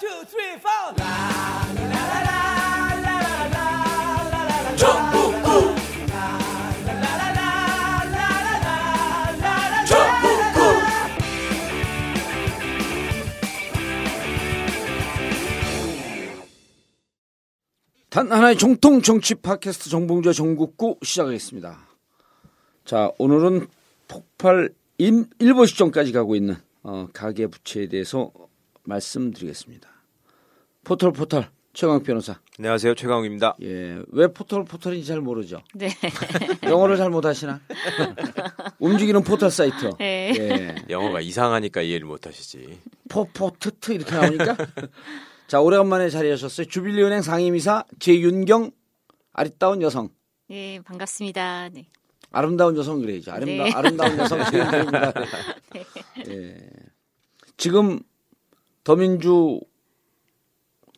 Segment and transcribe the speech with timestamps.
[0.00, 0.94] Two, three, four.
[18.10, 21.78] 단 하나의 정통 정치 팟캐스트 정봉재 정국구 시작하겠습니다.
[22.84, 23.68] 자, 오늘은
[24.08, 28.32] 폭발인 일보 시점까지 가고 있는 어, 가계 부채에 대해서
[28.84, 29.88] 말씀드리겠습니다.
[30.84, 32.38] portable 포털 최강 변호사.
[32.58, 33.56] 안녕하세요 최강욱입니다.
[33.62, 35.62] 예, 왜 portable 포털인지 잘 모르죠.
[35.74, 35.88] 네.
[36.62, 37.60] 영어를 잘 못하시나?
[38.78, 39.90] 움직이는 포털 사이트.
[39.98, 40.32] 네.
[40.38, 42.80] 예, 영어가 이상하니까 이해를 못하시지.
[43.08, 44.56] 포포트트 이렇게 나오니까.
[45.48, 46.66] 자, 오래간만에 자리하셨어요.
[46.68, 48.70] 주빌리은행 상임이사 제윤경
[49.32, 50.10] 아리따운 여성.
[50.48, 51.70] 네, 반갑습니다.
[51.70, 51.88] 네.
[52.30, 53.32] 아름다운 여성 그래야죠.
[53.32, 53.72] 아름다, 네.
[53.72, 55.12] 아름다운 여성 제윤경입니다.
[56.28, 56.56] 예.
[57.56, 58.00] 지금
[58.84, 59.60] 더민주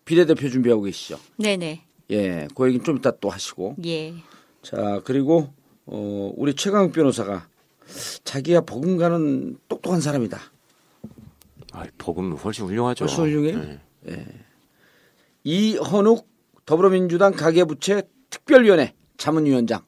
[0.04, 1.18] 비례대표 준비하고 계시죠.
[1.36, 1.82] 네네.
[2.10, 3.76] 예, 그 얘기는 좀 이따 또 하시고.
[3.86, 4.14] 예.
[4.62, 5.52] 자, 그리고
[5.86, 7.48] 어, 우리 최강욱 변호사가
[8.24, 10.38] 자기야 버금가는 똑똑한 사람이다.
[11.72, 13.04] 아, 복음 훨씬 훌륭하죠.
[13.04, 13.78] 훨씬 훌륭해요?
[14.02, 14.26] 네.
[15.44, 16.28] 이헌욱
[16.64, 19.84] 더불어민주당 가계부채 특별위원회 자문위원장,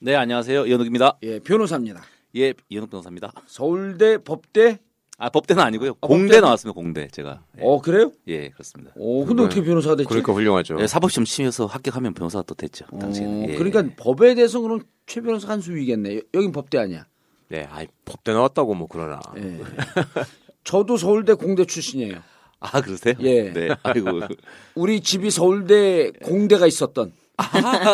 [0.00, 0.66] 네, 안녕하세요.
[0.66, 1.18] 이현욱입니다.
[1.22, 2.02] 예, 변호사입니다.
[2.36, 3.32] 예, 이현욱 변호사입니다.
[3.46, 4.78] 서울대 법대,
[5.22, 5.92] 아, 법대는 아니고요.
[6.00, 6.40] 아, 공대 법대?
[6.40, 6.74] 나왔습니다.
[6.74, 7.42] 공대 제가.
[7.58, 8.10] 예, 어 그래요?
[8.26, 8.90] 예, 그렇습니다.
[8.98, 10.08] 어, 근데 어떻게 변호사가 됐지?
[10.08, 10.78] 그러니까 훌륭하죠.
[10.80, 12.86] 예, 사법시험 치면서 합격하면 변호사가 또 됐죠.
[12.90, 13.50] 어, 당시에는.
[13.50, 13.54] 예.
[13.54, 16.16] 그러니까 법에 대해서 그럼 최 변호사 한 수위겠네.
[16.16, 17.06] 여- 여긴 법대 아니야.
[17.48, 19.20] 네, 아이, 법대 나왔다고 뭐 그러나.
[19.36, 19.60] 예.
[20.64, 22.16] 저도 서울대 공대 출신이에요.
[22.58, 23.14] 아, 그러세요?
[23.20, 23.52] 예.
[23.52, 23.68] 네.
[23.84, 24.22] 아이고.
[24.74, 27.12] 우리 집이 서울대 공대가 있었던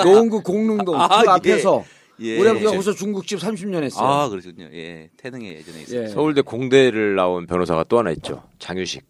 [0.04, 1.30] 노원구 공릉동 아, 그 예.
[1.30, 1.97] 앞에서 예.
[2.18, 4.06] 우리 아버지가 거기서 중국집 30년 했어요.
[4.06, 4.68] 아, 그러시군요.
[4.72, 5.08] 예.
[5.16, 6.02] 태능에 예전에 있었죠.
[6.02, 6.06] 예.
[6.08, 8.42] 서울대 공대를 나온 변호사가 또 하나 있죠.
[8.58, 9.04] 장유식.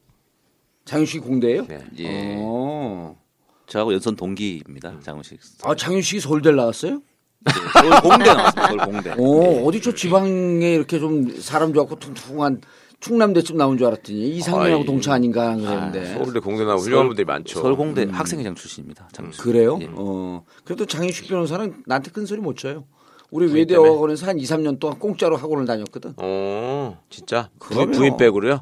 [0.84, 1.67] 장윤식이 공대예요?
[1.67, 1.84] 네.
[1.98, 2.36] 예.
[2.39, 3.17] 어.
[3.67, 5.01] 저하고 연선 동기입니다.
[5.01, 5.39] 장훈식.
[5.64, 7.03] 아 장윤식이 서울대 나왔어요?
[7.47, 8.67] 예, 서울 공대 나왔습니다.
[8.69, 9.14] 서울 공대.
[9.19, 9.63] 오 예.
[9.64, 12.63] 어디 저 지방에 이렇게 좀 사람 좋았고 퉁퉁한
[13.01, 14.86] 충남대쯤 나온 줄 알았더니 이상민하고 아이.
[14.86, 17.61] 동창 아닌가 그랬는데 서울대 공대 나온 훌륭한 분들이 많죠.
[17.61, 19.08] 서울 공대 학생회장 출신입니다.
[19.13, 19.42] 장훈식.
[19.42, 19.79] 그래요?
[19.83, 19.89] 예.
[19.92, 22.85] 어 그래도 장윤식 변호사는 나한테 큰 소리 못 쳐요.
[23.30, 23.61] 우리 때문에?
[23.61, 26.14] 외대 어학원에서 한 2, 3년 동안 공짜로 학원을 다녔거든.
[26.16, 27.50] 어, 진짜?
[27.58, 27.92] 그럼요.
[27.92, 28.61] 부인 백으로요?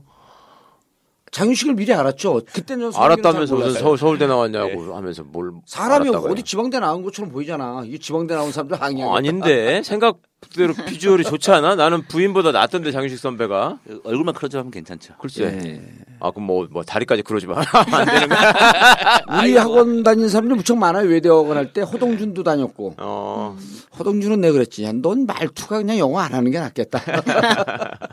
[1.33, 2.41] 장윤식을 미리 알았죠.
[2.53, 3.81] 그때는 저 알았다면서 무슨.
[3.81, 5.53] 서울, 서울대 나왔냐고 하면서 뭘.
[5.67, 6.09] 사람이?
[6.09, 7.83] 어디 지방대 나온 것처럼 보이잖아.
[7.85, 9.13] 이 지방대 나온 사람들 항의하고.
[9.13, 11.75] 어, 아닌데 생각대로 비주얼이 좋지 않아?
[11.75, 13.81] 나는 부인보다 낫던데 장유식 선배가.
[14.05, 15.15] 얼굴만 크로즈하면 괜찮죠.
[15.19, 15.45] 글쎄.
[15.45, 15.83] 예.
[16.21, 17.63] 아 그럼 뭐, 뭐 다리까지 그러지 마.
[17.93, 18.37] 안 되는 거.
[19.43, 21.09] 우리 학원 다닌 사람들 무척 많아요.
[21.09, 22.95] 외대 학원 할때 허동준도 다녔고.
[22.99, 23.57] 어.
[23.99, 24.85] 허동준은 내 그랬지.
[24.85, 27.01] 야, 넌 말투가 그냥 영어 안 하는 게 낫겠다.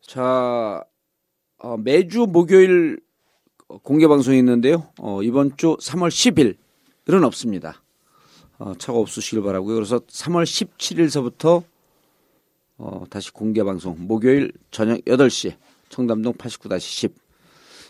[0.00, 0.84] 자,
[1.58, 3.00] 어, 매주 목요일
[3.82, 4.88] 공개 방송이 있는데요.
[5.00, 7.82] 어, 이번 주 3월 10일은 없습니다.
[8.58, 9.74] 어, 차가 없으시길 바라고요.
[9.74, 11.64] 그래서 3월 17일서부터
[12.76, 15.54] 어, 다시 공개 방송 목요일 저녁 8시
[15.94, 17.14] 청담동 89-10.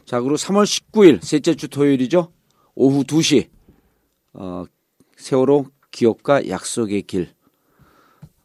[0.04, 2.30] 자, 그리고 3월 19일 셋째 주 토요일이죠.
[2.74, 3.48] 오후 2시
[4.34, 4.64] 어,
[5.16, 7.32] 세월호 기억과 약속의 길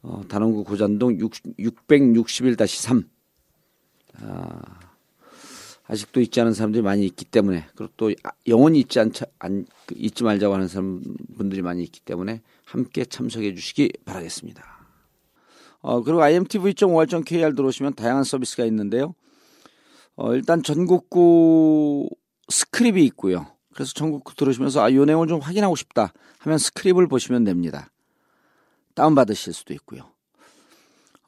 [0.02, 3.06] 어, 단원구 고잔동 661-3
[4.22, 4.80] 아,
[5.88, 9.96] 아직도 잊지 않은 사람들이 많이 있기 때문에 그리고 또 아, 영원히 잊지 않, 안, 그
[9.98, 11.04] 잊지 말자고 하는 사람
[11.36, 14.64] 분들이 많이 있기 때문에 함께 참석해 주시기 바라겠습니다.
[15.82, 19.16] 어, 그리고 imtv.or.kr 들어오시면 다양한 서비스가 있는데요.
[20.22, 22.10] 어, 일단 전국구
[22.50, 23.48] 스크립이 있고요.
[23.74, 27.90] 그래서 전국구 들으시면서 아, 요 내용을 좀 확인하고 싶다 하면 스크립을 보시면 됩니다.
[28.96, 30.12] 다운받으실 수도 있고요.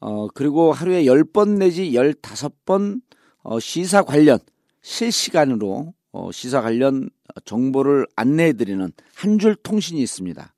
[0.02, 3.02] 어, 그리고 하루에 10번 내지 15번
[3.44, 4.40] 어, 시사 관련
[4.82, 7.10] 실시간으로 어, 시사 관련
[7.46, 10.54] 정보를 안내해 드리는 한 줄 통신이 있습니다.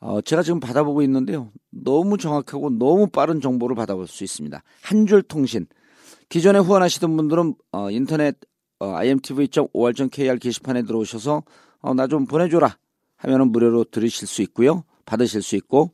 [0.00, 1.50] 어, 제가 지금 받아보고 있는데요.
[1.70, 4.62] 너무 정확하고 너무 빠른 정보를 받아볼 수 있습니다.
[4.82, 5.66] 한 줄 통신.
[6.30, 8.36] 기존에 후원하시던 분들은 어, 인터넷
[8.78, 11.42] 어, imtv.or.kr 게시판에 들어오셔서
[11.80, 12.78] 어, 나 좀 보내줘라
[13.16, 14.84] 하면은 무료로 들으실 수 있고요.
[15.04, 15.92] 받으실 수 있고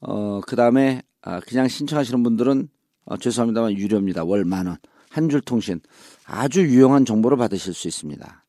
[0.00, 2.68] 어, 그 다음에 아, 그냥 신청하시는 분들은
[3.04, 4.24] 어, 죄송합니다만 유료입니다.
[4.24, 4.76] 월 만 원.
[5.10, 5.80] 한 줄 통신.
[6.24, 8.44] 아주 유용한 정보를 받으실 수 있습니다.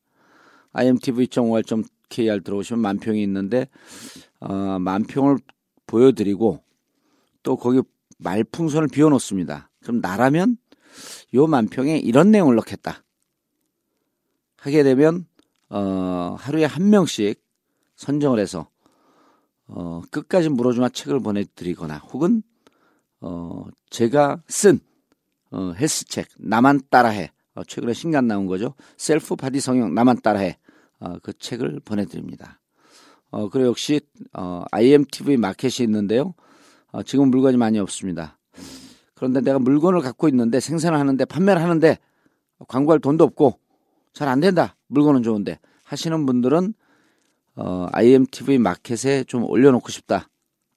[0.72, 3.68] imtv.or.kr 들어오시면 만평이 있는데
[4.40, 5.40] 어, 만평을
[5.88, 6.64] 보여드리고
[7.44, 7.82] 또 거기
[8.20, 9.70] 말풍선을 비워놓습니다.
[9.82, 10.58] 그럼 나라면
[11.34, 13.04] 요 만평에 이런 내용을 넣겠다.
[14.58, 15.26] 하게 되면
[15.70, 17.44] 어, 하루에 한 명씩
[17.96, 18.70] 선정을 해서
[19.68, 22.44] 어, 끝까지 물어주마 책을 보내드리거나 혹은
[23.22, 24.80] 어, 제가 쓴
[25.52, 28.74] 어, 헬스책 나만 따라해 어, 최근에 신간 나온 거죠.
[28.98, 30.58] 셀프 body 성형 나만 따라해.
[31.00, 32.60] 어, 그 책을 보내드립니다.
[33.30, 34.02] 어, 그리고 역시
[34.34, 36.34] 어, IMTV 마켓이 있는데요.
[36.92, 38.38] 어, 지금 물건이 많이 없습니다.
[39.24, 41.98] 그런데 내가 물건을 갖고 있는데 생산을 하는데 판매를 하는데
[42.68, 43.58] 광고할 돈도 없고
[44.12, 44.76] 잘 안 된다.
[44.88, 46.74] 물건은 좋은데 하시는 분들은
[47.56, 50.28] 어, IMTV 마켓에 좀 올려놓고 싶다.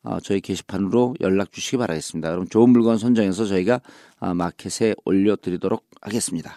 [0.04, 2.30] 어, 저희 게시판으로 연락 주시기 바라겠습니다.
[2.30, 3.80] 그럼 좋은 물건 선정해서 저희가
[4.20, 6.56] 아, 마켓에 올려드리도록 하겠습니다.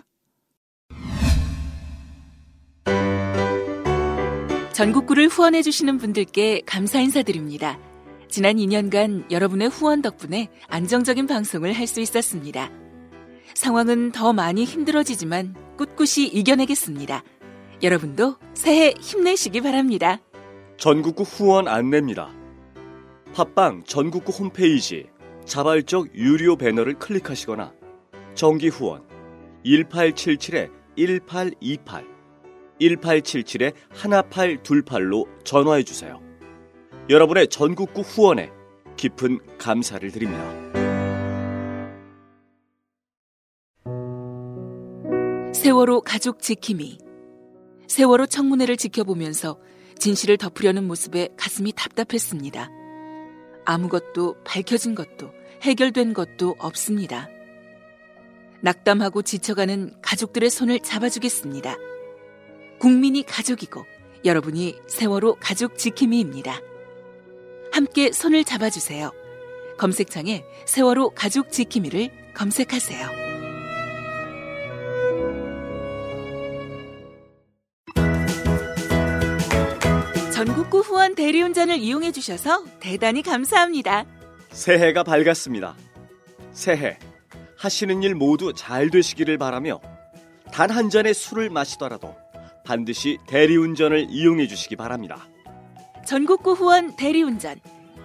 [4.74, 7.80] 전국구를 후원해 주시는 분들께 감사 인사드립니다.
[8.30, 12.70] 지난 2년간 여러분의 후원 덕분에 안정적인 방송을 할 수 있었습니다.
[13.56, 17.24] 상황은 더 많이 힘들어지지만 꿋꿋이 이겨내겠습니다.
[17.82, 20.20] 여러분도 새해 힘내시기 바랍니다.
[20.78, 22.30] 전국구 후원 안내입니다.
[23.34, 25.08] 팟빵 전국구 홈페이지
[25.46, 27.74] 자발적 유료 배너를 클릭하시거나
[28.36, 29.02] 정기 후원
[29.66, 32.06] 1877-1828
[32.80, 36.29] 1877-1828로 전화해 주세요.
[37.10, 38.52] 여러분의 전국구 후원에
[38.96, 40.44] 깊은 감사를 드립니다.
[45.52, 47.00] 세월호 가족 지킴이.
[47.88, 49.60] 세월호 청문회를 지켜보면서
[49.98, 52.70] 진실을 덮으려는 모습에 가슴이 답답했습니다.
[53.66, 55.32] 아무것도 밝혀진 것도
[55.64, 57.28] 해결된 것도 없습니다.
[58.62, 61.76] 낙담하고 지쳐가는 가족들의 손을 잡아주겠습니다.
[62.80, 63.84] 국민이 가족이고
[64.26, 66.69] 여러분이 세월호 가족 지킴이입니다.
[67.72, 69.12] 함께 손을 잡아주세요.
[69.78, 73.08] 검색창에 세월호 가족 지킴이를 검색하세요.
[80.34, 84.06] 전국구 후원 대리운전을 이용해 주셔서 대단히 감사합니다.
[84.52, 85.76] 새해가 밝았습니다.
[86.54, 86.98] 새해
[87.58, 89.82] 하시는 일 모두 잘 되시기를 바라며
[90.52, 92.16] 단 한 잔의 술을 마시더라도
[92.66, 95.28] 반드시 대리운전을 이용해 주시기 바랍니다.
[96.10, 97.60] 전국구 후원 대리운전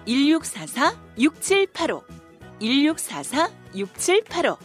[0.07, 2.05] 1644-6785
[2.61, 4.59] 1644-6785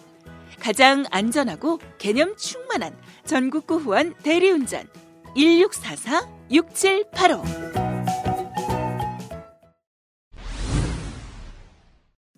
[0.60, 2.94] 가장 안전하고 개념 충만한
[3.24, 4.90] 전국구 후원 대리운전
[5.38, 7.80] 1644-6785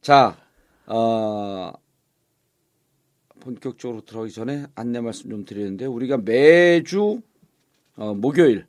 [0.01, 0.37] 자,
[0.85, 1.73] 어,
[3.39, 7.23] 본격적으로 들어가기 전에 안내 말씀 좀 드리는데 우리가 매주
[7.95, 8.67] 어, 목요일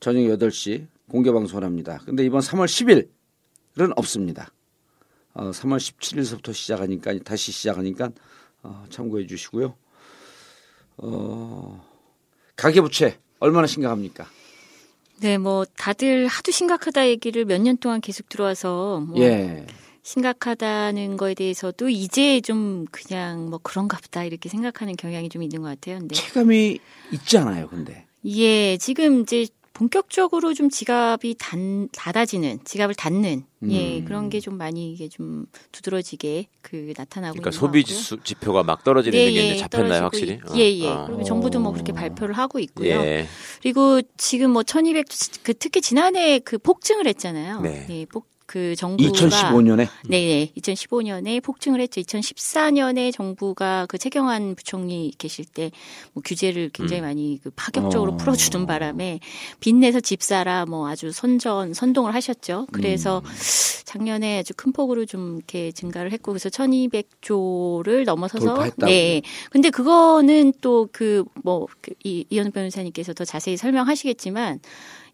[0.00, 2.00] 저녁 8시 공개 방송을 합니다.
[2.04, 2.66] 근데 이번 3월
[3.76, 4.48] 10일은 없습니다.
[5.34, 8.10] 어, 3월 17일서부터 시작하니까 다시 시작하니까
[8.62, 9.74] 어, 참고해 주시고요.
[10.98, 11.84] 어,
[12.56, 14.26] 가계부채 얼마나 심각합니까?
[15.20, 19.66] 네, 뭐 다들 하도 심각하다 얘기를 몇 년 동안 계속 들어와서 뭐 예.
[20.02, 25.68] 심각하다는 거에 대해서도 이제 좀 그냥 뭐 그런가 보다 이렇게 생각하는 경향이 좀 있는 것
[25.68, 25.98] 같아요.
[25.98, 26.78] 근데 체감이
[27.12, 28.06] 있잖아요, 근데.
[28.26, 34.04] 예, 지금 이제 본격적으로 좀 지갑이 단, 닫아지는, 지갑을 닫는, 예, 음.
[34.04, 37.84] 그런 게 좀 많이 이게 좀 두드러지게 그 나타나고 그러니까 있는 소비.
[37.84, 40.34] 지수, 지표가 막 떨어지는 게 이제 잡혔나요, 확실히?
[40.34, 40.86] 있- 예, 예.
[40.88, 41.04] 어.
[41.06, 42.88] 그리고 정부도 뭐 그렇게 발표를 하고 있고요.
[42.88, 43.26] 예.
[43.62, 45.06] 그리고 지금 뭐 1200,
[45.42, 47.60] 그 특히 지난해 그 폭증을 했잖아요.
[47.62, 47.86] 네.
[47.90, 52.00] 예, 폭, 그 정부가 2015년에 네, 2015년에 폭증을 했죠.
[52.00, 55.70] 2014년에 정부가 그 최경환 부총리 계실 때
[56.12, 58.16] 뭐 규제를 굉장히 많이 그 파격적으로 어.
[58.16, 59.20] 풀어주는 바람에
[59.60, 62.66] 빚내서 집 사라 뭐 아주 선전 선동을 하셨죠.
[62.72, 63.30] 그래서 음.
[63.84, 68.86] 작년에 아주 큰 폭으로 좀 이렇게 증가를 했고 그래서 1,200조를 넘어서서 돌파했다고.
[68.86, 69.22] 네.
[69.50, 74.60] 근데 그거는 또 그 뭐이 이현우 변호사님께서 더 자세히 설명하시겠지만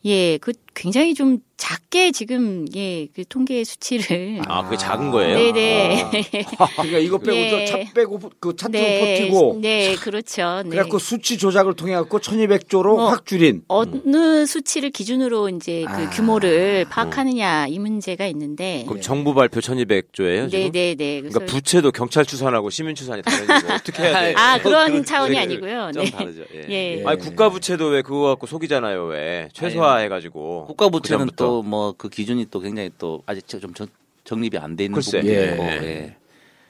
[0.05, 5.37] 예, 그 굉장히 좀 작게 지금 예, 그 통계 수치를 아, 그게 작은 거예요?
[5.37, 6.11] 네네.
[6.77, 7.67] 그러니까 이거 빼고 예.
[7.67, 10.63] 저차 빼고 그 차트 네, 버티고 네, 그렇죠.
[10.65, 10.71] 네.
[10.71, 16.11] 그래갖고 수치 조작을 통해 갖고 1200조로 뭐, 확 줄인 어느 수치를 기준으로 이제 그 아.
[16.11, 20.73] 규모를 파악하느냐 이 문제가 있는데 그럼 정부 발표 1200조예요, 지금?
[20.73, 21.21] 네네 네.
[21.21, 23.35] 그러니까 부채도 경찰 추산하고 시민 추산이 뭐
[23.77, 24.35] 어떻게 해야 돼?
[24.35, 25.91] 아 그런 그건 차원이 되게 아니고요.
[25.93, 26.11] 좀 네.
[26.11, 26.45] 다르죠.
[26.55, 26.67] 예.
[26.71, 27.03] 예.
[27.05, 31.29] 아니 국가 부채도 왜 그거 갖고 속이잖아요, 왜 최소 화해가지고 국가 부채는.
[31.37, 33.87] 또 뭐 그 기준이 또 굉장히 또 아직 좀 정-
[34.25, 35.21] 정립이 안 돼 있는 글쎄.
[35.21, 35.51] 부분이 예.
[35.53, 36.17] 있고 예.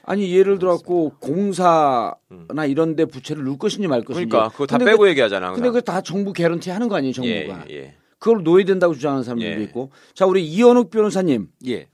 [0.03, 4.77] 아니 예를 들어 갖고 공사나 이런 데 부채를 넣을 것인지 말 것인지 그러니까 그거 다
[4.77, 5.47] 빼고 그- 얘기하잖아.
[5.47, 5.61] 항상.
[5.61, 7.95] 근데 그거 다 정부 개런티 하는 거 아니에요 정부가 예, 예.
[8.19, 9.63] 그걸 놓아야 된다고 주장하는 사람들도 예.
[9.65, 11.87] 있고 자 우리 이현욱 변호사님 예.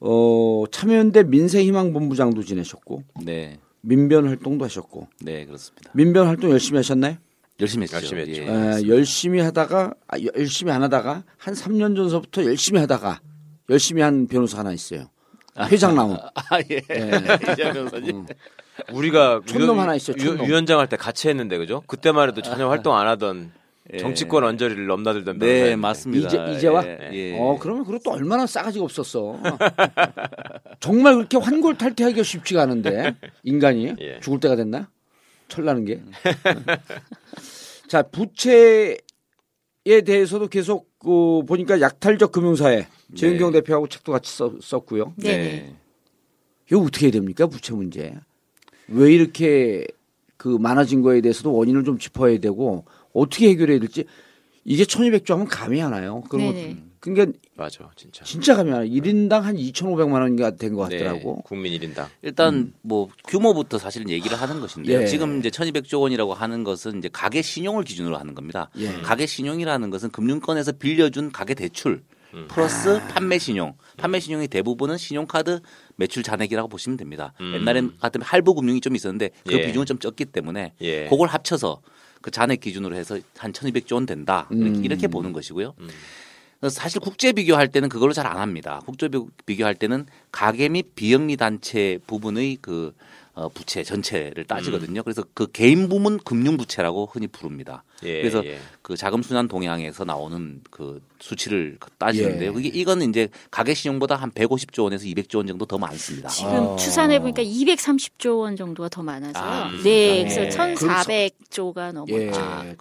[0.00, 3.58] 어, 참여연대 민생희망본부장도 지내셨고 네.
[3.80, 5.90] 민변 활동도 하셨고 네, 그렇습니다.
[5.94, 7.16] 민변 활동 열심히 하셨나요?
[7.60, 7.96] 열심히 했죠.
[7.96, 8.42] 열심히 했죠.
[8.42, 8.46] 예.
[8.46, 13.20] 에, 열심히 하다가 아, 열심히 안 하다가 한 3년 전서부터 열심히 하다가
[13.70, 15.08] 열심히 한 변호사 하나 있어요.
[15.70, 16.16] 회장 나온.
[16.34, 16.82] 아 예.
[16.90, 17.10] 예.
[17.52, 18.26] 이재 변호사님.
[18.92, 20.46] 우리가 촌놈 위- 하나 있어, 위- 촌놈.
[20.48, 21.82] 위원장 할 때 같이 했는데 그죠?
[21.86, 23.52] 그때만 해도 전혀 활동 안 하던
[23.92, 23.98] 예.
[23.98, 25.76] 정치권 언저리를 넘나들던 네 변호사였는데.
[25.76, 26.26] 맞습니다.
[26.28, 26.84] 이제- 이제와?
[26.84, 27.38] 예, 예.
[27.38, 29.38] 어, 그러면 그것도 얼마나 싸가지가 없었어.
[30.80, 34.18] 정말 그렇게 환골탈태하기가 쉽지가 않은데 인간이 예.
[34.20, 34.88] 죽을 때가 됐나?
[35.54, 36.02] 철나는 게.
[37.88, 38.96] 자 부채에
[39.84, 45.14] 대해서도 계속 그 보니까 약탈적 금융사회 재윤경 대표하고 책도 같이 써, 썼고요.
[45.16, 45.76] 네네.
[46.70, 48.14] 이거 어떻게 해야 됩니까 부채 문제?
[48.88, 49.86] 왜 이렇게
[50.36, 54.04] 그 많아진 거에 대해서도 원인을 좀 짚어야 되고 어떻게 해결해야 될지
[54.64, 56.22] 이게 1200조 하면 감이 안 와요.
[56.32, 56.76] 네네.
[57.04, 58.24] 그러니까 맞아, 진짜.
[58.24, 58.88] 진짜 감이 안 와요.
[58.88, 61.36] 1인당 한 2,500만 원인가 된 것 같더라고.
[61.36, 62.06] 네, 국민 1인당.
[62.22, 65.02] 일단 뭐 규모부터 사실 얘기를 하는 것인데요.
[65.02, 65.06] 예.
[65.06, 68.70] 지금 이제 1,200조 원이라고 하는 것은 이제 가계 신용을 기준으로 하는 겁니다.
[68.78, 68.90] 예.
[69.02, 72.02] 가계 신용이라는 것은 금융권에서 빌려준 가계 대출
[72.48, 73.74] 플러스 판매 신용.
[73.96, 75.60] 판매 신용의 대부분은 신용카드
[75.94, 77.32] 매출 잔액이라고 보시면 됩니다.
[77.40, 77.54] 음.
[77.54, 79.66] 옛날엔 같으면 할부 금융이 좀 있었는데 그 예.
[79.66, 81.06] 비중은 좀 적기 때문에 예.
[81.08, 81.80] 그걸 합쳐서
[82.22, 84.48] 그 잔액 기준으로 해서 한 1,200조 원 된다.
[84.50, 84.84] 이렇게, 음.
[84.84, 85.74] 이렇게 보는 것이고요.
[86.70, 88.80] 사실 국제 비교할 때는 그걸로 잘 안 합니다.
[88.86, 92.94] 국제 비- 비교할 때는 가계 및 비영리 단체 부분의 그
[93.34, 95.02] 어, 부채 전체를 따지거든요.
[95.02, 97.82] 그래서 그 개인 부문 금융 부채라고 흔히 부릅니다.
[98.04, 98.58] 예, 그래서 예.
[98.80, 102.50] 그 자금 순환 동향에서 나오는 그 수치를 따지는데요.
[102.50, 102.52] 예.
[102.52, 106.28] 그게 이거는 이제 가계 신용보다 한 150조 원에서 200조 원 정도 더 많습니다.
[106.28, 106.76] 지금 아.
[106.76, 110.74] 추산해 보니까 230조 원 정도가 더 많아서 아, 네, 그렇습니까?
[110.74, 111.30] 그래서 네.
[111.50, 112.14] 1,400조가 넘었죠.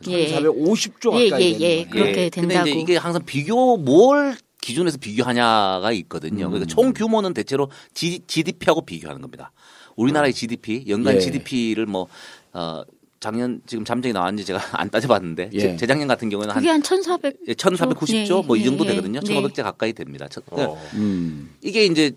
[0.07, 0.13] 예.
[0.13, 0.39] 예.
[0.39, 1.75] 1,450조 예, 가까이 예, 되는 예.
[1.85, 1.89] 거예요.
[1.89, 2.29] 그렇게 예.
[2.29, 2.69] 근데 된다고.
[2.69, 6.45] 이제 이게 항상 비교 뭘 기준에서 비교하냐가 있거든요.
[6.45, 6.51] 음.
[6.51, 9.51] 그러니까 총 규모는 대체로 G, GDP하고 비교하는 겁니다.
[9.95, 11.19] 우리나라의 GDP 연간 예.
[11.19, 12.07] GDP를 뭐
[12.53, 12.83] 어,
[13.19, 15.59] 작년 지금 잠정이 나왔는지 제가 안 따져봤는데 예.
[15.59, 17.45] 재- 재작년 같은 경우에는 그게 한한 1,400.
[17.47, 18.89] 1,490조 네, 뭐이 네, 정도 네.
[18.91, 19.19] 되거든요.
[19.21, 19.33] 네.
[19.35, 20.27] 1,500제 가까이 됩니다.
[20.29, 20.81] 저- 그러니까 어.
[20.95, 21.53] 음.
[21.61, 22.11] 이게 이제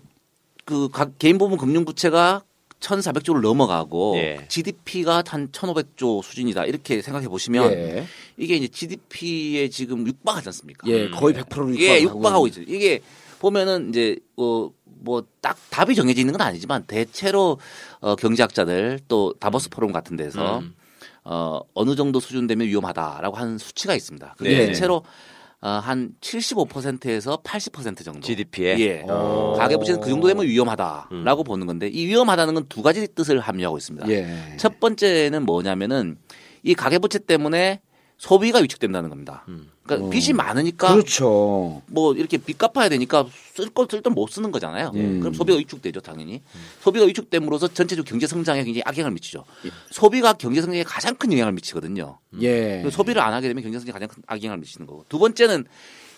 [0.65, 2.43] 그 각 개인 부분 금융 부채가
[2.81, 4.45] 1,400조를 넘어가고 예.
[4.49, 6.65] GDP가 한 1,500조 수준이다.
[6.65, 8.05] 이렇게 생각해 보시면 예.
[8.35, 10.87] 이게 이제 GDP에 지금 육박하지 않습니까?
[10.89, 12.61] 예, 거의 100%를 예, 육박하고 있죠.
[12.61, 12.99] 이게
[13.39, 14.69] 보면은 이제 어,
[14.99, 17.59] 뭐 딱 답이 정해져 있는 건 아니지만 대체로
[18.01, 20.73] 어, 경제학자들 또 다보스 포럼 같은 데서 음.
[21.23, 24.35] 어, 어느 정도 수준 되면 위험하다라고 하는 수치가 있습니다.
[24.37, 24.65] 그게 네.
[24.67, 25.03] 대체로
[25.59, 28.19] 어, 한 75%에서 80% 정도.
[28.21, 28.77] GDP에?
[28.79, 29.03] 예.
[29.07, 29.55] 어.
[29.57, 34.07] 가계부채는 그 정도 되면 위험하다라고 보는 건데 이 위험하다는 건 두 가지 뜻을 함유하고 있습니다.
[34.09, 34.55] 예.
[34.57, 36.17] 첫 번째는 뭐냐면은
[36.63, 37.81] 이 가계부채 때문에
[38.17, 39.45] 소비가 위축된다는 겁니다.
[39.87, 40.09] 그러니까 어.
[40.09, 41.81] 빚이 많으니까 그렇죠.
[41.87, 43.25] 뭐 이렇게 빚 갚아야 되니까
[43.55, 44.91] 쓸거쓸돈못 쓰는 거잖아요.
[44.93, 45.19] 음.
[45.19, 46.41] 그럼 소비가 위축되죠, 당연히.
[46.81, 49.45] 소비가 위축됨으로써 전체적 경제 성장에 굉장히 악영향을 미치죠.
[49.89, 52.19] 소비가 경제 성장에 가장 큰 영향을 미치거든요.
[52.41, 52.81] 예.
[52.81, 55.05] 그래서 소비를 안 하게 되면 경제 성장에 가장 큰 악영향을 미치는 거고.
[55.09, 55.65] 두 번째는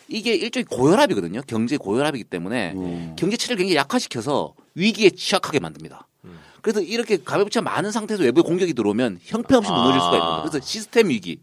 [0.09, 1.41] 이게 일종의 고혈압이거든요.
[1.47, 3.15] 경제 고혈압이기 때문에 음.
[3.17, 6.07] 경제 체를 굉장히 약화시켜서 위기에 취약하게 만듭니다.
[6.61, 10.41] 그래서 이렇게 가계부채가 많은 상태에서 외부의 공격이 들어오면 형편없이 무너질 수가 있는 거예요.
[10.41, 11.37] 그래서 시스템 위기의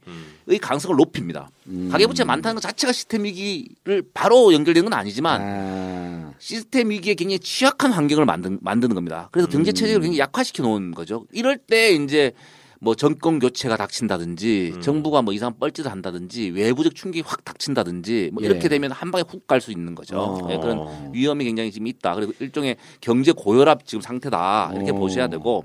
[0.60, 1.48] 가능성을 높입니다.
[1.66, 1.88] 음.
[1.90, 6.32] 가계부채 많다는 것 자체가 시스템 위기를 바로 연결되는 건 아니지만 아.
[6.38, 9.28] 시스템 위기에 굉장히 취약한 환경을 만든, 만드는 겁니다.
[9.32, 11.26] 그래서 경제 체제를 굉장히 약화시켜 놓은 거죠.
[11.32, 12.32] 이럴 때 이제
[12.80, 18.48] 뭐 정권 교체가 닥친다든지 정부가 뭐 이상 뻘짓을 한다든지 외부적 충격이 확 닥친다든지 뭐 예.
[18.48, 20.18] 이렇게 되면 한 방에 훅 갈 수 있는 거죠.
[20.18, 20.48] 어.
[20.50, 22.14] 예, 그런 위험이 굉장히 지금 있다.
[22.14, 24.72] 그리고 일종의 경제 고혈압 지금 상태다.
[24.74, 24.94] 이렇게 어.
[24.94, 25.64] 보셔야 되고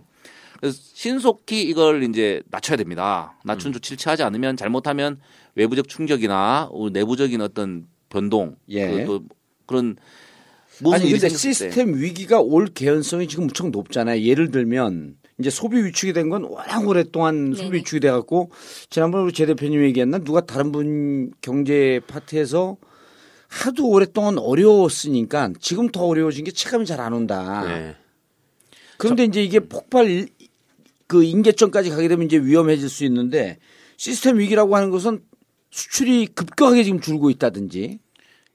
[0.60, 3.36] 그래서 신속히 이걸 이제 낮춰야 됩니다.
[3.44, 3.48] 음.
[3.48, 5.20] 낮춘 조치를 취하지 않으면 잘못하면
[5.56, 8.88] 외부적 충격이나 내부적인 어떤 변동 예.
[8.88, 9.24] 그, 또
[9.66, 9.98] 그런
[10.80, 14.22] 무슨 아니 근데 생겼을 때 시스템 위기가 올 개연성이 지금 무척 높잖아요.
[14.22, 17.78] 예를 들면 이제 소비 위축이 된 건 워낙 오랫동안 소비 네네.
[17.80, 18.52] 위축이 돼 갖고
[18.90, 22.78] 지난번에 우리 제 대표님 얘기했나 누가 다른 분 경제 파트에서
[23.50, 27.66] 하도 오랫동안 어려웠으니까 지금 더 어려워진 게 체감이 잘 안 온다.
[27.68, 27.96] 네.
[28.98, 30.30] 그런데 이제 이게 폭발 일-
[31.08, 33.58] 그 인계점까지 가게 되면 이제 위험해질 수 있는데
[33.98, 35.22] 시스템 위기라고 하는 것은
[35.72, 38.00] 수출이 급격하게 지금 줄고 있다든지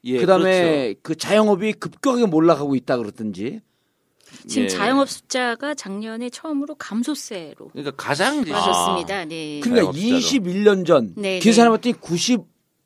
[0.05, 3.59] 예, 그다음에 그 자영업이 급격하게 몰락하고 있다 그렇든지
[4.47, 4.67] 지금 예.
[4.67, 9.25] 자영업 숫자가 작년에 처음으로 감소세로 그러니까 가장 이제 빠졌습니다.
[9.25, 9.59] 네.
[9.61, 10.19] 그러니까 자영업자로.
[10.19, 11.95] 21년 전 네, 계산해봤더니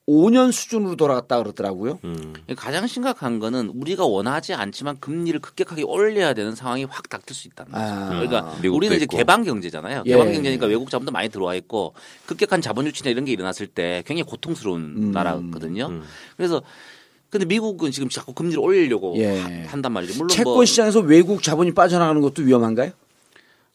[0.05, 1.99] 95년 수준으로 돌아갔다 그러더라고요.
[2.03, 2.33] 음.
[2.55, 7.71] 가장 심각한 거는 우리가 원하지 않지만 금리를 급격하게 올려야 되는 상황이 확 닥칠 수 있다는
[7.71, 7.83] 거죠.
[7.85, 8.09] 아.
[8.09, 9.17] 그러니까 우리는 이제 있고.
[9.17, 10.03] 개방 경제잖아요.
[10.05, 10.11] 예.
[10.11, 11.93] 개방 경제니까 외국 자본도 많이 들어와 있고
[12.25, 15.11] 급격한 자본 유치나 이런 게 일어났을 때 굉장히 고통스러운 음.
[15.11, 15.87] 나라거든요.
[15.87, 16.03] 음.
[16.35, 16.61] 그래서
[17.31, 19.39] 근데 미국은 지금 자꾸 금리를 올리려고 예.
[19.39, 20.13] 하- 한단 말이죠.
[20.15, 22.91] 물론 채권 뭐, 시장에서 외국 자본이 빠져나가는 것도 위험한가요?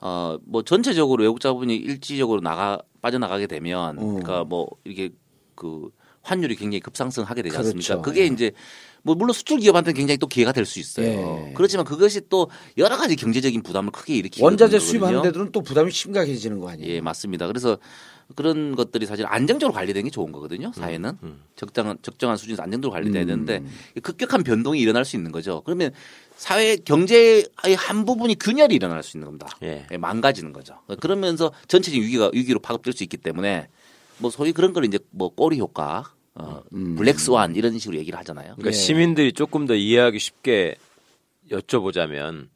[0.01, 4.03] 어, 뭐 전체적으로 외국 자본이 일지적으로 나가 빠져나가게 되면 어.
[4.03, 5.09] 그러니까 뭐 이게
[5.55, 5.89] 그
[6.23, 7.87] 환율이 굉장히 급상승하게 되지 않습니까?
[7.95, 8.03] 그렇죠.
[8.03, 8.27] 그게 예.
[8.27, 8.53] 이제
[9.03, 11.07] 뭐 물론 수출 기업한테는 굉장히 또 기회가 될 수 있어요.
[11.49, 11.53] 예.
[11.55, 14.45] 그렇지만 그것이 또 여러 가지 경제적인 부담을 크게 일으키거든요.
[14.45, 16.93] 원자재 수입하는 데들은 또 부담이 심각해지는 거 아니에요?
[16.93, 17.47] 예, 맞습니다.
[17.47, 17.79] 그래서
[18.35, 20.73] 그런 것들이 사실 안정적으로 관리되는 게 좋은 거거든요.
[20.75, 21.17] 사회는
[21.55, 23.27] 적당한 적정한 수준에서 안정적으로 관리돼야 음.
[23.27, 23.63] 되는데
[24.03, 25.63] 급격한 변동이 일어날 수 있는 거죠.
[25.65, 25.93] 그러면
[26.37, 29.49] 사회 경제의 한 부분이 균열이 일어날 수 있는 겁니다.
[29.63, 29.87] 예.
[29.91, 30.79] 예, 망가지는 거죠.
[31.01, 33.69] 그러면서 전체적인 위기가 위기로 파급될 수 있기 때문에
[34.19, 36.05] 뭐 소위 그런 걸 이제 뭐 꼬리 효과,
[36.35, 36.97] 어, 음.
[36.97, 38.55] 블랙스완 이런 식으로 얘기를 하잖아요.
[38.57, 38.73] 그러니까 예.
[38.73, 40.77] 시민들이 조금 더 이해하기 쉽게
[41.51, 42.49] 여쭤보자면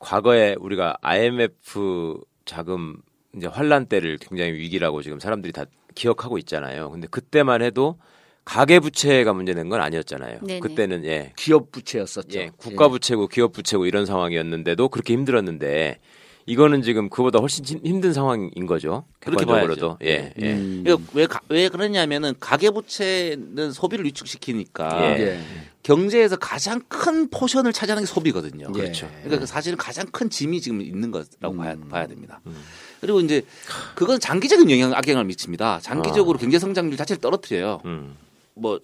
[0.00, 2.98] 과거에 우리가 IMF 자금
[3.36, 5.64] 이제 환란 때를 굉장히 위기라고 지금 사람들이 다
[5.94, 6.90] 기억하고 있잖아요.
[6.90, 7.98] 근데 그때만 해도
[8.44, 10.38] 가계 부채가 문제된 건 아니었잖아요.
[10.42, 10.60] 네네.
[10.60, 11.32] 그때는 예.
[11.36, 12.38] 기업 부채였었죠.
[12.38, 15.98] 예, 국가 부채고 기업 부채고 이런 상황이었는데도 그렇게 힘들었는데
[16.48, 19.04] 이거는 지금 그보다 훨씬 힘- 힘든 상황인 거죠.
[19.18, 19.44] 그렇게.
[19.44, 19.98] 봐야죠.
[20.04, 20.52] 예, 예.
[20.54, 20.82] 음.
[20.84, 25.22] 그러니까 왜, 가- 왜 그러냐면은 가계부채는 소비를 위축시키니까 예.
[25.22, 25.40] 예.
[25.82, 28.68] 경제에서 가장 큰 포션을 차지하는 게 소비거든요.
[28.68, 28.72] 예.
[28.72, 29.08] 그렇죠.
[29.22, 31.56] 그러니까 그 사실은 가장 큰 짐이 지금 있는 거라고 음.
[31.56, 32.40] 봐야, 봐야 됩니다.
[33.06, 33.42] 그리고 이제
[33.94, 35.78] 그건 장기적인 영향 악영향을 미칩니다.
[35.80, 37.80] 장기적으로 경제 성장률 자체를 떨어뜨려요.
[37.84, 38.16] 음.
[38.54, 38.80] 뭐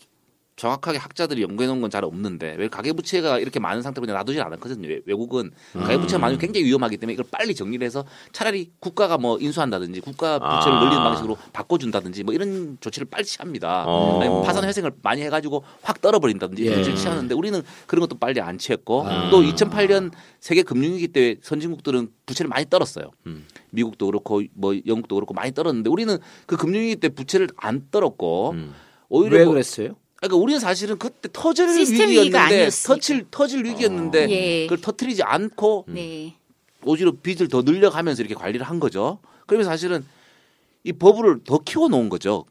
[0.55, 4.87] 정확하게 학자들이 연구해 놓은 건 잘 없는데 왜 가계부채가 이렇게 많은 상태로 그냥 놔두질 않았거든요.
[4.87, 10.01] 외- 외국은 가계부채가 많으면 굉장히 위험하기 때문에 이걸 빨리 정리를 해서 차라리 국가가 뭐 인수한다든지
[10.03, 10.85] 국가 부채를 아.
[10.85, 13.85] 늘리는 방식으로 바꿔준다든지 뭐 이런 조치를 빨리 취합니다.
[13.87, 14.21] 어.
[14.21, 16.83] 아니면 파산 회생을 많이 해가지고 확 떨어버린다든지 이런 예.
[16.85, 19.31] 조치를 취하는데 우리는 그런 것도 빨리 안 취했고 아.
[19.31, 23.11] 또 2008년 세계 금융위기 때 선진국들은 부채를 많이 떨었어요.
[23.27, 23.47] 음.
[23.73, 28.75] 미국도 그렇고 뭐 영국도 그렇고 많이 떨었는데 우리는 그 금융위기 때 부채를 안 떨었고 음.
[29.09, 29.97] 오히려 왜 뭐 그랬어요?
[30.17, 32.69] 그러니까 우리는 사실은 그때 터질 위기였는데.
[32.87, 34.67] 터질 터질 위기였는데 예.
[34.67, 36.35] 그걸 터트리지 않고 네.
[36.85, 39.19] 오히려 빚을 더 늘려가면서 이렇게 관리를 한 거죠.
[39.47, 40.05] 그러면 사실은
[40.85, 42.45] 이 버블을 더 키워 놓은 거죠.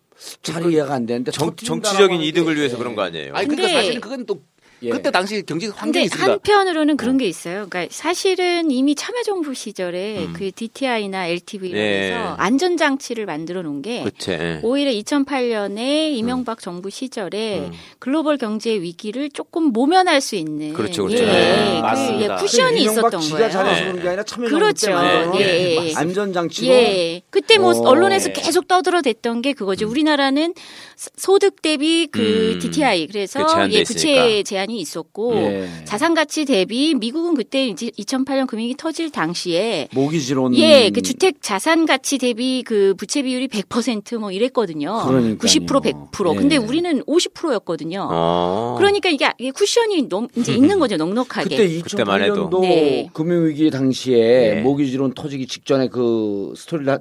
[0.44, 3.34] 잘 이해가 안 되는데 정, 정치적인 이득을 게- 위해서 그런 거 아니에요?
[3.36, 4.42] 아니 그러니까 사실은 그건 또
[4.84, 4.90] 예.
[4.90, 6.32] 그때 당시 경제 환경이 있습니다.
[6.32, 7.68] 한편으로는 그런 게 있어요.
[7.70, 10.34] 그러니까 사실은 이미 참여정부 시절에 음.
[10.34, 12.12] 그 DTI나 LTV로 예.
[12.14, 14.32] 해서 안전장치를 만들어 놓은 게 그치.
[14.32, 14.60] 예.
[14.64, 17.72] 오히려 2008년에 이명박 정부 시절에 음.
[18.00, 21.24] 글로벌 경제 위기를 조금 모면할 수 있는 그렇죠, 그렇죠.
[21.24, 22.34] 예, 네, 그, 맞습니다.
[22.34, 23.50] 예, 쿠션이 있었던 거예요.
[23.50, 23.82] 잘해서 네.
[23.84, 24.92] 그런 게 아니라 참여정부 그렇죠.
[25.40, 25.94] 예, 예.
[25.96, 27.22] 안전장치로 예.
[27.30, 27.88] 그때 뭐 어.
[27.90, 29.88] 언론에서 계속 떠들어댔던 게 그거죠.
[29.88, 30.54] 우리나라는
[30.96, 32.60] 소- 소득 대비 그 음.
[32.60, 34.72] DTI 그래서 그 예, 부채 있으니 까.
[34.72, 35.70] 제한이 있었고 예.
[35.84, 41.86] 자산 가치 대비 미국은 그때 이제 2008년 금융이 터질 당시에 모기지론 예, 그 주택 자산
[41.86, 45.04] 가치 대비 그 부채 비율이 100%뭐 이랬거든요.
[45.06, 45.38] 그러니까요.
[45.38, 46.32] 90% 100%.
[46.34, 46.38] 예.
[46.38, 48.08] 근데 우리는 50%였거든요.
[48.10, 48.76] 어.
[48.78, 51.56] 그러니까 이게 쿠션이 너무 이제 있는 거죠, 넉넉하게.
[51.58, 52.50] 그때 그때만 해도.
[52.50, 53.10] 2008년도 네.
[53.14, 54.62] 금융 위기 당시에 예.
[54.62, 56.92] 모기지론 터지기 직전에 그 스토리를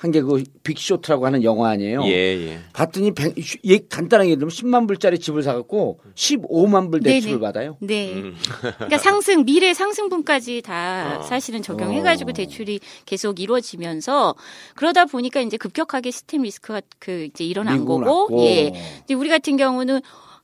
[0.00, 2.02] 한 게 그 빅쇼트라고 하는 영화 아니에요.
[2.06, 2.58] 예, 예.
[2.72, 3.34] 봤더니 백-
[3.64, 7.40] 예, 간단하게 얘기하면 10만 불짜리 집을 사갖고 15만 불 대출을 네네.
[7.40, 7.76] 받아요.
[7.80, 8.14] 네.
[8.14, 8.34] 음.
[8.76, 11.22] 그러니까 상승 미래 상승분까지 다 어.
[11.22, 12.32] 사실은 적용해가지고 어.
[12.32, 14.34] 대출이 계속 이루어지면서
[14.74, 18.42] 그러다 보니까 이제 급격하게 시스템 리스크가 그 이제 일어난 거고, 왔고.
[18.46, 18.70] 예.
[19.00, 20.00] 근데 우리 같은 경우는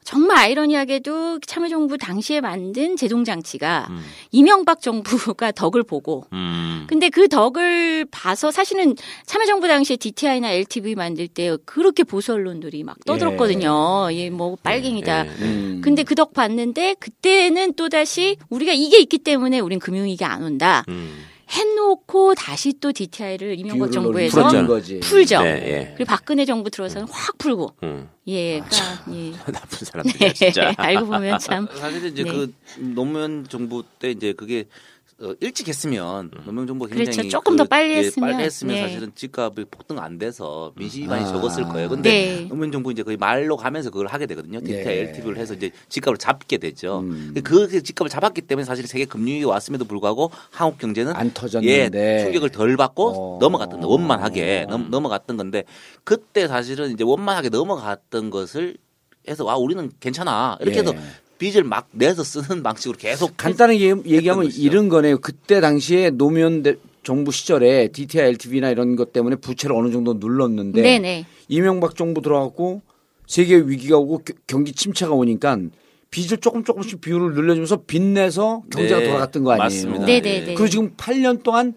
[0.07, 4.01] 정말 아이러니하게도 참여정부 당시에 만든 제동장치가 음.
[4.31, 6.87] 이명박 정부가 덕을 보고 음.
[6.89, 8.95] 근데 그 덕을 봐서 사실은
[9.27, 14.09] 참여정부 당시에 DTI나 LTV 만들 때 그렇게 보수 언론들이 막 떠들었거든요.
[14.13, 15.27] 예, 뭐 빨갱이다.
[15.27, 15.45] 예, 예.
[15.45, 15.81] 음.
[15.83, 20.83] 근데 그 덕 봤는데 그때는 또 다시 우리가 이게 있기 때문에 우린 금융위기 안 온다.
[20.89, 21.25] 음.
[21.49, 24.49] 해놓고 다시 또 DTI를 이명박 정부에서.
[25.01, 25.43] 풀죠.
[25.43, 25.95] 네, 예.
[25.97, 27.73] 그리고 박근혜 정부 들어서는 확 풀고.
[27.85, 28.09] 음.
[28.27, 29.33] 예, 그러니까 예.
[29.53, 30.75] 나쁜 사람들이야, 진짜.
[30.77, 31.69] 알고 보면 참.
[31.73, 32.31] 사실은 이제 네.
[32.33, 34.65] 그 노무현 정부 때 이제 그게
[35.19, 37.11] 어, 일찍 했으면 노무현 정부가 그렇죠.
[37.11, 38.33] 굉장히 조금 더 빨리 예, 했으면.
[38.33, 38.83] 빨리 했으면 네.
[38.83, 41.29] 사실은 집값이 폭등 안 돼서 민심이 많이 아.
[41.29, 41.89] 적었을 거예요.
[41.89, 42.47] 근데 네.
[42.49, 44.61] 노무현 정부 이제 거의 말로 가면서 그걸 하게 되거든요.
[44.61, 45.01] DTI, 예.
[45.09, 47.01] LTV를 해서 이제 집값을 잡게 되죠.
[47.01, 47.35] 음.
[47.43, 52.51] 그 집값을 잡았기 때문에 사실 세계 금융위기 왔음에도 불구하고 한국 경제는 안 터졌는데 예, 충격을
[52.51, 53.39] 덜 받고 어.
[53.41, 55.65] 넘어갔던 거, 원만하게 넘, 넘어갔던 건데
[56.05, 58.77] 그때 사실은 이제 원만하게 넘어갔던 것을
[59.29, 60.81] 해서 와 우리는 괜찮아 이렇게 예.
[60.83, 60.95] 해서
[61.39, 64.63] 빚을 막 내서 쓰는 방식으로 계속 간단하게 얘기- 얘기하면 것이죠.
[64.63, 65.19] 이런 거네요.
[65.19, 70.83] 그때 당시에 노무현 대- 정부 시절에 DTI, LTV나 이런 것 때문에 부채를 어느 정도 눌렀는데
[70.83, 71.27] 네네.
[71.49, 72.83] 이명박 정부 들어갔고
[73.29, 75.57] 세계 위기가 오고 겨- 경기 침체가 오니까
[76.11, 79.63] 빚을 조금 조금씩 비율을 늘려주면서 빚내서 경제가 네, 돌아갔던 거 아니에요.
[79.65, 80.07] 맞습니다.
[80.07, 80.45] 네네네.
[80.55, 81.75] 그리고 지금 8년 동안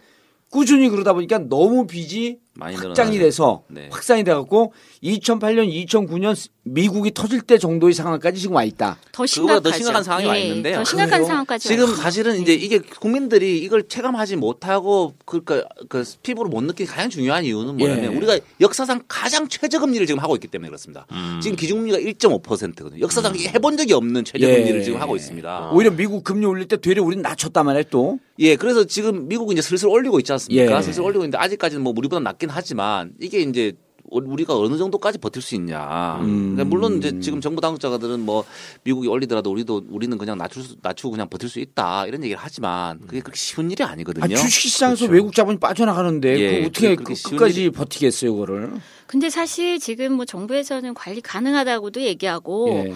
[0.50, 3.20] 꾸준히 그러다 보니까 너무 빚이 확장이.
[3.20, 3.90] 돼서 네.
[3.92, 8.98] 확산이 돼갖고 2008년, 2009년 미국이 터질 때 정도의 상황까지 지금 와 있다.
[9.12, 9.78] 더 그거보다 더 심각하죠.
[9.78, 10.76] 심각한 상황이 와 예, 있는데요.
[10.78, 11.26] 더 심각한 그래요?
[11.28, 11.96] 상황까지 지금.
[11.96, 17.78] 사실은 이제 이게 국민들이 이걸 체감하지 못하고 그러니까 그 피부로 못 느끼는 가장 중요한 이유는
[17.78, 18.18] 뭐냐면 예.
[18.18, 21.08] 우리가 역사상 가장 최저금리를 지금 하고 있기 때문에 그렇습니다.
[21.42, 23.00] 지금 기준금리가 1.5%거든요.
[23.02, 24.84] 역사상 해본 적이 없는 최저금리를 예.
[24.84, 25.72] 지금 하고 있습니다.
[25.74, 28.20] 오히려 미국 금리 올릴 때 되려 우리는 낮췄단 말이에요 또.
[28.42, 30.78] 예, 그래서 지금 미국은 이제 슬슬 올리고 있지 않습니까?
[30.78, 30.82] 예.
[30.82, 33.74] 슬슬 올리고 있는데 아직까지는 뭐 우리보다 낮긴 하지만 이게 이제
[34.12, 36.18] 우리가 어느 정도까지 버틸 수 있냐.
[36.22, 36.56] 음.
[36.56, 38.44] 그러니까 물론 이제 지금 정부 당국자들은 뭐
[38.84, 43.00] 미국이 올리더라도 우리도 우리는 그냥 낮출 수, 낮추고 그냥 버틸 수 있다 이런 얘기를 하지만
[43.02, 44.26] 그게 그렇게 쉬운 일이 아니거든요.
[44.26, 45.14] 아, 주식시장에서 그렇죠.
[45.14, 48.74] 외국 자본이 빠져나가는데 예, 어떻게 끝까지 버티겠어요, 그거를?
[49.06, 52.94] 근데 사실 지금 뭐 정부에서는 관리 가능하다고도 얘기하고 예.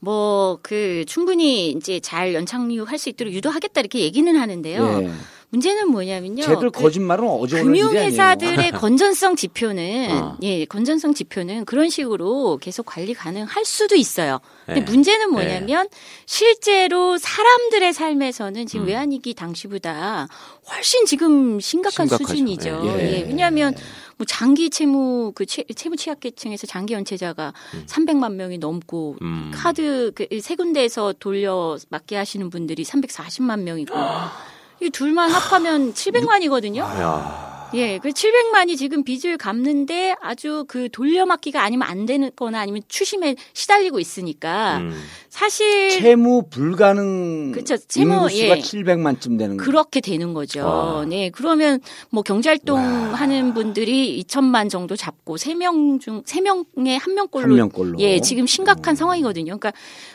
[0.00, 5.02] 뭐그 충분히 이제 잘 연착륙할 수 있도록 유도하겠다 이렇게 얘기는 하는데요.
[5.02, 5.10] 예.
[5.52, 6.42] 문제는 뭐냐면요.
[6.42, 7.88] 쟤들 그 거짓말은 어제 일이 아니에요.
[7.88, 10.38] 금융회사들의 건전성 지표는 어.
[10.42, 14.40] 예 건전성 지표는 그런 식으로 계속 관리 가능할 수도 있어요.
[14.64, 14.90] 근데 네.
[14.90, 15.88] 문제는 뭐냐면
[16.24, 18.66] 실제로 사람들의 삶에서는 음.
[18.66, 20.26] 지금 외환위기 당시보다
[20.70, 22.32] 훨씬 지금 심각한 심각하죠.
[22.32, 22.82] 수준이죠.
[22.86, 23.18] 예.
[23.18, 23.22] 예.
[23.26, 23.74] 왜냐하면
[24.16, 27.52] 뭐 장기 채무 그 채, 채무 취약계층에서 장기 연체자가
[27.86, 29.50] 300만 명이 넘고 음.
[29.54, 33.94] 카드 그 세 군데에서 돌려 맡게 하시는 분들이 340만 명이고
[34.82, 36.80] 이 둘만 합하면 700만이거든요.
[36.80, 37.51] 야.
[37.74, 43.34] 예, 그 700만이 지금 빚을 갚는데 아주 그 돌려막기가 아니면 안 되는 거나 아니면 추심에
[43.54, 45.02] 시달리고 있으니까 음.
[45.30, 48.60] 사실 채무 불가능 그쵸, 채무, 인구수가 예.
[48.60, 49.64] 700만쯤 되는 거.
[49.64, 50.66] 그렇게 되는 거죠.
[50.66, 51.04] 아.
[51.08, 51.30] 네.
[51.30, 51.80] 그러면
[52.10, 52.78] 뭐 경제활동
[53.14, 57.44] 하는 분들이 2천만 정도 잡고 3명 중, 3명에 한 명꼴로.
[57.46, 57.98] 한 명꼴로.
[58.00, 59.56] 예, 지금 심각한 상황이거든요.
[59.58, 59.72] 그러니까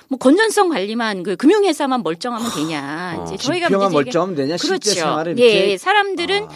[0.10, 3.24] 뭐 건전성 관리만 그 금융회사만 멀쩡하면 되냐.
[3.26, 4.58] 이제 저희가 아, 지표만 문제 제기- 멀쩡하면 되냐?
[4.58, 5.00] 실제 그렇죠.
[5.00, 6.48] 생활에 예, 이렇게 예, 사람들은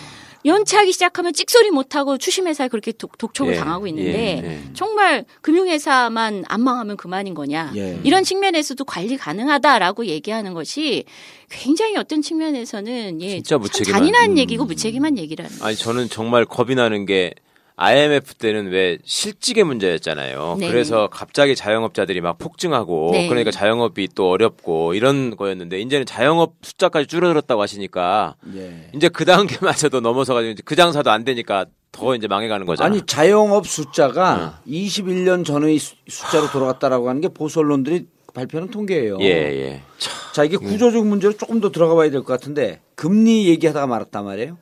[0.45, 4.59] 연체하기 시작하면 찍소리 못하고 추심회사에 그렇게 독, 독촉을 예, 당하고 있는데 예, 예.
[4.73, 7.73] 정말 금융회사만 안 망하면 그만인 거냐.
[7.75, 7.99] 예.
[8.03, 11.05] 이런 측면에서도 관리 가능하다라고 얘기하는 것이
[11.49, 14.37] 굉장히 어떤 측면에서는 예, 진짜 참 잔인한 음.
[14.37, 15.51] 얘기고 무책임한 얘기라는.
[15.61, 17.33] 아니 저는 정말 겁이 나는 게
[17.75, 20.57] IMF 때는 왜 실직의 문제였잖아요.
[20.59, 20.67] 네.
[20.69, 23.27] 그래서 갑자기 자영업자들이 막 폭증하고 네.
[23.27, 28.89] 그러니까 자영업이 또 어렵고 이런 거였는데 이제는 자영업 숫자까지 줄어들었다고 하시니까 예.
[28.93, 32.85] 이제 그 단계마저도 넘어서가지고 이제 그 장사도 안 되니까 더 이제 망해가는 거잖아.
[32.87, 39.17] 아니 자영업 숫자가 21년 전의 수- 숫자로 돌아갔다라고 하는 게 보수 언론들이 발표하는 통계예요.
[39.21, 39.81] 예 예.
[39.97, 44.23] 참, 자 이게 구조적 문제로 조금 더 들어가 봐야 될 것 같은데 금리 얘기하다가 말았단
[44.23, 44.57] 말이에요.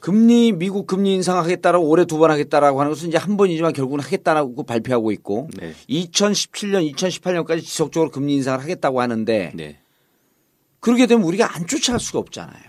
[0.00, 4.62] 금리 미국 금리 인상하겠다라고 올해 두 번 하겠다라고 하는 것은 이제 한 번이지만 결국은 하겠다라고
[4.64, 5.72] 발표하고 있고 네.
[5.88, 9.78] 2017년 2018년까지 지속적으로 금리 인상을 하겠다고 하는데 네.
[10.80, 12.68] 그렇게 되면 우리가 안 쫓아갈 수가 없잖아요.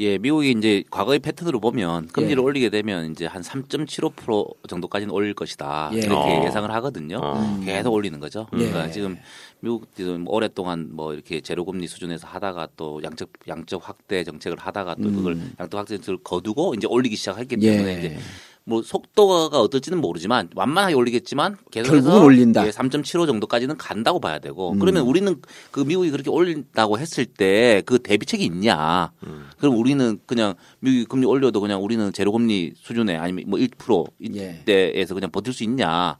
[0.00, 2.40] 예, 미국이 이제 과거의 패턴으로 보면 금리를 예.
[2.40, 5.90] 올리게 되면 이제 한 3.75% 정도까지는 올릴 것이다.
[5.94, 5.98] 예.
[5.98, 6.44] 이렇게 어.
[6.46, 7.18] 예상을 하거든요.
[7.20, 7.60] 어.
[7.64, 8.46] 계속 올리는 거죠.
[8.50, 8.92] 그러니까 예.
[8.92, 9.18] 지금
[9.60, 14.96] 미국도 뭐 오랫동안 뭐 이렇게 제로 금리 수준에서 하다가 또 양적 양적 확대 정책을 하다가
[14.96, 17.98] 또 그걸 양적 확대 정책을 거두고 이제 올리기 시작했기 때문에 예.
[17.98, 18.18] 이제
[18.64, 22.66] 뭐 속도가 어떨지는 모르지만 완만하게 올리겠지만 계속해서 결국은 올린다.
[22.66, 25.40] 예, 3.75 정도까지는 간다고 봐야 되고 그러면 우리는
[25.70, 29.10] 그 미국이 그렇게 올린다고 했을 때 그 대비책이 있냐?
[29.58, 34.60] 그럼 우리는 그냥 미국이 금리 올려도 그냥 우리는 제로 금리 수준에 아니면 뭐1% 예.
[34.62, 36.18] 이때에서 그냥 버틸 수 있냐?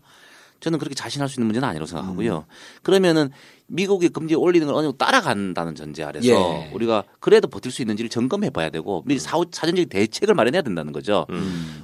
[0.61, 2.45] 저는 그렇게 자신할 수 있는 문제는 아니라고 생각하고요.
[2.83, 3.31] 그러면은
[3.67, 6.71] 미국이 금리 올리는 걸 어느 정도 따라간다는 전제 아래서 예.
[6.73, 11.27] 우리가 그래도 버틸 수 있는지를 점검해 봐야 되고 미리 사, 사전적인 대책을 마련해야 된다는 거죠.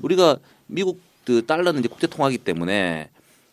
[0.02, 3.10] 우리가 미국 그 달러는 이제 국제 통화기 때문에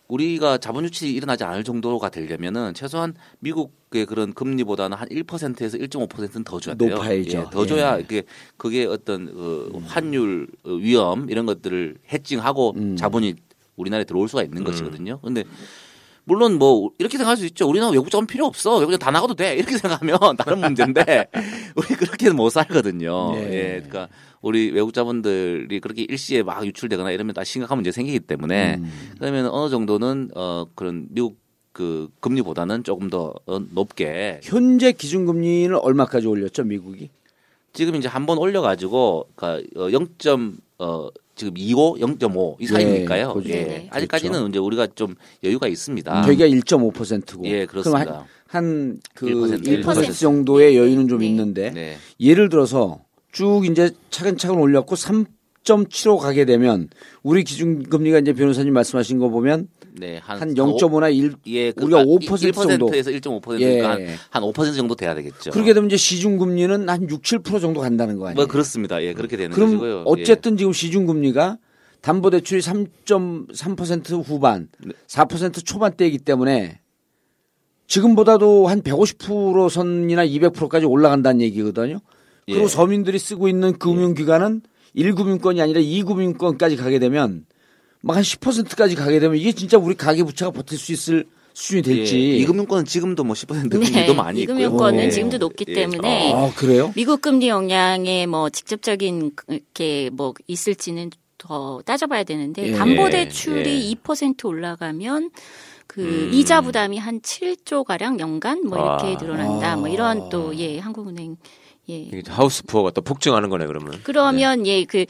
[0.07, 6.59] 우리가 자본 유출이 일어나지 않을 정도가 되려면은 최소한 미국의 그런 금리보다는 한 1%에서 1.5%는 더
[6.59, 6.95] 줘야 돼요.
[6.95, 7.37] 높아야죠.
[7.37, 8.01] 예, 더 줘야 예.
[8.01, 8.23] 그게
[8.57, 12.95] 그게 어떤 그 환율 어, 위험 이런 것들을 해칭하고 음.
[12.97, 13.35] 자본이
[13.81, 15.19] 우리나라에 들어올 수가 있는 것이거든요.
[15.21, 15.43] 근데
[16.23, 17.67] 물론 뭐 이렇게 생각할 수 있죠.
[17.67, 18.77] 우리는 외국 자본 필요 없어.
[18.77, 19.55] 외국 자본 다 나가도 돼.
[19.55, 21.27] 이렇게 생각하면 다른 문제인데
[21.75, 23.33] 우리 그렇게는 못 살거든요.
[23.37, 23.41] 예.
[23.51, 23.71] 예.
[23.83, 24.07] 그러니까
[24.41, 29.11] 우리 외국 자본들이 그렇게 일시에 막 유출되거나 이러면 다 심각한 문제 생기기 때문에 음.
[29.19, 31.39] 그러면 어느 정도는 어 그런 미국
[31.73, 37.09] 그 금리보다는 조금 더 어, 높게 현재 기준 금리는 얼마까지 올렸죠 미국이?
[37.73, 40.57] 지금 이제 한 번 올려가지고 그러니까 어, 0.
[40.79, 41.07] 어
[41.41, 43.33] 지금 25, 0.5이 사이니까요.
[43.33, 43.49] 그렇죠.
[43.49, 43.63] 예.
[43.63, 43.87] 네.
[43.89, 46.21] 아직까지는 이제 우리가 좀 여유가 있습니다.
[46.21, 47.47] 저희가 1.5%고.
[47.47, 48.27] 예, 그렇습니다.
[48.45, 51.27] 한그 1%, 1% 정도의 여유는 좀 네.
[51.27, 51.97] 있는데 네.
[52.19, 52.99] 예를 들어서
[53.31, 56.89] 쭉 이제 차근차근 올렸고 3.75 가게 되면
[57.23, 61.99] 우리 기준금리가 이제 변호사님 말씀하신 거 보면 네, 한, 한 0.5나 1 예, 그, 우리가
[61.99, 62.87] 아, 5% 정도.
[62.87, 64.15] 1%에서 1.5%니까 예.
[64.29, 65.51] 한, 한5% 정도 돼야 되겠죠.
[65.51, 68.35] 그렇게 되면 이제 시중 금리는 한 6, 7% 정도 간다는 거 아니에요?
[68.35, 69.03] 뭐 그렇습니다.
[69.03, 70.03] 예, 그렇게 되는 그럼 것이고요.
[70.05, 71.57] 어쨌든 지금 시중 금리가
[72.01, 74.93] 담보 대출이 3.3% 후반, 네.
[75.07, 76.79] 4% 초반대이기 때문에
[77.87, 81.99] 지금보다도 한 150% 선이나 200%까지 올라간다는 얘기거든요.
[82.45, 82.67] 그리고 예.
[82.67, 84.61] 서민들이 쓰고 있는 금융기관은
[84.95, 87.45] 1금융권이 아니라 2금융권까지 가게 되면
[88.01, 92.15] 막 한 10%까지 가게 되면 이게 진짜 우리 가계 부채가 버틸 수 있을 수준이 될지.
[92.17, 94.55] 예, 이금융권은 지금도 뭐 10% 금리도 많이 있고요.
[94.55, 95.09] 네, 이금융권은 오.
[95.09, 95.73] 지금도 높기 예.
[95.73, 96.91] 때문에 아, 그래요?
[96.95, 102.71] 미국 금리 영향에 뭐 직접적인 이렇게 뭐 있을지는 더 따져봐야 되는데 예.
[102.73, 103.95] 담보 대출이 예.
[104.01, 105.31] 2% 올라가면
[105.87, 106.29] 그 음.
[106.33, 109.17] 이자 부담이 한 7조 가량 연간 뭐 이렇게 아.
[109.21, 109.75] 늘어난다.
[109.75, 111.35] 뭐 이런 또 예 한국은행
[111.89, 113.99] 예 하우스 푸어가 또 폭증하는 거네 그러면.
[114.03, 115.05] 그러면 예그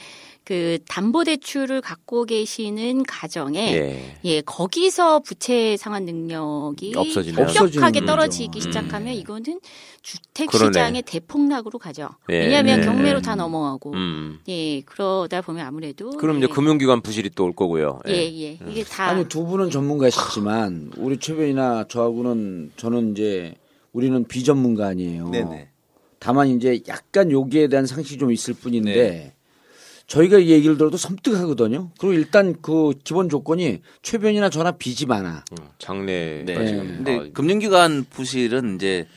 [0.51, 4.17] 그 담보대출을 갖고 계시는 가정에 예.
[4.25, 6.91] 예, 거기서 부채 상환 능력이.
[6.91, 8.59] 급격하게 없어지는 떨어지기 거죠.
[8.59, 9.61] 시작하면 이거는
[10.01, 10.51] 주택.
[10.51, 12.09] 시장의 대폭락으로 가죠.
[12.31, 12.39] 예.
[12.39, 12.85] 왜냐하면 네.
[12.85, 14.39] 경매로 다 넘어가고 음.
[14.49, 18.01] 예 그러다 보면 아무래도 그럼 예, 이제 금융기관 부실이 또 올 거고요.
[18.09, 18.59] 예, 예.
[18.67, 23.55] 이게 다 아니 두 분은 전문가시지만 우리 최변이나 저하고는 저는 이제
[23.93, 25.29] 우리는 비전문가 아니에요.
[25.29, 25.69] 네네.
[26.19, 29.33] 다만 이제 약간 여기에 대한 상식이 좀 있을 뿐인데 네.
[30.11, 31.91] 저희가 이 얘기를 들어도 섬뜩하거든요.
[31.97, 35.45] 그리고 일단 그 기본 조건이 최변이나 저나 빚이 많아.
[35.53, 36.43] 음, 장래.
[36.45, 36.57] 네.
[36.57, 36.75] 네.
[36.75, 39.07] 근데 아, 금융기관 부실은 이제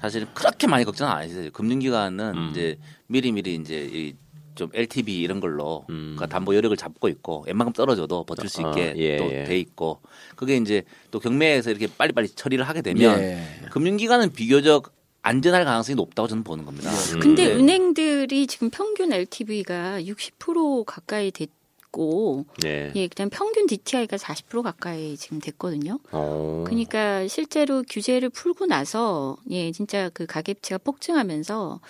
[0.00, 1.50] 사실 그렇게 많이 걱정은 안 하시죠.
[1.52, 2.48] 금융기관은 음.
[2.50, 6.14] 이제 미리미리 이제 이 좀 LTV 이런 걸로 음.
[6.16, 9.44] 그러니까 담보 여력을 잡고 있고 웬만큼 떨어져도 버틸 수 아, 있게 예, 또 예.
[9.44, 10.00] 돼 있고
[10.34, 10.82] 그게 이제
[11.12, 13.40] 또 경매에서 이렇게 빨리빨리 처리를 하게 되면 예.
[13.70, 14.92] 금융기관은 비교적
[15.28, 16.90] 안전할 가능성이 높다고 저는 보는 겁니다.
[16.90, 17.20] 음.
[17.20, 17.54] 근데 네.
[17.54, 21.50] 은행들이 지금 평균 LTV가 60% 가까이 됐
[21.90, 22.92] 고 네.
[22.94, 25.98] 예 그다음 평균 DTI가 40% 가까이 지금 됐거든요.
[26.12, 26.64] 어.
[26.66, 31.80] 그러니까 실제로 규제를 풀고 나서 예 진짜 그 가계부채가 폭증하면서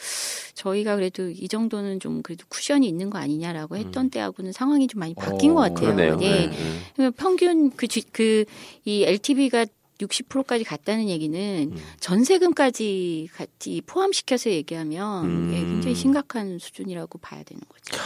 [0.55, 5.15] 저희가 그래도 이 정도는 좀 그래도 쿠션이 있는 거 아니냐라고 했던 때하고는 상황이 좀 많이
[5.15, 5.95] 바뀐 어, 것 같아요.
[5.95, 6.19] 그러네요.
[6.23, 6.31] 예.
[6.31, 6.47] 네.
[6.47, 6.55] 네.
[6.95, 9.67] 그러면 평균 그 그이 LTV가
[9.99, 11.77] 60%까지 갔다는 얘기는 음.
[12.01, 15.51] 전세금까지 같이 포함시켜서 얘기하면 음.
[15.53, 17.99] 예, 굉장히 심각한 수준이라고 봐야 되는 거죠.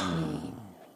[0.47, 0.53] 예.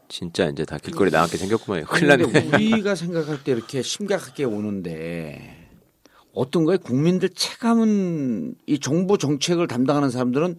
[0.08, 1.86] 진짜 이제 다 길거리 나가게 생겼구만요.
[1.86, 2.50] 큰일 났네.
[2.54, 5.68] 우리가 생각할 때 이렇게 심각하게 오는데
[6.32, 10.58] 어떤 거에 국민들 체감은 이 정부 정책을 담당하는 사람들은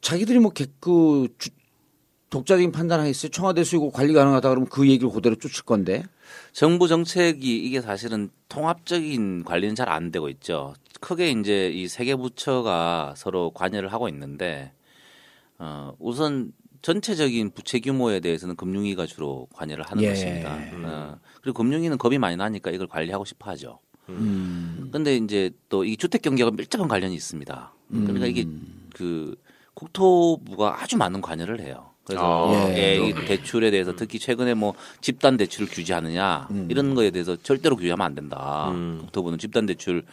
[0.00, 1.28] 자기들이 뭐그
[2.30, 3.30] 독자적인 판단하겠어요.
[3.30, 6.02] 청와대 수이고 관리 가능하다 그러면 그 얘기를 그대로 쫓을 건데.
[6.52, 10.74] 정부 정책이 이게 사실은 통합적인 관리는 잘 안 되고 있죠.
[11.00, 14.72] 크게 이제 이 세 개 부처가 서로 관여를 하고 있는데
[15.58, 20.08] 어, 우선 전체적인 부채 규모에 대해서는 금융위가 주로 관여를 하는 예.
[20.08, 20.58] 것입니다.
[20.84, 23.78] 어, 그리고 금융위는 겁이 많이 나니까 이걸 관리하고 싶어 하죠.
[24.08, 24.88] 음.
[24.92, 27.72] 근데 이제 또 이 주택 경기하고 밀접한 관련이 있습니다.
[27.88, 28.46] 그러니까 이게
[28.94, 29.36] 그
[29.74, 31.91] 국토부가 아주 많은 관여를 해요.
[32.04, 32.76] 그래서 아, 예.
[32.76, 38.04] 예, 이 대출에 대해서 특히 최근에 뭐 집단 대출을 규제하느냐 이런 거에 대해서 절대로 규제하면
[38.04, 38.70] 안 된다.
[38.70, 38.98] 음.
[39.02, 40.04] 국토부는 집단 대출을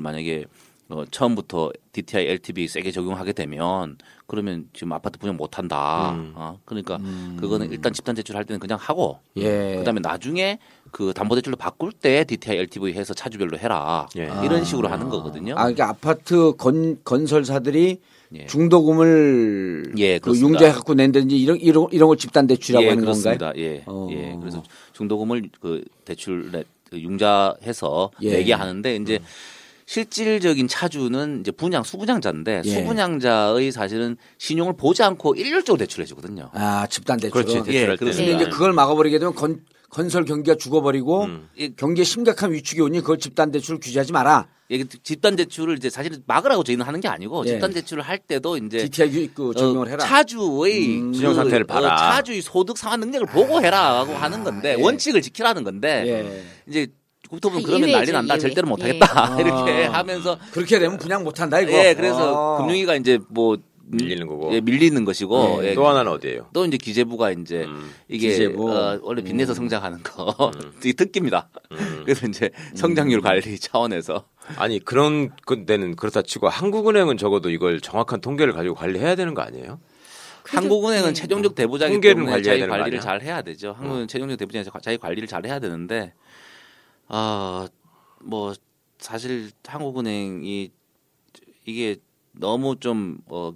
[0.00, 0.44] 만약에
[0.88, 6.12] 어, 처음부터 DTI, LTV 세게 적용하게 되면 그러면 지금 아파트 분양 못 한다.
[6.12, 6.32] 음.
[6.36, 6.98] 어, 그러니까
[7.40, 9.76] 그거는 일단 집단 대출 할 때는 그냥 하고 예.
[9.76, 10.58] 그다음에 나중에
[10.90, 14.06] 그 담보 대출로 바꿀 때 DTI, LTV 해서 차주별로 해라.
[14.16, 14.24] 예.
[14.44, 15.54] 이런 식으로 하는 거거든요.
[15.54, 18.00] 아, 그러니까 아파트 건, 건설사들이
[18.34, 18.46] 예.
[18.46, 20.36] 중도금을 예, 그.
[20.36, 23.46] 융자해 갖고 낸다든지 이런 이런 이런 걸 집단 대출이라고 예, 하는 그렇습니다.
[23.46, 23.64] 건가요?
[23.64, 24.08] 예, 어.
[24.10, 24.36] 예.
[24.40, 26.50] 그래서 중도금을 그 대출
[26.90, 28.30] 그 융자해서 예.
[28.32, 29.18] 내게 하는데 이제
[29.86, 32.70] 실질적인 차주는 이제 분양 수분양자인데 예.
[32.70, 36.50] 수분양자의 사실은 신용을 보지 않고 일률적으로 대출해 주거든요.
[36.52, 37.32] 아, 집단 대출.
[37.44, 38.04] 그렇지, 예, 대출할 때.
[38.06, 39.60] 근데 이제 그걸 막아버리게 되면 건,
[39.92, 41.48] 건설 경기가 죽어버리고 음.
[41.76, 44.46] 경기에 심각한 위축이 오니 그걸 집단 대출 규제하지 마라.
[44.70, 47.50] 이게 집단 대출을 이제 사실은 막으라고 저희는 하는 게 아니고 예.
[47.50, 49.98] 집단 대출을 할 때도 이제 DTI 그 적용을 어, 해라.
[50.02, 51.12] 차주의 음.
[51.12, 51.92] 신용 상태를 봐라.
[51.92, 54.82] 어, 차주의 소득 상환 능력을 보고 해라고 하는 건데 예.
[54.82, 56.42] 원칙을 지키라는 건데 예.
[56.66, 56.86] 이제
[57.28, 58.40] 국토부는 아, 그러면 난리 예외죠, 난다 예외.
[58.40, 58.84] 절대로 못 예.
[58.84, 59.36] 하겠다 아.
[59.40, 61.70] 이렇게 하면서 그렇게 되면 분양 못 한다 이거.
[61.72, 62.58] 예 그래서 어.
[62.62, 63.58] 금융위가 이제 뭐
[63.92, 64.52] 밀리는 거고.
[64.54, 65.70] 예, 밀리는 것이고 예.
[65.70, 65.74] 예.
[65.74, 66.48] 또 하나는 어디예요?
[66.52, 67.90] 또 이제 기재부가 이제 음.
[68.08, 68.72] 이게 기재부.
[68.72, 70.50] 어, 원래 빚내서 성장하는 거
[70.84, 71.48] 이 특기입니다.
[71.72, 72.02] 음.
[72.04, 74.24] 그래서 이제 성장률 관리 차원에서
[74.56, 75.30] 아니 그런
[75.66, 79.78] 데는 그렇다 치고 한국은행은 적어도 이걸 정확한 통계를 가지고 관리해야 되는 거 아니에요?
[80.44, 81.12] 한국은행은 네.
[81.12, 82.98] 최종적 통계를 때문에 관리해야 자기 관리를?
[82.98, 83.02] 어.
[83.02, 83.72] 잘 해야 되죠.
[83.72, 86.14] 한국은 최종적 대부자니까 자기 관리를 잘 해야 되는데
[87.08, 88.54] 아뭐
[88.98, 90.70] 사실 한국은행이
[91.66, 91.96] 이게
[92.32, 93.52] 너무 좀 어,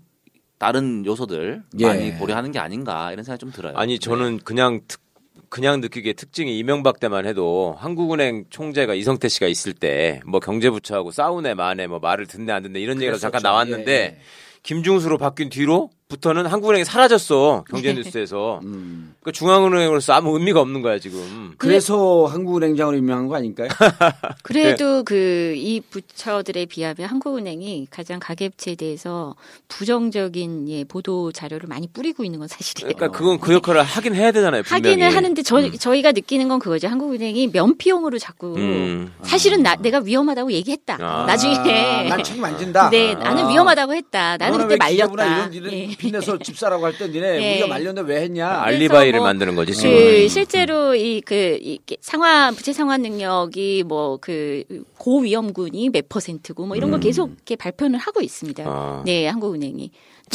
[0.59, 1.87] 다른 요소들 예.
[1.87, 3.77] 많이 고려하는 게 아닌가 이런 생각이 좀 들어요.
[3.77, 5.01] 아니 저는 그냥 특,
[5.49, 11.55] 그냥 느끼기에 특징이 이명박 때만 해도 한국은행 총재가 이성태 씨가 있을 때 뭐 경제부처하고 싸우네
[11.55, 13.43] 마네 뭐 말을 듣네 안 듣네 이런 얘기가 잠깐.
[13.43, 14.19] 나왔는데 예,
[14.63, 19.15] 김중수로 바뀐 뒤로 부터는 한국은행이 사라졌어 경제뉴스에서 음.
[19.21, 21.55] 그러니까 중앙은행으로서 아무 의미가 없는 거야 지금.
[21.59, 23.69] 그래서 한국은행장으로 임명한 거 아닐까요?
[24.45, 29.35] 그래도 그 이 부처들에 비하면 한국은행이 가장 가계부채에 대해서
[29.69, 32.95] 부정적인 예, 보도 자료를 많이 뿌리고 있는 건 사실이에요.
[32.95, 34.63] 그러니까 그건 그 역할을 하긴 해야 되잖아요.
[34.63, 34.91] 분명히.
[34.95, 35.73] 하기는 하는데 저, 음.
[35.73, 36.89] 저희가 느끼는 건 그거죠.
[36.89, 39.13] 한국은행이 면피용으로 자꾸 음.
[39.23, 40.99] 사실은 나, 내가 위험하다고 얘기했다.
[41.01, 41.25] 아.
[41.27, 42.91] 나중에 난 책임 안 진다.
[42.91, 43.49] 네, 나는 아.
[43.49, 44.37] 위험하다고 했다.
[44.37, 45.25] 나는 그때 말렸다.
[45.37, 45.96] 이런 일을 예.
[45.99, 47.53] 빚내서 집사라고 할 때 니네 예.
[47.55, 48.47] 우리가 말렸는데 왜 했냐?
[48.49, 50.29] 알리바이를 뭐 만드는 거지 그 지금.
[50.29, 51.59] 실제로 이그
[52.01, 54.65] 상환 부채 상환 능력이 뭐 그
[54.99, 58.63] 고위험군이 몇 퍼센트고 뭐 이런 걸 계속 이렇게 발표를 하고 있습니다.
[58.65, 58.69] 음.
[58.69, 59.03] 아.
[59.05, 59.91] 네, 한국은행이.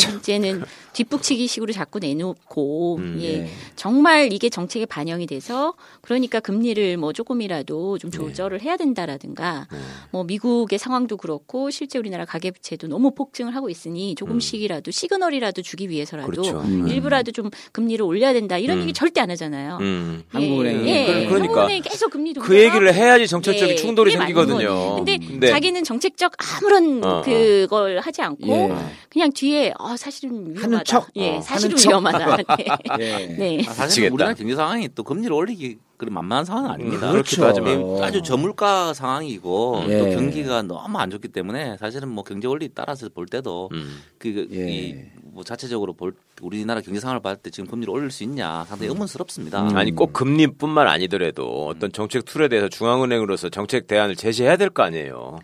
[0.10, 3.38] 문제는 뒷북치기식으로 자꾸 내놓고 음, 예.
[3.40, 3.50] 네.
[3.76, 9.78] 정말 이게 정책에 반영이 돼서 그러니까 금리를 뭐 조금이라도 좀 조절을 해야 된다라든가 네.
[10.12, 15.90] 뭐 미국의 상황도 그렇고 실제 우리나라 가계 부채도 너무 폭증을 하고 있으니 조금씩이라도 시그널이라도 주기
[15.90, 16.60] 위해서라도 그렇죠.
[16.62, 16.88] 음.
[16.88, 18.82] 일부라도 좀 금리를 올려야 된다 이런 음.
[18.84, 19.78] 얘기 절대 안 하잖아요.
[19.82, 20.24] 음.
[20.30, 20.90] 한국은행이.
[20.90, 24.96] 예, 그러- 그러니까 한국은행이 계속 금리도 그 얘기를 해야지 정책적인 네, 충돌이 생기거든요.
[24.96, 27.22] 근데, 근데 자기는 정책적 아무런 어, 어.
[27.22, 28.76] 그걸 하지 않고 예.
[29.10, 30.84] 그냥 뒤에 어, 사실은 위험하다.
[30.84, 31.08] 척?
[31.16, 31.42] 예, 어.
[31.42, 31.78] 사실은?
[31.78, 32.38] 위험하다.
[32.38, 32.44] 네.
[33.00, 33.26] 예.
[33.28, 33.64] 네.
[33.68, 34.12] 아, 사실.
[34.12, 37.08] 우리나라 경제 상황이 또 금리를 올리기 그리 만만한 상황은 아닙니다.
[37.10, 37.98] 음, 그렇게 따지면.
[38.00, 40.00] 예, 아주 저물가 상황이고 예.
[40.00, 44.02] 또 경기가 너무 안 좋기 때문에 사실은 뭐 경제 원리 따라서 볼 때도 음.
[44.18, 44.72] 그, 예.
[44.72, 48.90] 이, 뭐 자체적으로 볼 우리나라 경제 상황을 봤을 때 지금 금리를 올릴 수 있냐 상당히
[48.90, 49.62] 의문스럽습니다.
[49.70, 49.78] 음.
[49.78, 55.40] 아니 꼭 금리뿐만 아니더라도 어떤 정책 툴에 대해서 중앙은행으로서 정책 대안을 제시해야 될 거 아니에요.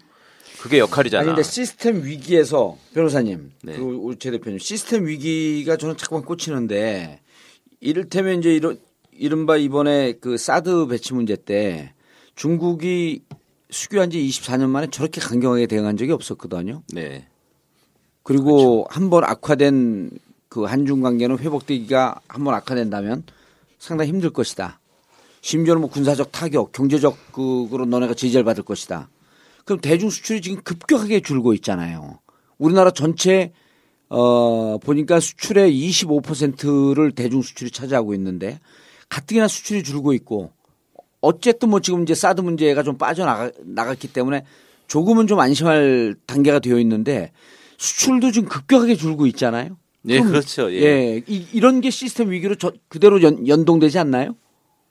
[0.62, 1.22] 그게 역할이잖아.
[1.22, 3.74] 아니 근데 시스템 위기에서 변호사님, 네.
[3.74, 7.22] 그리고 우리 최 대표님, 시스템 위기가 저는 자꾸만 꽂히는데
[7.80, 8.80] 이를테면 이제 이런
[9.12, 11.94] 이른바 이번에 그 사드 배치 문제 때
[12.36, 13.24] 중국이
[13.70, 16.84] 수교한 지 24년 만에 저렇게 강경하게 대응한 적이 없었거든요.
[16.94, 17.28] 네.
[18.24, 20.12] 그리고 한번 악화된
[20.50, 23.24] 그 한중 관계는 회복되기가 한번 악화된다면
[23.80, 24.80] 상당히 힘들 것이다.
[25.42, 29.10] 심지어는 뭐 군사적 타격, 경제적 그로 너네가 제재를 받을 것이다.
[29.68, 32.20] 그럼 대중 수출이 지금 급격하게 줄고 있잖아요.
[32.58, 33.52] 우리나라 전체
[34.10, 38.62] 어 보니까 수출의 25%를 대중 수출이 차지하고 있는데
[39.10, 40.52] 가뜩이나 수출이 줄고 있고
[41.20, 44.46] 어쨌든 뭐 지금 이제 사드 문제가 좀 빠져나가 나갔기 때문에
[44.88, 47.34] 조금은 좀 안심할 단계가 되어 있는데
[47.78, 49.78] 수출도 지금 급격하게 줄고 있잖아요.
[50.08, 50.72] 예, 그렇죠.
[50.72, 50.82] 예.
[50.82, 54.38] 예, 이, 런게 시스템 위기로 저, 그대로 연, 연동되지 않나요?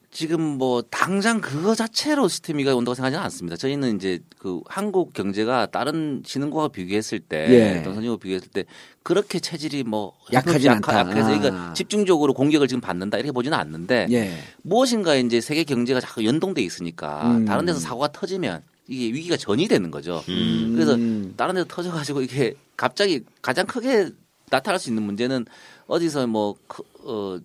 [0.09, 3.55] 지금 뭐 당장 그거 자체로 시스템 위기가 온다고 생각하지는 않습니다.
[3.57, 7.83] 저희는 이제 그 한국 경제가 다른 신흥국과 비교했을 때, 예.
[7.83, 8.63] 또 선진국 비교했을 때
[9.03, 10.97] 그렇게 체질이 뭐 약하진 않다.
[10.99, 11.37] 약해서 아.
[11.39, 14.37] 그러니까 집중적으로 공격을 지금 받는다 이렇게 보지는 않는데 예.
[14.63, 17.45] 무엇인가 이제 세계 경제가 자꾸 연동돼 있으니까 음.
[17.45, 20.23] 다른 데서 사고가 터지면 이게 위기가 전이 되는 거죠.
[20.29, 20.71] 음.
[20.73, 21.33] 그래서 음.
[21.37, 24.09] 다른 데서 터져가지고 이게 갑자기 가장 크게
[24.49, 25.45] 나타날 수 있는 문제는
[25.87, 27.37] 어디서 뭐, 크- 어,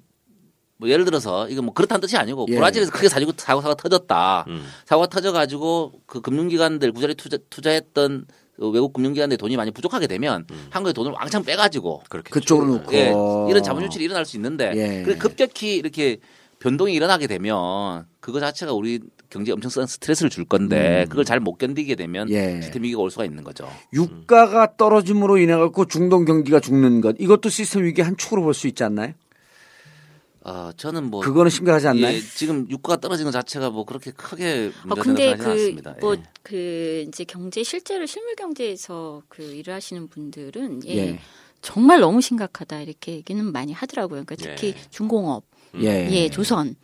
[0.83, 2.57] 뭐 예를 들어서 이거 뭐 그렇다는 뜻이 아니고 예.
[2.57, 4.47] 브라질에서 크게 사고 사고 사고 터졌다.
[4.49, 4.67] 음.
[4.85, 10.93] 사고가 터져가지고 그 금융기관들 구자리 투자 투자했던 그 외국 금융기관들 돈이 많이 부족하게 되면 한국에
[10.93, 13.13] 돈을 왕창 빼가지고 그쪽으로 놓고 예,
[13.49, 15.03] 이런 자본 유출이 일어날 수 있는데 예.
[15.05, 16.19] 그래 급격히 이렇게
[16.59, 18.99] 변동이 일어나게 되면 그거 자체가 우리
[19.31, 22.33] 경제에 엄청 큰 스트레스를 줄 건데 그걸 잘 못 견디게 되면 음.
[22.33, 22.61] 예.
[22.61, 23.69] 시스템 위기가 올 수가 있는 거죠.
[23.93, 28.67] 유가가 떨어짐으로 인해 갖고 중동 경기가 죽는 것 이것도 시스템 위기 한 축으로 볼 수
[28.67, 29.13] 있지 않나요?
[30.45, 32.15] 어, 저는 뭐 그거는 심각하지 않나요?
[32.15, 35.97] 예, 지금 유가가 떨어지는 것 자체가 뭐 그렇게 크게 어, 문제가 근데 생각하지는 그, 않습니다.
[36.01, 36.23] 뭐, 예.
[36.43, 41.19] 그, 이제 경제, 실제로 실물 경제에서 그 일을 하시는 분들은, 예, 예.
[41.61, 44.25] 정말 너무 심각하다, 이렇게 얘기는 많이 하더라고요.
[44.25, 44.91] 그러니까 특히 예.
[44.91, 45.45] 중공업,
[45.77, 46.09] 예.
[46.11, 46.75] 예, 조선.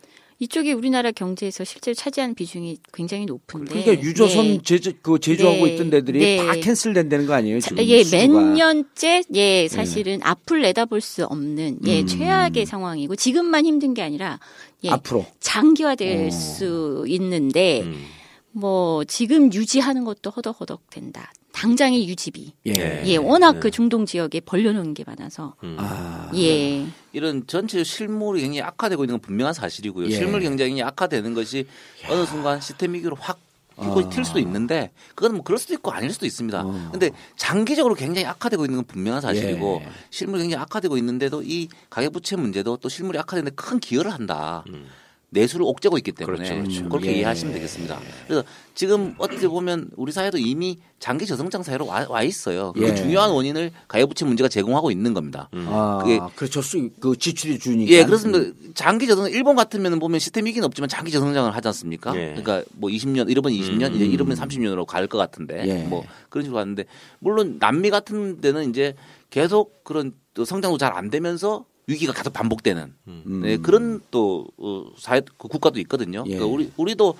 [0.41, 3.81] 이쪽이 우리나라 경제에서 실제로 차지하는 비중이 굉장히 높은데.
[3.81, 4.61] 그러니까 유조선 예.
[4.63, 5.73] 제조 그 제조하고 네.
[5.73, 6.37] 있던 데들이 네.
[6.37, 7.59] 다 캔슬된다는 거 아니에요?
[7.59, 8.27] 자, 지금 예, 수주가.
[8.27, 12.07] 몇 년째, 예, 사실은 앞을 내다볼 수 없는, 예, 음.
[12.07, 14.39] 최악의 상황이고, 지금만 힘든 게 아니라,
[14.85, 16.31] 예, 앞으로 장기화될 어.
[16.31, 18.05] 수 있는데, 음.
[18.51, 21.33] 뭐, 지금 유지하는 것도 허덕허덕 된다.
[21.59, 22.53] 당장의 유지비.
[22.67, 23.03] 예.
[23.05, 25.55] 예, 워낙 그 중동 지역에 벌려놓은 게 많아서.
[25.63, 25.75] 음.
[25.77, 26.31] 아.
[26.33, 26.85] 예.
[27.11, 30.07] 이런 전체 실물이 굉장히 악화되고 있는 건 분명한 사실이고요.
[30.07, 30.11] 예.
[30.11, 31.67] 실물 경쟁이 악화되는 것이
[32.09, 33.39] 어느 순간 시스템 위기로 확
[33.81, 36.61] 이거 튈 수도 있는데 그건 뭐 그럴 수도 있고 아닐 수도 있습니다.
[36.65, 36.89] 어.
[36.91, 39.89] 근데 장기적으로 굉장히 악화되고 있는 건 분명한 사실이고 예.
[40.11, 44.63] 실물이 굉장히 악화되고 있는데도 이 가계부채 문제도 또 실물이 악화되는데 큰 기여를 한다.
[44.69, 44.87] 음.
[45.31, 46.89] 내수를 옥죄고 있기 때문에 그렇죠, 그렇죠.
[46.89, 47.17] 그렇게 예.
[47.17, 47.99] 이해하시면 되겠습니다.
[48.27, 52.73] 그래서 지금 어떻게 보면 우리 사회도 이미 장기 저성장 사회로 와, 와 있어요.
[52.73, 52.95] 그 예.
[52.95, 55.49] 중요한 원인을 가계부채 문제가 제공하고 있는 겁니다.
[55.53, 56.61] 아, 그게- 그렇죠.
[56.61, 57.91] 수, 그 지출이 주니까.
[57.91, 58.51] 예, 그렇습니다.
[58.73, 62.15] 장기 저성 일본 같으면 보면 시스템 위기는 없지만 장기 저성장을 하지 않습니까?
[62.15, 62.33] 예.
[62.35, 65.83] 그러니까 뭐 20년, 이러면 20년, 이제 이러면 30년으로 갈 것 같은데 예.
[65.83, 66.85] 뭐 그런 식으로 갔는데
[67.19, 68.95] 물론 남미 같은 데는 이제
[69.29, 73.41] 계속 그런 또 성장도 잘 안 되면서 위기가 계속 반복되는 음.
[73.43, 76.23] 네, 그런 또 어, 사회 그 국가도 있거든요.
[76.27, 76.35] 예.
[76.35, 77.15] 그러니까 우리 우리도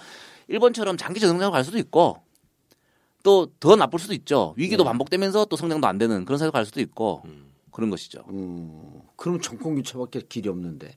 [0.47, 2.21] 일본처럼 장기 저성장을 갈 수도 있고
[3.23, 4.53] 또 더 나쁠 수도 있죠.
[4.57, 4.85] 위기도 예.
[4.85, 7.23] 반복되면서 또 성장도 안 되는 그런 사회로 갈 수도 있고
[7.71, 8.23] 그런 것이죠.
[8.29, 10.95] 음, 그럼 정권 교체밖에 길이 없는데.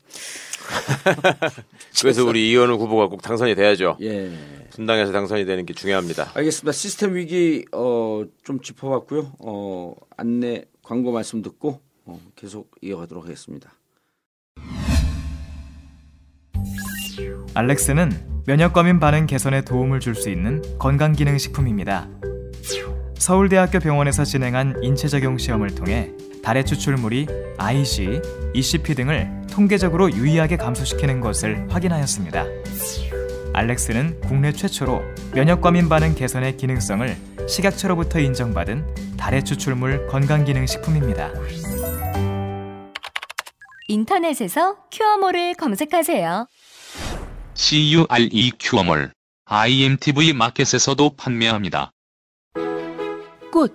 [2.01, 3.97] 그래서 우리 이현우 후보가 꼭 당선이 돼야죠.
[4.01, 4.37] 예.
[4.71, 6.33] 분당에서 당선이 되는 게 중요합니다.
[6.35, 6.73] 알겠습니다.
[6.73, 9.33] 시스템 위기 어, 좀 짚어봤고요.
[9.41, 11.92] 어, 안내 광고 말씀 듣고 어,
[12.37, 13.73] 계속 이어가도록 하겠습니다.
[17.55, 22.09] 알렉스는 면역과민 반응 개선에 도움을 줄 수 있는 건강기능식품입니다.
[23.17, 26.11] 서울대학교 병원에서 진행한 인체적용 시험을 통해
[26.43, 27.27] 달의 추출물이
[27.59, 28.21] IC,
[28.55, 32.45] ECP 등을 통계적으로 유의하게 감소시키는 것을 확인하였습니다.
[33.55, 35.03] 알렉스는 국내 최초로
[35.35, 37.15] 면역과민 반응 개선의 기능성을
[37.47, 41.31] 식약처로부터 인정받은 달의 추출물 건강기능식품입니다.
[43.89, 46.47] 인터넷에서 큐어모를 검색하세요.
[47.55, 49.13] CURE 큐어몰
[49.45, 51.91] IMTV 마켓에서도 판매합니다.
[53.53, 53.75] 꽃,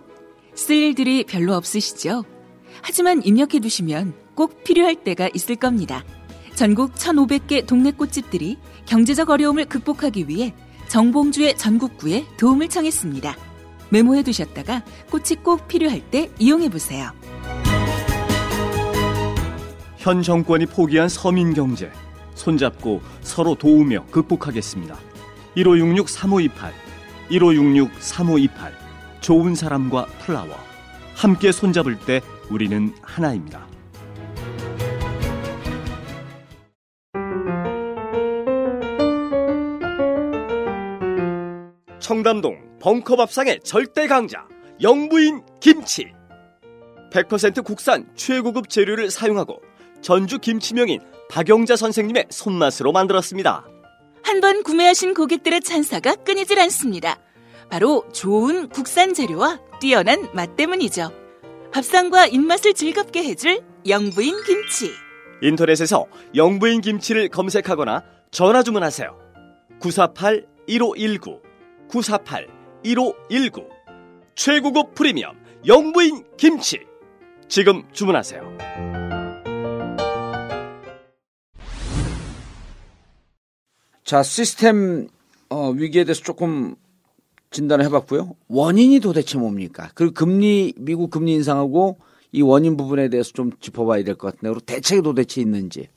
[0.55, 2.23] 쓸 일들이 별로 없으시죠?
[2.81, 6.03] 하지만 입력해 두시면 꼭 필요할 때가 있을 겁니다.
[6.55, 10.53] 전국 1,500개 동네 꽃집들이 경제적 어려움을 극복하기 위해
[10.87, 13.35] 정봉주의 전국구에 도움을 청했습니다.
[13.89, 17.11] 메모해 두셨다가 꽃이 꼭 필요할 때 이용해 보세요.
[20.07, 21.91] 현 정권이 포기한 서민 경제
[22.33, 24.97] 손잡고 서로 도우며 극복하겠습니다.
[25.57, 26.49] 1566-3528
[27.29, 28.49] 1566-3528
[29.19, 30.55] 좋은 사람과 플라워
[31.13, 33.67] 함께 손잡을 때 우리는 하나입니다.
[41.99, 44.47] 청담동 벙커밥상의 절대 강자
[44.81, 46.05] 영부인 김치
[47.11, 49.67] 100% 국산 최고급 재료를 사용하고
[50.07, 53.65] 전주 김치명인 박영자 선생님의 손맛으로 만들었습니다.
[54.23, 57.17] 한 번 구매하신 고객들의 찬사가 끊이질 않습니다.
[57.69, 61.11] 바로 좋은 국산 재료와 뛰어난 맛 때문이죠.
[61.73, 64.91] 밥상과 입맛을 즐겁게 해줄 영부인 김치.
[65.41, 66.05] 인터넷에서
[66.35, 69.13] 영부인 김치를 검색하거나 전화 주문하세요.
[69.81, 71.41] 948-1519
[71.89, 73.67] 948-1519
[74.35, 75.35] 최고급 프리미엄
[75.65, 76.79] 영부인 김치
[77.49, 78.96] 지금 주문하세요.
[84.07, 85.09] 자, 시스템
[85.49, 86.75] 어, 위기에 대해서 조금
[87.51, 88.37] 진단을 해봤고요.
[88.47, 89.91] 원인이 도대체 뭡니까?
[89.95, 91.97] 그리고 금리 미국 금리 인상하고
[92.31, 95.89] 이 원인 부분에 대해서 좀 짚어봐야 될 것 같은데 그리고 대책이 도대체 있는지.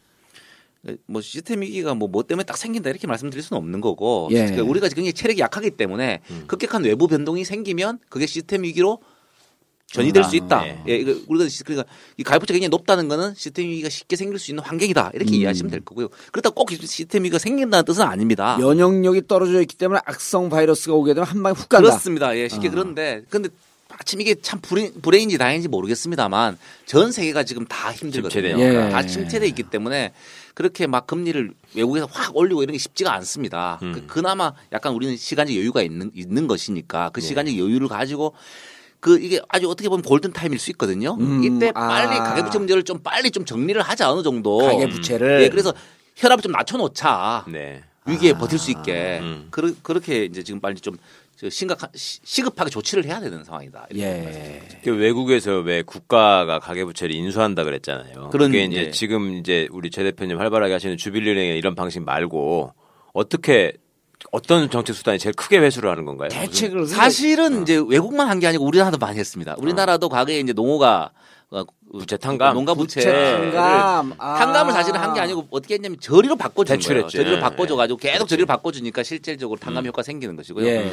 [1.06, 4.46] 뭐 시스템 위기가 뭐 뭐 때문에 딱 생긴다 이렇게 말씀드릴 수는 없는 거고 예.
[4.46, 8.98] 그러니까 우리가 굉장히 체력이 약하기 때문에 급격한 외부 변동이 생기면 그게 시스템 위기로
[9.92, 10.62] 전이될 수 있다.
[10.62, 10.82] 네.
[10.88, 14.50] 예, 이거 우리가 시- 그러니까 이 가입부채가 굉장히 높다는 거는 시스템 위기가 쉽게 생길 수
[14.50, 16.08] 있는 환경이다 이렇게 이해하시면 될 거고요.
[16.32, 18.56] 그렇다고 꼭 시스템 위기가 생긴다는 뜻은 아닙니다.
[18.58, 21.88] 면역력이 떨어져 있기 때문에 악성 바이러스가 오게 되면 한 방에 훅 간다.
[21.88, 22.36] 그렇습니다.
[22.36, 23.48] 예, 쉽게 그런데 근데
[23.88, 28.30] 마침 이게 참 불행, 불행인지 다행인지 모르겠습니다만 전 세계가 지금 다 힘들거든요.
[28.60, 28.90] 예.
[28.90, 30.12] 다 침체돼 있기 때문에
[30.54, 33.78] 그렇게 막 금리를 외국에서 확 올리고 이런 게 쉽지가 않습니다.
[33.80, 38.34] 그, 그나마 약간 우리는 시간적 여유가 있는 있는 것이니까 그 시간적 여유를 가지고
[39.00, 41.16] 그 이게 아주 어떻게 보면 골든 타임일 수 있거든요.
[41.18, 41.88] 음, 이때 아.
[41.88, 44.58] 빨리 가계부채 문제를 좀 빨리 좀 정리를 하자 어느 정도.
[44.58, 45.42] 가계부채를.
[45.42, 45.72] 예, 그래서
[46.16, 47.46] 혈압을 좀 낮춰놓자.
[47.48, 47.82] 네.
[48.06, 49.48] 위기에 버틸 수 있게 음.
[49.50, 50.96] 그러, 그렇게 이제 지금 빨리 좀
[51.48, 53.86] 심각한 시- 시급하게 조치를 해야 되는 상황이다.
[53.90, 54.80] 이렇게 예.
[54.84, 58.28] 그 외국에서 왜 국가가 가계부채를 인수한다 그랬잖아요.
[58.30, 58.90] 그런, 그게 이제 예.
[58.90, 62.72] 지금 이제 우리 최 대표님 활발하게 하시는 주빌리은행의 이런 방식 말고
[63.14, 63.72] 어떻게
[64.32, 66.28] 어떤 정책 수단이 제일 크게 회수를 하는 건가요?
[66.30, 69.56] 대책을 사실은 이제 외국만 한 게 아니고 우리나라도 많이 했습니다.
[69.58, 71.10] 우리나라도 과거에 이제 농어가
[71.50, 72.54] 어, 부채 탕감?
[72.54, 74.14] 농가 부채 부채 탕감.
[74.18, 74.34] 아.
[74.38, 77.08] 탕감을 사실은 한 게 아니고 어떻게 했냐면 저리로 바꿔준 거예요.
[77.08, 80.64] 저리로 예, 바꿔줘가지고 계속 저리로 바꿔주니까 실질적으로 탕감 효과 생기는 것이고요.
[80.66, 80.92] 예.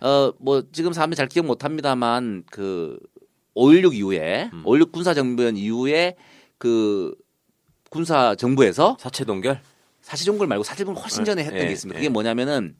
[0.00, 2.98] 어, 뭐, 지금 사람들이 잘 기억 못 합니다만, 그,
[3.54, 4.64] 5.16 이후에, 음.
[4.64, 6.16] 5.16 군사 정변 이후에,
[6.58, 7.14] 그,
[7.88, 9.60] 군사 정부에서 사채 동결?
[10.12, 11.98] 사실종걸 말고 사실종걸 훨씬 전에 했던 예, 게 있습니다.
[11.98, 12.00] 예.
[12.00, 12.74] 그게 뭐냐면은,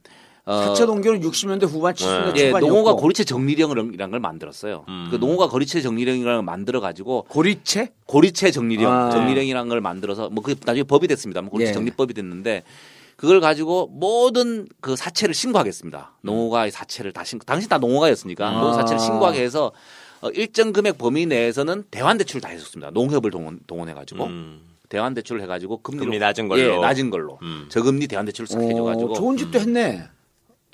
[0.45, 4.85] 어, 사채 동결은 60년대 후반 70년대 예, 초반이었고 농어가 고리채 정리령이라는 걸 만들었어요.
[4.87, 5.07] 음.
[5.09, 7.91] 그 농어가 고리채 정리령이라는 걸 만들어 가지고 고리채?
[8.05, 9.09] 고리채 정리령, 아.
[9.09, 11.41] 정리령이라는 걸 만들어서 뭐 그게 나중에 법이 됐습니다.
[11.41, 11.73] 뭐 고리채 예.
[11.73, 12.63] 정리법이 됐는데
[13.15, 16.17] 그걸 가지고 모든 그 사채를 신고하겠습니다.
[16.21, 18.59] 농어가의 사채를 다 신고, 당신 다 농어가였으니까 아.
[18.59, 19.71] 모든 사채를 신고하게 해서
[20.21, 22.91] 어, 일정 금액 범위 내에서는 대환 대출을 다 해줬습니다.
[22.91, 24.72] 농협을 동원, 동원해 가지고 음.
[24.93, 26.61] 대환 대출을 해가지고 금리를 금리 낮은 걸로.
[26.61, 27.65] 예, 낮은 걸로 음.
[27.69, 30.03] 저금리 대환 대출을 싹 해줘가지고 어, 좋은 짓도 했네.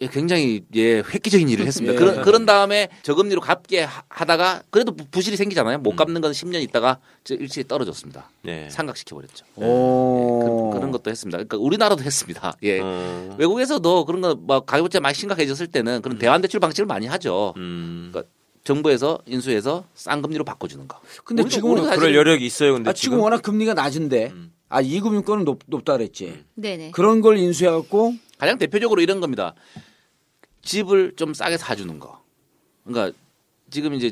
[0.02, 1.94] 예, 굉장히 예 획기적인 일을 했습니다.
[1.94, 1.98] 예.
[1.98, 5.78] 그런 그런 다음에 저금리로 갚게 하- 하다가 그래도 부- 부실이 생기잖아요.
[5.78, 5.84] 음.
[5.84, 8.30] 못 갚는 건 10년 있다가 저 일시에 떨어졌습니다.
[8.44, 8.70] 네.
[8.70, 9.46] 삼각시켜 버렸죠.
[9.56, 10.72] 오.
[10.74, 11.38] 그, 런 것도 했습니다.
[11.38, 12.54] 그러니까 우리나라도 했습니다.
[12.64, 12.80] 예.
[12.82, 13.36] 어.
[13.38, 17.54] 외국에서도 그런 거막 가계부채 많이 심각해졌을 때는 그런 대환 대출 방식을 많이 하죠.
[17.56, 18.10] 음.
[18.12, 18.30] 그러니까
[18.74, 21.00] 정부에서 인수해서 싼 금리로 바꿔주는 거.
[21.24, 22.74] 근데 우리도- 지금은 우리도 그럴 여력이 있어요.
[22.74, 24.32] 근데 아, 지금 워낙 금리가 낮은데
[24.70, 26.46] 아 이금융권은 높, 높다 그랬지.
[26.54, 26.92] 네네.
[26.92, 29.56] 그런 걸 인수해갖고 가장 대표적으로 이런 겁니다.
[30.62, 32.22] 집을 좀 싸게 사주는 거.
[32.86, 33.18] 그러니까
[33.72, 34.12] 지금 이제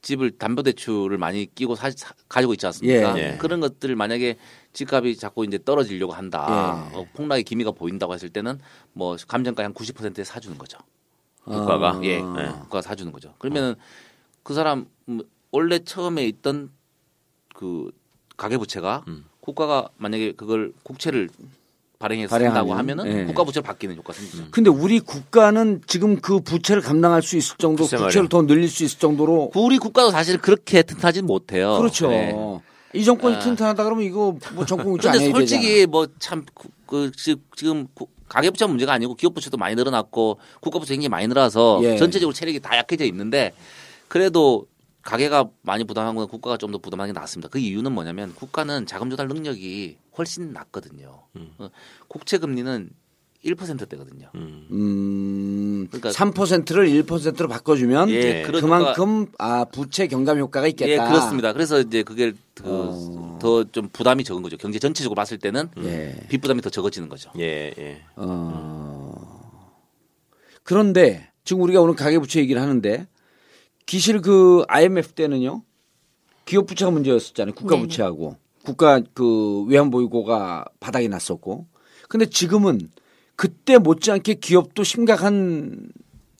[0.00, 3.16] 집을 담보대출을 많이 끼고 사, 사- 가지고 있지 않습니까?
[3.16, 3.34] 예.
[3.34, 3.36] 예.
[3.38, 4.36] 그런 것들 만약에
[4.72, 6.88] 집값이 자꾸 이제 떨어지려고 한다.
[6.92, 6.96] 예.
[6.96, 8.58] 어, 폭락의 기미가 보인다고 했을 때는
[8.92, 10.78] 뭐 감정가 한 90%에 사주는 거죠.
[11.44, 11.98] 국가가?
[12.04, 12.22] 예, 네.
[12.62, 13.34] 국가가 사주는 거죠.
[13.38, 13.74] 그러면은
[14.42, 15.20] 그 사람 음,
[15.50, 16.70] 원래 처음에 있던
[17.54, 17.90] 그
[18.36, 19.24] 가계 부채가 음.
[19.40, 21.28] 국가가 만약에 그걸 국채를
[21.98, 23.24] 발행해서 산다고 하면은 예.
[23.26, 24.46] 국가 부채로 바뀌는 효과 생기죠.
[24.50, 28.28] 근데 우리 국가는 지금 그 부채를 감당할 수 있을 정도 부채를 말이야.
[28.28, 31.78] 더 늘릴 수 있을 정도로 우리 국가도 사실 그렇게 튼튼하진 못해요.
[31.78, 32.08] 그렇죠.
[32.08, 32.34] 네.
[32.94, 33.38] 이 정권이 아.
[33.38, 35.18] 튼튼하다 그러면 이거 뭐 정권 되잖아.
[35.30, 36.44] 솔직히 뭐 참
[36.86, 37.10] 그
[37.56, 41.98] 지금 구- 가계부채 문제가 아니고 기업부채도 많이 늘어났고 국가부채 굉장히 많이 늘어서 예.
[41.98, 43.52] 전체적으로 체력이 다 약해져 있는데
[44.08, 44.66] 그래도
[45.02, 47.50] 가계가 많이 부담한 건 국가가 좀 더 부담하는 게 낫습니다.
[47.50, 51.24] 그 이유는 뭐냐면 국가는 자금 조달 능력이 훨씬 낮거든요.
[51.58, 51.68] 어,
[52.08, 52.88] 국채 금리는
[53.44, 54.28] 1%대거든요.
[54.36, 61.08] 음, 그러니까- 3%를 1%로 바꿔주면 예, 그런 그만큼 아 부채 경감 효과가 예, 있겠다.
[61.08, 61.52] 그렇습니다.
[61.52, 63.38] 그래서 이제 그게 어.
[63.40, 64.56] 더좀 부담이 적은 거죠.
[64.56, 66.14] 경제 전체적으로 봤을 때는 예.
[66.28, 67.30] 빚 부담이 더 적어지는 거죠.
[67.38, 68.02] 예, 예.
[68.14, 69.40] 어.
[70.62, 73.08] 그런데 지금 우리가 오늘 가계 부채 얘기를 하는데
[73.86, 75.62] 기실 그 IMF 때는요
[76.44, 77.54] 기업 부채가 문제였었잖아요.
[77.54, 77.88] 국가 네네.
[77.88, 81.66] 부채하고 국가 그 외환 보유고가 바닥이 났었고
[82.08, 82.78] 근데 지금은
[83.42, 85.88] 그때 못지않게 기업도 심각한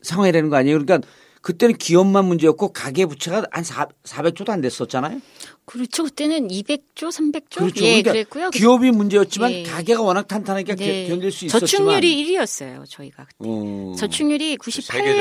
[0.02, 0.78] 상황이 되는 거 아니에요?
[0.78, 1.04] 그러니까
[1.42, 5.20] 그때는 기업만 문제였고 가계 부채가 한 4, 400조도 안 됐었잖아요.
[5.64, 6.02] 그렇죠.
[6.04, 7.56] 그때는 200조, 300조?
[7.58, 7.84] 그렇죠.
[7.84, 8.50] 예, 그러니까 그랬고요.
[8.50, 9.62] 기업이 문제였지만 예.
[9.62, 11.06] 가계가 워낙 탄탄하니까 네.
[11.08, 12.84] 견딜 수 있었지만 저축률이 1위였어요.
[12.88, 13.36] 저희가 그때.
[13.38, 13.94] 어.
[13.96, 15.12] 저축률이 세계적으로.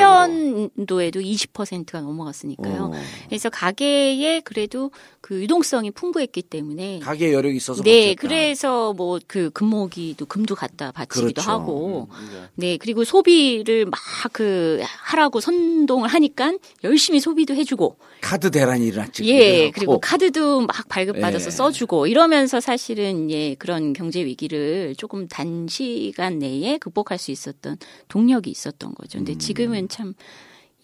[0.78, 2.84] 98년도에도 20%가 넘어갔으니까요.
[2.86, 2.92] 어.
[3.28, 4.92] 그래서 가계에 그래도
[5.22, 8.22] 그 유동성이 풍부했기 때문에 가계 여력이 있어서 네, 버텼다.
[8.28, 11.52] 그래서 뭐 그 금모기도 금도 갖다 바치기도 그렇죠.
[11.52, 12.10] 하고,
[12.56, 14.00] 네, 그리고 소비를 막
[14.34, 16.54] 그 하라고 선동을 하니까
[16.84, 19.26] 열심히 소비도 해주고, 카드 대란이 일어났지.
[19.28, 21.52] 예, 그리고 카드도 막 발급받아서 예.
[21.52, 28.94] 써주고 이러면서 사실은 예 그런 경제 위기를 조금 단시간 내에 극복할 수 있었던 동력이 있었던
[28.94, 29.18] 거죠.
[29.18, 29.26] 음.
[29.26, 30.14] 근데 지금은 참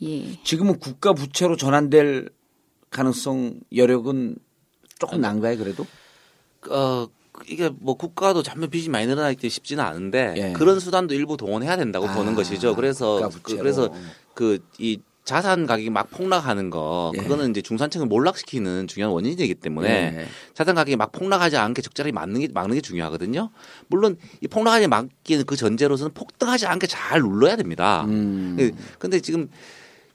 [0.02, 0.42] 예.
[0.44, 2.30] 지금은 국가 부채로 전환될
[2.90, 4.38] 가능성 여력은
[5.00, 5.86] 조금 난가요 그래도?
[6.70, 7.08] 어
[7.48, 10.54] 이게 뭐 국가도 전면 빚이 많이 늘어나기 쉽지는 않은데 예.
[10.54, 12.76] 그런 수단도 일부 동원해야 된다고 아, 보는 것이죠.
[12.76, 13.58] 그래서 그.
[13.58, 13.94] 그래서
[14.34, 17.22] 그 이 자산 가격이 막 폭락하는 거 예.
[17.22, 20.28] 그거는 이제 중산층을 몰락시키는 중요한 원인이기 때문에 예.
[20.54, 23.50] 자산 가격이 막 폭락하지 않게 적절히 막는 게 막는 게 중요하거든요.
[23.88, 28.06] 물론 이 폭락하지 막기는 그 전제로서는 폭등하지 않게 잘 눌러야 됩니다.
[28.08, 28.56] 음.
[28.58, 29.50] 예, 근데 지금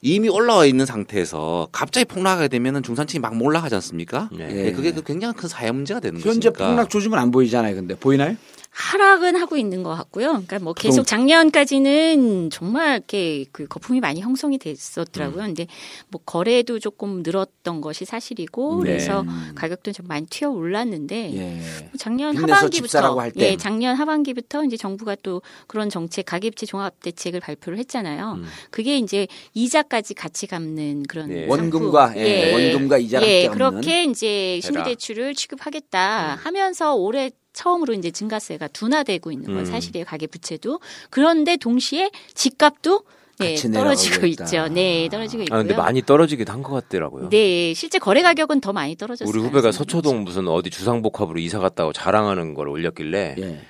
[0.00, 4.30] 이미 올라와 있는 상태에서 갑자기 폭락하게 되면은 중산층이 막 몰락하지 않습니까?
[4.32, 4.68] 네.
[4.68, 6.68] 예, 그게 그 굉장히 큰 사회 문제가 되는 현재 것이니까.
[6.68, 7.74] 폭락 조짐은 안 보이잖아요.
[7.76, 8.34] 근데 보이나요?
[8.74, 10.28] 하락은 하고 있는 것 같고요.
[10.28, 14.58] 그러니까 뭐 계속 작년까지는 정말 이렇게 그 거품이 많이 형성이 음.
[14.58, 15.44] 됐었더라고요.
[15.44, 15.66] 근데
[16.08, 18.92] 뭐 거래도 조금 늘었던 것이 사실이고 네.
[18.92, 21.60] 그래서 가격도 좀 많이 튀어 올랐는데 예.
[21.98, 22.34] 작년
[22.70, 23.44] 집 사라고 하반기부터.
[23.44, 28.38] 예, 작년 하반기부터 이제 정부가 또 그런 정책 가계부채 종합 대책을 발표를 했잖아요.
[28.38, 28.46] 음.
[28.70, 31.46] 그게 이제 이자까지 같이 갚는 그런 예.
[31.46, 32.14] 원금과.
[32.16, 34.60] 예, 원금과 이자를 예, 그렇게 이제 해라.
[34.62, 39.64] 신규 대출을 취급하겠다 하면서 올해 처음으로 이제 증가세가 둔화되고 있는 건 음.
[39.64, 40.04] 사실이에요.
[40.06, 40.80] 가계 부채도.
[41.10, 43.02] 그런데 동시에 집값도
[43.38, 44.44] 네, 떨어지고 있다.
[44.44, 44.68] 있죠.
[44.68, 45.58] 네, 떨어지고 있고요.
[45.58, 47.28] 아, 근데 많이 떨어지기도 한 것 같더라고요.
[47.30, 49.28] 네, 실제 거래 가격은 더 많이 떨어졌어요.
[49.28, 53.60] 우리 후배가 서초동 무슨 어디 주상복합으로 이사 갔다고 자랑하는 걸 올렸길래 예.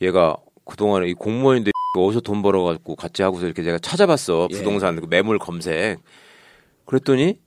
[0.00, 4.56] 얘가 그동안에 이 공무원인데 어디서 돈 벌어갖고 같이 하고서 이렇게 제가 찾아봤어 예.
[4.56, 5.98] 부동산 그 매물 검색
[6.86, 7.38] 그랬더니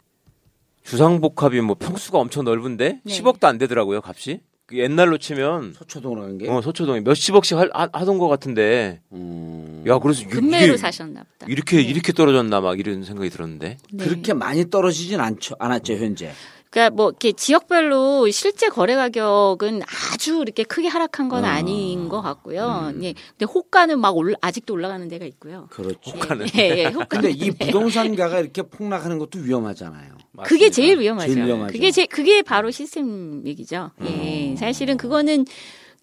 [0.84, 3.14] 주상복합이 뭐 평수가 엄청 넓은데 네.
[3.22, 6.50] 10억도 안 되더라고요 값이 그 옛날로 치면 서초동으로 간 게.
[6.50, 9.84] 어, 서초동에 몇십억씩 하, 하- 하던 것 같은데 음.
[9.88, 11.46] 야 그래서 이- 금매로 이게 사셨나 보다.
[11.48, 11.84] 이렇게 네.
[11.84, 14.04] 이렇게 떨어졌나 막 이런 생각이 들었는데 네.
[14.04, 16.32] 그렇게 많이 떨어지진 않죠, 않았죠 현재.
[16.76, 19.82] 그러니까 뭐 이렇게 지역별로 실제 거래 가격은
[20.14, 21.54] 아주 이렇게 크게 하락한 건 아.
[21.54, 22.92] 아닌 것 같고요.
[23.02, 23.14] 예.
[23.14, 25.68] 근데 호가는 막 올라, 아직도 올라가는 데가 있고요.
[25.72, 26.12] 그렇죠.
[26.12, 26.48] 호가는.
[26.58, 27.08] 예, 예, 호가는.
[27.08, 30.18] 근데 이 부동산가가 이렇게 폭락하는 것도 위험하잖아요.
[30.44, 31.34] 그게 제일 위험하죠.
[31.34, 31.72] 제일 위험하죠.
[31.72, 33.92] 그게 제 그게 바로 시스템 얘기죠.
[34.04, 34.52] 예.
[34.52, 34.58] 음.
[34.58, 35.46] 사실은 그거는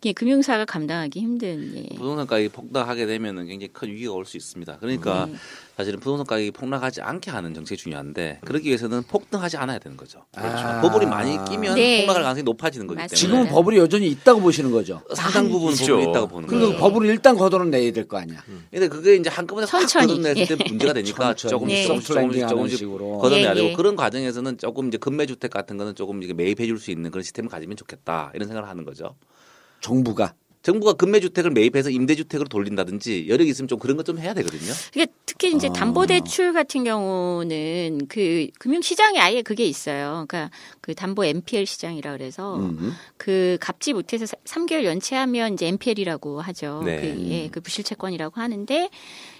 [0.04, 1.96] 예, 금융사가 감당하기 힘든 예.
[1.96, 4.78] 부동산 가격이 폭락하게 되면은 굉장히 큰 위기가 올 수 있습니다.
[4.78, 5.34] 그러니까 네.
[5.76, 10.24] 사실은 부동산 가격이 폭락하지 않게 하는 정책이 중요한데 그러기 위해서는 폭등하지 않아야 되는 거죠.
[10.36, 10.80] 아.
[10.82, 12.02] 버블이 많이 끼면 네.
[12.02, 12.96] 폭락할 가능성이 높아지는 거기.
[12.98, 15.00] 때문에 지금은 버블이 여전히 있다고 보시는 거죠.
[15.14, 15.96] 상당 부분 있죠.
[15.96, 16.76] 버블이 있다고 보는 거예요.
[16.76, 18.42] 버블을 일단 걷어는 내야 될 거 아니야.
[18.70, 19.80] 근데 그게 이제 한꺼번에 확.
[19.88, 21.34] 걷어냈을 때 문제가 되니까.
[21.34, 21.86] 조금씩 네.
[21.86, 23.18] 조금씩 조금씩 하는 조금씩 식으로.
[23.18, 23.72] 걷어내야 예, 되고 예.
[23.72, 27.48] 그런 과정에서는 조금 이제 급매주택 같은 거는 조금 이렇게 매입해 줄 수 있는 그런 시스템을
[27.48, 29.14] 가지면 좋겠다 이런 생각을 하는 거죠.
[29.80, 34.72] 정부가 정부가 급매주택을 매입해서 임대주택으로 돌린다든지 여력이 있으면 좀 그런 것 좀 해야 되거든요.
[34.92, 35.72] 그게 특히 이제 아.
[35.72, 40.24] 담보대출 같은 경우는 그 금융시장에 아예 그게 있어요.
[40.26, 40.50] 그러니까
[40.80, 42.92] 그 담보 NPL 시장이라 그래서 음.
[43.16, 46.82] 그 갚지 못해서 3개월 연체하면 이제 NPL이라고 하죠.
[46.84, 47.00] 네.
[47.00, 48.90] 그, 예, 그 부실채권이라고 하는데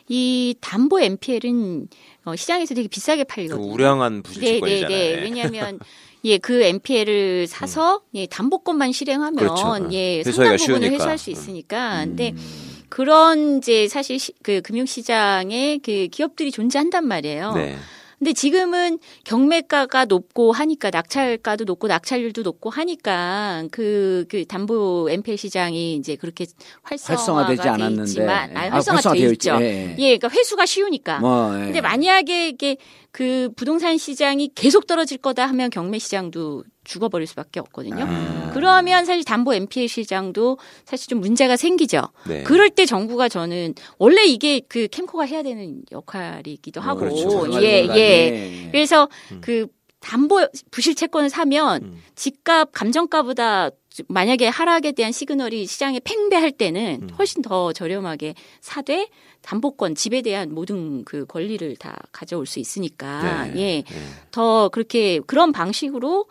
[0.08, 1.88] 이 담보 NPL은
[2.24, 3.72] 어, 시장에서 되게 비싸게 그 팔리거든요.
[3.72, 4.88] 우량한 네, 부실채권이잖아요.
[4.88, 5.22] 네, 네.
[5.22, 5.78] 왜냐하면
[6.24, 9.88] 예, 그 NPL을 사서 예, 담보권만 실행하면 그렇죠.
[9.92, 10.94] 예, 상당 부분을 쉬우니까.
[10.94, 12.04] 회수할 수 있으니까.
[12.04, 12.82] 근데 음.
[12.88, 17.52] 그런 이제 사실 시, 그 금융 시장에 그 기업들이 존재한단 말이에요.
[17.52, 17.76] 네.
[18.22, 25.96] 근데 지금은 경매가가 높고 하니까 낙찰가도 높고 낙찰률도 높고 하니까 그, 그 담보 NPL 시장이
[25.96, 26.46] 이제 그렇게
[26.82, 28.02] 활성화가 돼 않았는데.
[28.04, 29.32] 있지만, 아니, 아, 활성화되어 있죠.
[29.32, 29.50] 있지.
[29.50, 29.96] 예, 예.
[29.98, 31.18] 예, 그러니까 회수가 쉬우니까.
[31.18, 31.64] 뭐, 예.
[31.64, 32.76] 근데 만약에 이게
[33.12, 38.06] 그 부동산 시장이 계속 떨어질 거다 하면 경매 시장도 죽어버릴 수밖에 없거든요.
[38.08, 38.50] 아.
[38.54, 42.08] 그러면 사실 담보 NPL 시장도 사실 좀 문제가 생기죠.
[42.26, 42.42] 네.
[42.42, 47.16] 그럴 때 정부가 저는 원래 이게 그 캠코가 해야 되는 역할이기도 하고 그렇죠.
[47.16, 47.98] 예, 생활공간이.
[47.98, 48.68] 예.
[48.72, 49.40] 그래서 음.
[49.42, 49.66] 그
[50.00, 52.02] 담보 부실 채권을 사면 음.
[52.14, 53.70] 집값 감정가보다
[54.08, 57.08] 만약에 하락에 대한 시그널이 시장에 팽배할 때는 음.
[57.18, 59.08] 훨씬 더 저렴하게 사되
[59.42, 63.52] 담보권 집에 대한 모든 그 권리를 다 가져올 수 있으니까 네.
[63.56, 63.82] 예.
[63.82, 63.84] 네.
[64.30, 66.26] 더 그렇게 그런 방식으로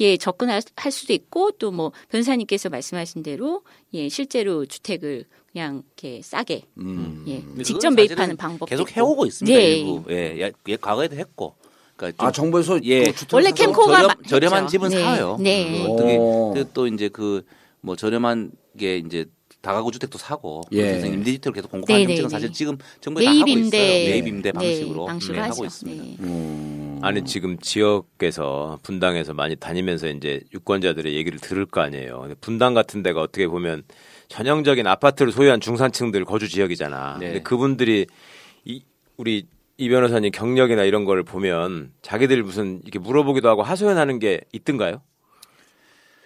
[0.00, 3.62] 예 접근할 할 수도 있고 또 뭐 변사님께서 말씀하신 대로
[3.94, 7.24] 예 실제로 주택을 그냥 이렇게 싸게 음.
[7.28, 9.56] 예 근데 직접 매입하는 방법 계속 해오고 있습니다.
[9.56, 9.78] 네.
[9.78, 10.04] 일부.
[10.10, 11.54] 예, 예, 예, 과거에도 했고.
[11.98, 13.12] 그러니까 아, 정부에서 예.
[13.32, 14.66] 원래 캠코가 저렴, 했죠.
[14.68, 15.02] 집은 네.
[15.02, 15.36] 사요.
[15.38, 15.82] 네.
[15.84, 17.42] 그 어떻게 또 이제 그
[17.80, 19.26] 뭐 저렴한 게 이제
[19.60, 20.82] 다가구 주택도 사고 예.
[20.82, 22.52] 그래서 임대주택을 계속 공급하는 네, 정책은 네, 사실 네.
[22.54, 23.64] 지금 정부가 다 하고 매입 있어요.
[23.64, 23.78] 임대
[24.10, 25.48] 매입 임대 방식으로, 네, 방식으로 네.
[25.48, 26.04] 하고 있습니다.
[26.04, 26.16] 네.
[26.20, 27.00] 음.
[27.02, 32.20] 아니 지금 지역에서 분당에서 많이 다니면서 이제 유권자들의 얘기를 들을 거 아니에요.
[32.20, 33.82] 근데 분당 같은 데가 어떻게 보면
[34.28, 37.18] 전형적인 아파트를 소유한 중산층들 거주 지역이잖아.
[37.18, 37.26] 네.
[37.26, 38.06] 근데 그분들이
[38.64, 38.82] 이
[39.16, 39.46] 우리
[39.80, 45.00] 이 변호사님 경력이나 이런 걸 보면 자기들 무슨 이렇게 물어보기도 하고 하소연하는 게 있던가요?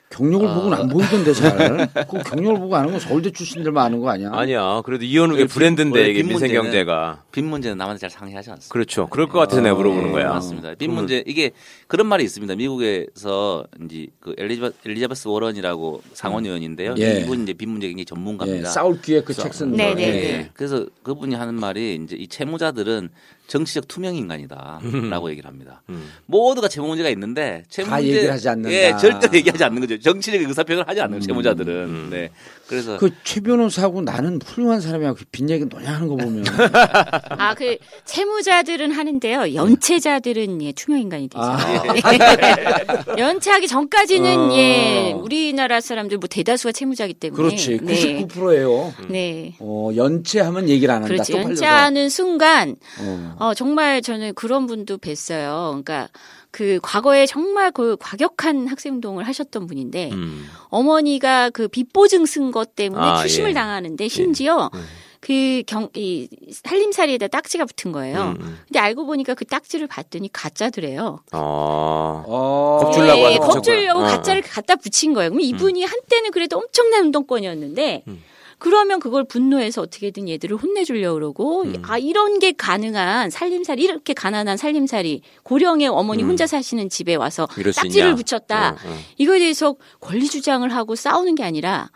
[0.08, 0.54] 경력을 아.
[0.54, 1.88] 보고는 안 보이던데 잘.
[2.10, 4.30] 그 경력을 보고 아는 건 서울대 출신들만 아는 거 아니야?
[4.34, 4.82] 아니야.
[4.84, 8.70] 그래도 이헌욱의 빚- 브랜드인데 이게 빚 문제는 민생 경제가 빚 문제는 남한테 잘 상의하지 않습니다.
[8.72, 9.06] 그렇죠.
[9.08, 10.28] 그럴 것 같아서 내가 물어보는 네, 거야.
[10.28, 10.68] 맞습니다.
[10.74, 11.52] 빚 그러면- 문제 이게
[11.86, 12.54] 그런 말이 있습니다.
[12.56, 16.94] 미국에서 이제 그 엘리자베, 엘리자베스 워런이라고 상원 의원인데요.
[16.98, 17.20] 예.
[17.22, 18.68] 이분 이제 빚 문제 굉장히 예, 전문가입니다.
[18.68, 19.94] 싸울 기회 그 책 쓴 네, 거.
[19.94, 20.10] 네, 예.
[20.10, 20.50] 네.
[20.52, 23.08] 그래서 그분이 하는 말이 이제 이 채무자들은
[23.48, 25.82] 정치적 투명 인간이다라고 얘기를 합니다.
[25.90, 26.10] 음.
[26.26, 28.72] 모두가 채무 문제가 있는데 채무 다 문제 얘기를 하지 않는다.
[28.72, 29.98] 예, 절대 얘기하지 않는 거죠.
[30.00, 31.20] 정치적 의사표현을 하지 않는 음.
[31.20, 31.74] 채무자들은.
[31.74, 32.08] 음.
[32.10, 32.30] 네.
[32.66, 35.14] 그래서 그 최 변호사하고 나는 훌륭한 사람이야.
[35.14, 36.44] 그빈 얘기 너냐 하는 거 보면.
[37.38, 39.54] 아, 그 채무자들은 하는데요.
[39.54, 41.42] 연체자들은 예, 투명 인간이 되죠.
[41.42, 41.58] 아,
[43.18, 44.54] 연체하기 전까지는 어.
[44.56, 47.78] 예, 우리나라 사람들 뭐 대다수가 채무자기 때문에 그렇지.
[47.82, 48.26] 네.
[48.26, 48.94] 99%예요.
[49.08, 49.54] 네.
[49.60, 51.12] 어, 연체하면 얘기를 안 한다.
[51.14, 51.32] 그렇지.
[51.34, 53.31] 연체하는 순간 어.
[53.38, 55.70] 어, 정말 저는 그런 분도 뵀어요.
[55.70, 56.08] 그러니까
[56.50, 60.46] 그 과거에 정말 그 과격한 학생운동을 하셨던 분인데 음.
[60.68, 63.54] 어머니가 그 빚보증 쓴 것 때문에 아, 추심을 예.
[63.54, 64.84] 당하는데 심지어 음.
[65.22, 68.34] 그 경, 이 살림살이에다 딱지가 붙은 거예요.
[68.36, 68.58] 음, 음.
[68.66, 71.20] 근데 알고 보니까 그 딱지를 봤더니 가짜더래요.
[71.32, 72.24] 어.
[72.26, 72.80] 어.
[72.82, 73.52] 겁주려고 예, 하는 거죠.
[73.52, 74.06] 겁주려고 어, 어.
[74.06, 75.30] 가짜를 갖다 붙인 거예요.
[75.30, 78.22] 그럼 이분이 한때는 그래도 엄청난 운동권이었는데 음.
[78.62, 81.82] 그러면 그걸 분노해서 어떻게든 얘들을 혼내주려고 그러고 음.
[81.82, 86.28] 아 이런 게 가능한 살림살이 이렇게 가난한 살림살이 고령의 어머니 음.
[86.28, 88.14] 혼자 사시는 집에 와서 딱지를 있냐?
[88.14, 88.68] 붙였다.
[88.70, 88.98] 어, 어.
[89.18, 91.90] 이거에 대해서 권리 주장을 하고 싸우는 게 아니라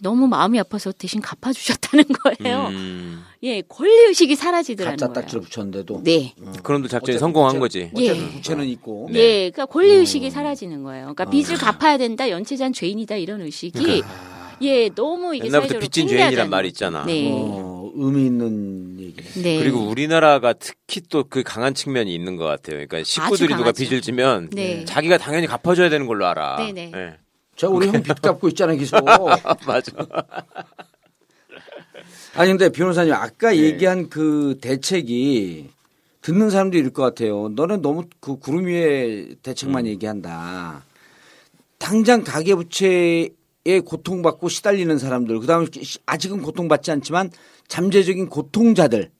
[0.00, 2.04] 너무 마음이 아파서 대신 갚아주셨다는
[2.40, 2.68] 거예요.
[2.68, 3.24] 음.
[3.42, 5.14] 예, 권리 의식이 사라지더라는 가짜 거예요.
[5.14, 6.02] 딱지를 붙였는데도.
[6.04, 6.34] 네.
[6.62, 7.90] 그런도 작전이 어쨌든 성공한 부채- 거지.
[8.04, 8.10] 예.
[8.10, 9.08] 어쨌든 부채는 있고.
[9.12, 9.18] 네.
[9.18, 11.02] 예, 그러니까 권리 의식이 사라지는 거예요.
[11.14, 14.02] 그러니까 빚을 갚아야 된다, 연체자는 죄인이다 이런 의식이
[14.62, 17.04] 예, 너무 이게 옛날부터 빚진 죄인이란 말이 있잖아.
[17.04, 17.30] 네.
[17.32, 19.42] 어, 의미 있는 얘기네.
[19.42, 19.58] 네.
[19.58, 22.76] 그리고 우리나라가 특히 또 그 강한 측면이 있는 것 같아요.
[22.76, 23.72] 그러니까 식구들이 누가.
[23.72, 24.84] 빚을 지면 네.
[24.84, 26.56] 자기가 당연히 갚아줘야 되는 걸로 알아.
[26.58, 26.92] 네네.
[26.94, 27.14] 예.
[27.56, 29.04] 저 우리 형 빚 갚고 있잖아 계속.
[29.66, 29.92] 맞아.
[32.34, 33.58] 아니 근데 변호사님 아까 네.
[33.58, 35.68] 얘기한 그 대책이
[36.22, 37.48] 듣는 사람도 있을 것 같아요.
[37.50, 39.34] 너는 너무 그 구름 위에 음.
[39.42, 40.84] 대책만 얘기한다.
[41.78, 43.30] 당장 가계부채
[43.64, 45.66] 에 고통받고 시달리는 사람들, 그 다음에
[46.06, 47.30] 아직은 고통받지 않지만
[47.68, 49.10] 잠재적인 고통자들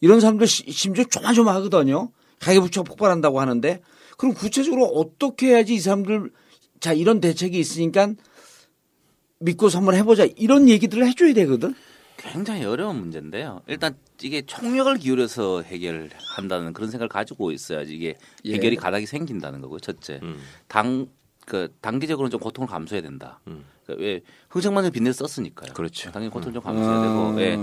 [0.00, 2.10] 이런 사람들 시- 심지어 조마조마하거든요.
[2.38, 3.80] 가계부채가 폭발한다고 하는데
[4.16, 6.30] 그럼 구체적으로 어떻게 해야지 이 사람들
[6.78, 8.12] 자 이런 대책이 있으니까
[9.40, 11.74] 믿고 한번 해보자 이런 얘기들을 해줘야 되거든.
[12.16, 13.62] 굉장히 어려운 문제인데요.
[13.66, 18.54] 일단 이게 총력을 기울여서 해결한다는 그런 생각을 가지고 있어야지 이게 예.
[18.54, 19.78] 해결이 가닥이 생긴다는 거고요.
[19.80, 20.40] 첫째, 음.
[20.66, 21.06] 당
[21.48, 23.40] 그 단기적으로는 좀 고통을 감수해야 된다.
[23.48, 23.64] 음.
[23.86, 24.20] 그왜
[24.50, 25.72] 흥청만을 빚내 썼으니까요.
[25.72, 26.12] 그렇죠.
[26.12, 26.70] 당연히 고통 좀 아.
[26.70, 27.58] 감수해야 되고, 예.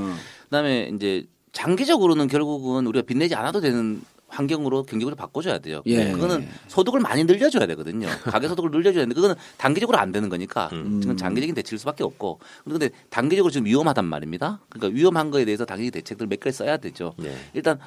[0.46, 5.84] 그다음에 이제 장기적으로는 결국은 우리가 빚내지 않아도 되는 환경으로 경제적으로 바꿔줘야 돼요.
[5.86, 6.12] 예.
[6.12, 8.08] 그거는 소득을 많이 늘려줘야 되거든요.
[8.26, 11.00] 가계 소득을 늘려줘야 되는데 그거는 단기적으로 안 되는 거니까 음.
[11.00, 14.62] 지금 장기적인 대책일 수밖에 없고 그런데 단기적으로 지금 위험하단 말입니다.
[14.70, 17.14] 그러니까 위험한 거에 대해서 단기 대책들 몇 개를 써야 되죠.
[17.18, 17.36] 네.
[17.54, 17.80] 일단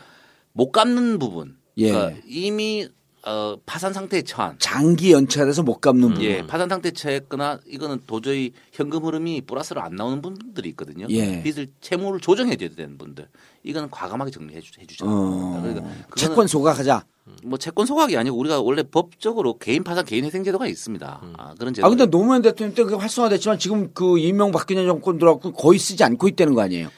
[0.53, 1.91] 못 갚는 부분, 예.
[1.91, 2.89] 그러니까 이미
[3.29, 6.23] 어, 파산 상태에 처한 장기 연체가 돼서 못 갚는 부분.
[6.23, 11.07] 예, 파산 상태에 처했거나 이거는 도저히 현금 흐름이 플러스로 안 나오는 분들이 있거든요.
[11.11, 11.43] 예.
[11.43, 13.29] 빚을 채무를 조정해 줘야 되는 분들.
[13.65, 15.05] 이거는 과감하게 정리해 주, 해주자.
[15.07, 15.61] 어.
[15.63, 17.05] 그러니까 채권 소각하자.
[17.45, 21.21] 뭐 채권 소각이 아니고 우리가 원래 법적으로 개인 파산 개인 회생 제도가 있습니다.
[21.37, 21.87] 아, 그런 제도.
[21.87, 26.03] 아 근데 노무현 대통령 때 그게 활성화됐지만 지금 그 이명 박근혜 정권 들어갖고 거의 쓰지
[26.03, 26.89] 않고 있다는 거 아니에요?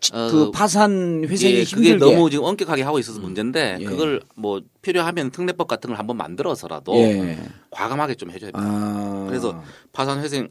[0.00, 2.14] 치- 어, 그 파산 회생이 예, 그게 힘들게.
[2.14, 3.84] 너무 지금 엄격하게 하고 있어서 문제인데 예.
[3.84, 7.38] 그걸 뭐 필요하면 특례법 같은 걸 한번 만들어서라도 예.
[7.70, 8.70] 과감하게 좀 해줘야 됩니다.
[8.72, 9.24] 아.
[9.28, 10.50] 그래서 파산 회생을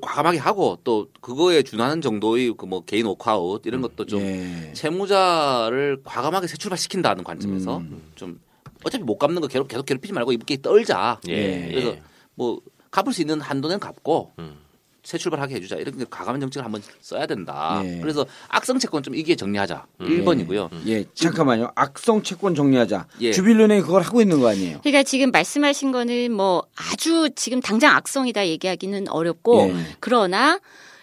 [0.00, 4.72] 과감하게 하고 또 그거에 준하는 정도의 그 뭐 개인 오크아웃 이런 것도 좀 예.
[4.74, 8.02] 채무자를 과감하게 새 출발시킨다는 관점에서 음.
[8.14, 8.40] 좀
[8.84, 11.20] 어차피 못 갚는 거 계속 괴롭히지 말고 이렇게 떨자.
[11.28, 11.68] 예.
[11.70, 11.96] 그래서
[12.34, 12.60] 뭐
[12.90, 14.54] 갚을 수 있는 한도는 갚고 음.
[15.02, 17.80] 새 출발하게 해주자 이렇게 과감한 정책을 한번 써야 된다.
[17.84, 17.98] 예.
[18.00, 19.86] 그래서 악성 채권 좀 이게 정리하자.
[20.00, 20.70] 일 1번이고요.
[20.86, 21.72] 예, 잠깐만요.
[21.74, 23.06] 악성 채권 정리하자.
[23.22, 23.32] 예.
[23.32, 24.80] 주빌은행이 그걸 하고 있는 거 아니에요?
[24.82, 29.74] 그러니까 지금 말씀하신 거는 뭐 아주 지금 당장 악성이다 얘기하기는 어렵고 예.
[30.00, 30.60] 그러나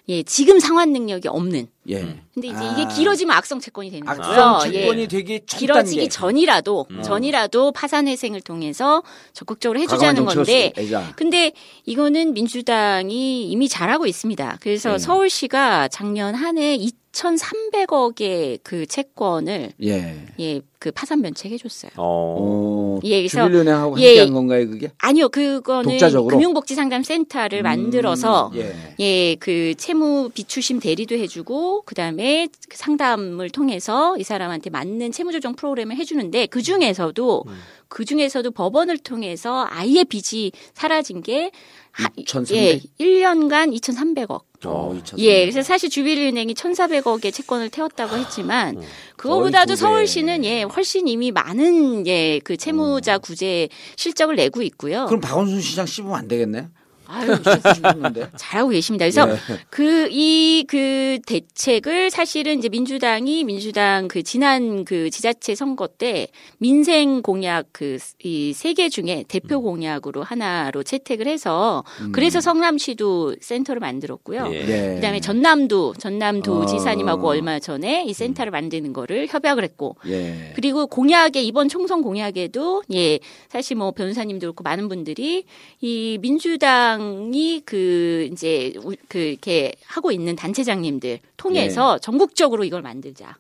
[0.10, 1.68] 예, 지금 상환 능력이 없는.
[1.90, 2.00] 예.
[2.34, 2.72] 근데 이제 아.
[2.72, 4.72] 이게 길어지면 악성 채권이 되는 악성 거고요.
[4.72, 5.08] 채권이 예.
[5.08, 6.10] 되게 첫 길어지기 단계.
[6.10, 7.02] 전이라도 음.
[7.02, 9.04] 전이라도 파산 회생을 통해서
[9.34, 10.72] 적극적으로 해주자는 건데.
[11.16, 11.52] 근데
[11.86, 14.60] 이거는 민주당이 이미 잘하고 있습니다.
[14.62, 14.98] 그래서 네.
[14.98, 16.76] 서울시가 작년 한해
[17.18, 20.26] 2,300억의 그 채권을 예.
[20.40, 21.92] 예, 그 파산 면책해 줬어요.
[21.98, 22.38] 어.
[22.40, 24.08] 어, 예, 그래서- 주빌은행하고 예.
[24.08, 24.92] 함께한 건가요, 그게?
[25.00, 26.36] 아니요, 그거는 독자적으로?
[26.38, 28.74] 금융복지상담센터를 만들어서 예.
[29.00, 35.56] 예, 그 채무 비추심 대리도 해주고 그다음에 그 상담을 통해서 이 사람한테 맞는 채무 조정
[35.56, 37.44] 프로그램을 해주는데 그 중에서도
[37.88, 41.52] 그 중에서도 법원을 통해서 아예 빚이 사라진 게
[41.92, 42.56] 하- 2,300?
[42.56, 44.42] 예, 1년간 2,300억.
[44.66, 45.20] 어, 2,300.
[45.20, 48.82] 예, 그래서 사실 주빌은행이 1,400억의 채권을 태웠다고 했지만
[49.16, 49.76] 그거보다도 거의 두 배.
[49.76, 55.06] 서울시는 예 훨씬 이미 많은 예그 채무자 구제 실적을 내고 있고요.
[55.06, 56.70] 그럼 박원순 시장 씹으면 안 되겠네?
[57.08, 57.36] 아유.
[58.38, 59.06] 잘하고 계십니다.
[59.06, 59.38] 그래서 예.
[59.70, 66.28] 그이그 대책을 사실은 이제 민주당이 민주당 그 지난 그 지자체 선거 때
[66.58, 73.80] 민생 공약 그 이 세 개 중에 대표 공약으로 하나로 채택을 해서 그래서 성남시도 센터를
[73.80, 74.50] 만들었고요.
[74.52, 74.60] 예.
[74.68, 74.96] 예.
[74.96, 76.66] 그다음에 전남도 전남도 어.
[76.66, 80.52] 지사님하고 얼마 전에 이 센터를 만드는 거를 협약을 했고 예.
[80.56, 85.46] 그리고 공약에 이번 총선 공약에도 예 사실 뭐 변호사님도 그렇고 많은 분들이
[85.82, 86.97] 이 민주당
[87.34, 93.36] 이 그 이제 우- 그 이렇게 하고 있는 단체장님들 통해서 전국적으로 이걸 만들자.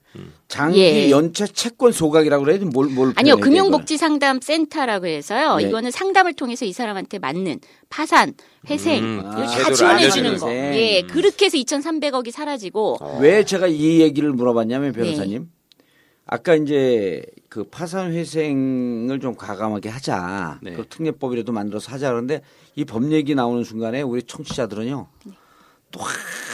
[0.47, 1.09] 장기 예.
[1.11, 5.57] 연체 채권 소각이라고 그래야지 뭘, 뭘 아니요 금융복지상담센터라고 해서요.
[5.61, 5.67] 예.
[5.67, 8.33] 이거는 상담을 통해서 이 사람한테 맞는 파산,
[8.69, 10.45] 회생 음, 아, 다 제도를 지원해 알려주는 주는 거.
[10.47, 10.53] 거.
[10.53, 13.17] 예, 그렇게 해서 2,300억이 사라지고 이거는.
[13.21, 15.49] 왜 제가 이 얘기를 물어봤냐면 변호사님.
[16.25, 20.59] 아까 이제 그 파산 회생을 좀 과감하게 하자.
[20.61, 20.73] 네.
[20.73, 22.41] 그 특례법이라도 만들어서 하자 그러는데
[22.75, 25.07] 이 법 얘기 나오는 순간에 우리 청취자들은요.
[25.91, 25.99] 또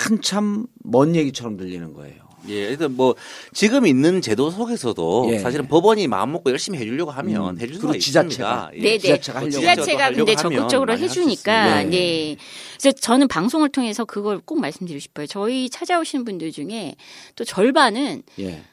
[0.04, 2.22] 한참 먼 얘기처럼 들리는 거예요.
[2.50, 3.16] 예, 그래서 뭐
[3.54, 5.39] 지금 있는 제도 속에서도 예.
[5.39, 7.60] 사실은 법원이 마음 먹고 열심히 해주려고 하면 음.
[7.62, 8.30] 해줄 수가 그리고 지자체가.
[8.30, 8.72] 있습니다.
[8.76, 8.82] 예.
[8.82, 8.98] 네네.
[8.98, 11.84] 지자체가 하려고 지자체가 하려고 근데 적극적으로 해주니까 있습니다.
[11.89, 12.36] 네.
[12.80, 15.26] 그래서 저는 방송을 통해서 그걸 꼭 말씀드리고 싶어요.
[15.28, 16.96] 저희 찾아오시는 분들 중에
[17.38, 18.64] 또 절반은 예.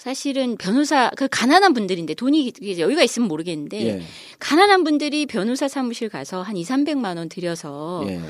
[0.00, 4.02] 사실은 변호사 그 가난한 분들인데 돈이 여유가 있으면 모르겠는데 예.
[4.38, 8.20] 가난한 분들이 변호사 사무실 가서 한 2, 300만 원 들여서 예.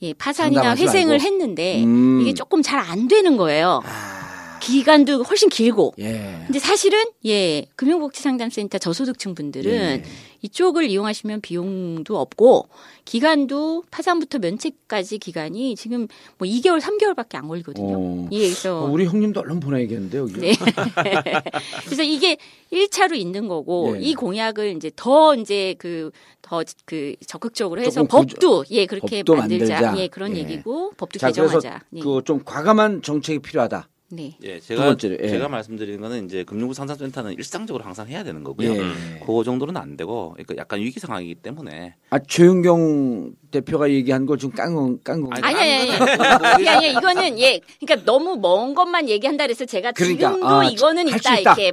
[0.00, 1.24] 예, 파산이나 회생을 말고.
[1.24, 2.20] 했는데 음.
[2.22, 3.82] 이게 조금 잘 안 되는 거예요.
[3.84, 4.27] 아,
[4.60, 5.94] 기간도 훨씬 길고.
[5.98, 6.42] 예.
[6.46, 10.02] 근데 사실은 예 금융복지상담센터 저소득층 분들은 예.
[10.42, 12.68] 이쪽을 이용하시면 비용도 없고
[13.04, 16.06] 기간도 파산부터 면책까지 기간이 지금
[16.38, 17.96] 뭐 2개월 3개월밖에 안 걸리거든요.
[17.98, 18.28] 어.
[18.32, 20.34] 예 그래서 어, 우리 형님도 얼른 보내야겠는데 여기.
[20.34, 20.52] 네.
[21.84, 22.36] 그래서 이게
[22.72, 24.00] 1차로 있는 거고 예.
[24.00, 26.10] 이 공약을 이제 더 이제 그
[26.42, 29.80] 더그 적극적으로 해서 법도 예 그렇게 법도 만들자.
[29.80, 30.02] 만들자.
[30.02, 30.40] 예 그런 예.
[30.40, 31.84] 얘기고 법도 자 그래서 개정하자.
[31.90, 32.00] 네.
[32.00, 33.88] 그좀 과감한 정책이 필요하다.
[34.10, 34.34] 네.
[34.42, 35.28] 예, 두 제가 번째로, 예.
[35.28, 38.72] 제가 말씀드리는 거는 이제 금융부 상담센터는 일상적으로 항상 해야 되는 거고요.
[38.74, 39.18] 예.
[39.20, 44.50] 그거 정도는 안 되고, 그러니까 약간 위기 상황이기 때문에 아 최윤경 대표가 얘기한 걸 좀
[44.52, 45.44] 깐건 깐건.
[45.44, 46.90] 아니, 아니 아니 아니.
[46.92, 51.54] 이거는 예 그러니까 너무 먼 것만 얘기한다 그래서 제가 그러니까, 지금도 아, 이거는 있다, 있다.
[51.58, 51.72] 이렇게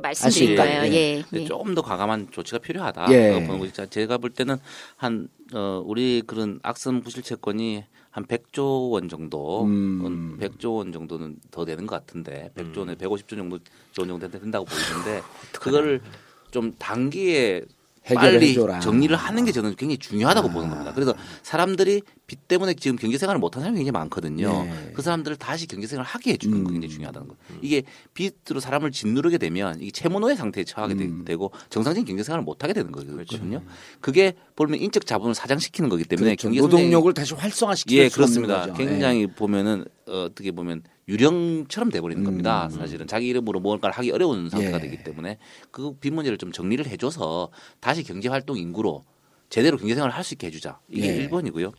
[0.53, 0.63] 있다.
[0.65, 0.93] 거예요.
[0.93, 1.23] 예.
[1.31, 1.45] 예.
[1.45, 3.05] 조금 더 과감한 조치가 필요하다.
[3.11, 3.45] 예.
[3.45, 3.85] 보는 거죠.
[3.85, 4.57] 제가 볼 때는
[4.97, 7.83] 한 어, 우리 그런 악성 부실 채권이
[8.15, 10.37] 한 100조 원 정도, 음.
[10.39, 13.59] 100조 원 정도는 더 되는 것 같은데, 100조 원에 150조 정도
[13.91, 15.21] 조 정도 된다고 보이는데,
[15.59, 16.01] 그거를
[16.49, 17.65] 좀 단기에
[18.13, 18.77] 빨리 해줘라.
[18.77, 18.79] 아.
[18.79, 20.93] 정리를 하는 게 저는 굉장히 중요하다고 보는 겁니다.
[20.93, 24.63] 그래서 사람들이 빚 때문에 지금 경제 생활을 못하는 사람이 굉장히 많거든요.
[24.63, 24.91] 네.
[24.93, 26.73] 그 사람들을 다시 경제 생활을 하게 해주는 거 음.
[26.73, 27.35] 굉장히 중요하다는 거.
[27.61, 27.83] 이게
[28.13, 31.25] 빚으로 사람을 짓누르게 되면 이게 채무노예 상태에 처하게 되- 음.
[31.25, 33.61] 되고 정상적인 경제 생활을 못하게 되는 거거든요.
[34.01, 36.47] 그게 보면 인적 자본을 사장시키는 거기 때문에 그렇죠.
[36.49, 38.71] 경제 노동력을 다시 활성화시키는 예 그렇습니다.
[38.73, 39.27] 굉장히 예.
[39.27, 42.69] 보면은 어, 어떻게 보면 유령처럼 돼버리는 겁니다.
[42.69, 44.83] 사실은 자기 이름으로 뭔가를 하기 어려운 상태가 음.
[44.83, 44.89] 예.
[44.89, 45.37] 되기 때문에
[45.71, 49.03] 그빚 문제를 좀 정리를 해줘서 다시 경제 활동 인구로
[49.49, 50.79] 제대로 경제 생활을 할 수 있게 해주자.
[50.89, 51.15] 이게 예.
[51.17, 51.71] 일 1번이고요.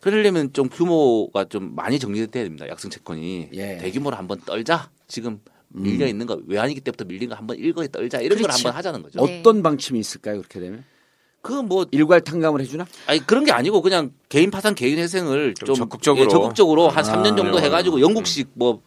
[0.00, 2.68] 그러려면 좀 규모가 좀 많이 정리돼야 됩니다.
[2.68, 3.78] 약성 채권이 예.
[3.78, 4.90] 대규모로 한번 떨자.
[5.08, 8.68] 지금 밀려 있는 거 외환위기 때부터 밀린 거 한번 일거에 떨자 이런 걸 그렇죠.
[8.68, 9.24] 한번 하자는 거죠.
[9.24, 9.40] 네.
[9.40, 10.38] 어떤 방침이 있을까요?
[10.38, 10.84] 그렇게 되면
[11.42, 12.86] 그 뭐 일괄 탕감을 해주나?
[13.06, 16.24] 아니 그런 게 아니고 그냥 개인 파산 개인 회생을 좀 좀, 적극적으로.
[16.24, 17.12] 예, 적극적으로 한 아.
[17.22, 17.62] 3년 정도 음.
[17.62, 18.80] 해가지고 영국식 뭐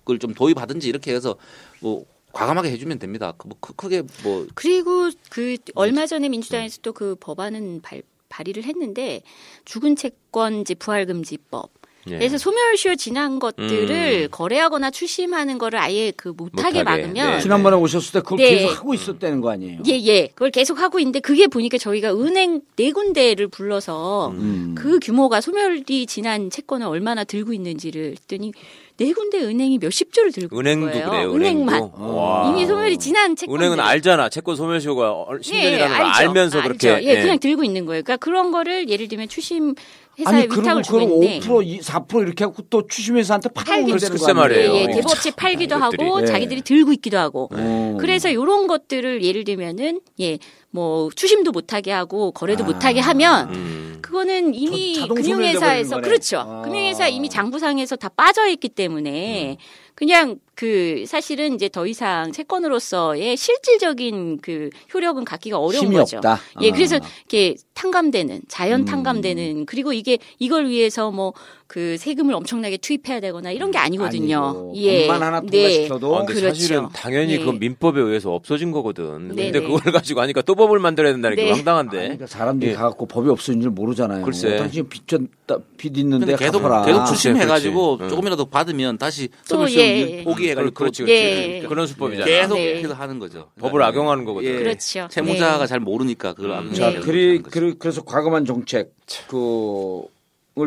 [0.00, 1.36] 그걸 좀 도입하든지 이렇게 해서
[1.80, 3.32] 뭐 과감하게 해주면 됩니다.
[3.38, 9.22] 그뭐 크- 크게 뭐 그리고 그 얼마 전에 민주당에서도 그 법안은 발, 발의를 했는데
[9.64, 11.70] 죽은 채권제 부활금지법.
[12.10, 12.18] 예.
[12.18, 14.28] 그래서 소멸시효 지난 것들을 음.
[14.30, 17.40] 거래하거나 추심하는 거를 아예 그 못하게, 못하게, 막으면 네.
[17.40, 18.50] 지난번에 오셨을 때 그걸 네.
[18.56, 19.80] 계속 하고 있었다는 거 아니에요?
[19.86, 20.26] 예, 예.
[20.28, 24.74] 그걸 계속 하고 있는데 그게 보니까 저희가 은행 네 군데를 불러서 음.
[24.76, 28.52] 그 규모가 소멸이 지난 채권을 얼마나 들고 있는지를 했더니
[28.96, 31.32] 네 군데 은행이 몇십 조를 들고 은행도 있는 거예요.
[31.32, 31.34] 그래요.
[31.34, 31.90] 은행만.
[31.94, 32.48] 와.
[32.50, 34.28] 이미 소멸이 지난 채권 은행은 알잖아.
[34.28, 36.20] 채권 소멸시효가 얼- 10년이라는 걸 알죠.
[36.20, 36.68] 알면서 알죠.
[36.68, 38.02] 그렇게 예, 그냥 들고 있는 거예요.
[38.04, 39.74] 그러니까 그런 거를 예를 들면 추심
[40.18, 43.98] 회사에 아니 그리고 위탁을 주고 그걸 있는데 5% 이- 4% 이렇게 하고 또 추심회사한테 팔아오면
[43.98, 44.32] 글쎄?
[44.32, 44.72] 말이에요.
[44.74, 46.02] 예, 예, 어, 대법체 팔기도 이것들이.
[46.04, 46.26] 하고 예.
[46.26, 47.96] 자기들이 들고 있기도 하고 어.
[48.00, 50.38] 그래서 요런 것들을 예를 들면은 예,
[50.70, 52.66] 뭐 추심도 못하게 하고 거래도 아.
[52.66, 53.98] 못하게 하면 음.
[54.02, 56.00] 그거는 이미 금융회사에서.
[56.00, 56.38] 그렇죠.
[56.38, 56.62] 아.
[56.62, 59.56] 금융회사 이미 장부상에서 다 빠져 있기 때문에
[59.94, 66.18] 그냥 그 사실은 이제 더 이상 채권으로서의 실질적인 그 효력은 갖기가 어려운 힘이 거죠.
[66.18, 66.40] 없다.
[66.62, 66.72] 예, 아.
[66.72, 68.84] 그래서 이렇게 탕감되는 자연 음.
[68.84, 71.32] 탕감되는 그리고 이게 이걸 위해서 뭐
[71.66, 74.44] 그 세금을 엄청나게 투입해야 되거나 이런 게 아니거든요.
[74.44, 75.62] 아니고, 예, 법만 하나 네.
[75.62, 76.54] 통과시켜도 아, 근데 그렇죠.
[76.54, 77.38] 사실은 당연히 네.
[77.40, 79.28] 그건 민법에 의해서 없어진 거거든.
[79.34, 79.66] 네, 근데 네.
[79.66, 81.50] 그걸 가지고 하니까 또 법을 만들어야 된다는 게 네.
[81.50, 81.96] 황당한데.
[81.96, 82.74] 아니, 그러니까 사람들이 예.
[82.76, 84.24] 가갖고 법이 없어진 줄 모르잖아요.
[84.24, 84.56] 글쎄.
[84.56, 86.84] 당신 빚, 졌다, 빚 있는데 계속 갚아라.
[86.84, 88.14] 계속 그렇지, 추심해 가지고 그렇지.
[88.14, 90.54] 조금이라도 받으면 다시 또, 소멸시 효 예.
[90.54, 91.22] 포기해가지고 그렇지, 또 그렇지.
[91.22, 91.66] 예.
[91.68, 92.26] 그런 수법이잖아.
[92.26, 92.82] 계속 네.
[92.82, 93.50] 계속 하는 거죠.
[93.58, 94.48] 법을 악용하는 거거든.
[94.48, 94.58] 예.
[94.58, 95.08] 그렇죠.
[95.10, 95.66] 채무자가 네.
[95.66, 97.00] 잘 모르니까 그걸 악용하는 자, 네.
[97.00, 97.42] 그리.
[97.42, 98.94] 그리, 그래서 과감한 정책,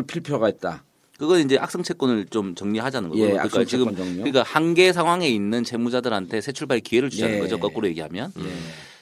[0.06, 0.84] 필 필요가 있다.
[1.18, 3.18] 그건 이제 악성 채권을 좀 정리하자는 거고.
[3.20, 4.24] 예, 그러니까 악성 지금 채권 정리요.
[4.24, 7.38] 그러니까 한계 상황에 있는 채무자들한테 새 출발의 기회를 주자는 예.
[7.40, 7.58] 거죠.
[7.58, 8.32] 거꾸로 얘기하면.
[8.38, 8.42] 예.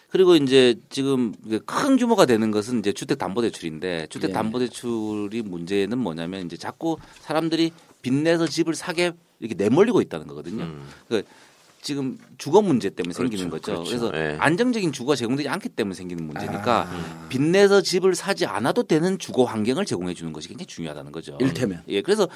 [0.08, 1.34] 그리고 이제 지금
[1.66, 9.12] 큰 규모가 되는 것은 이제 주택담보대출인데 주택담보대출이 문제는 뭐냐면 이제 자꾸 사람들이 빚내서 집을 사게
[9.40, 10.64] 이렇게 내몰리고 있다는 거거든요.
[10.64, 10.86] 음.
[11.08, 11.30] 그러니까
[11.82, 13.84] 지금 주거 문제 때문에 생기는 그렇죠, 거죠.
[13.84, 14.10] 그렇죠.
[14.10, 14.36] 그래서 예.
[14.40, 17.26] 안정적인 주거가 제공되지 않기 때문에 생기는 문제니까 아.
[17.28, 21.38] 빚내서 집을 사지 않아도 되는 주거 환경을 제공해 주는 것이 굉장히 중요하다는 거죠.
[21.40, 21.82] 일테면.
[21.88, 22.26] 예, 그래서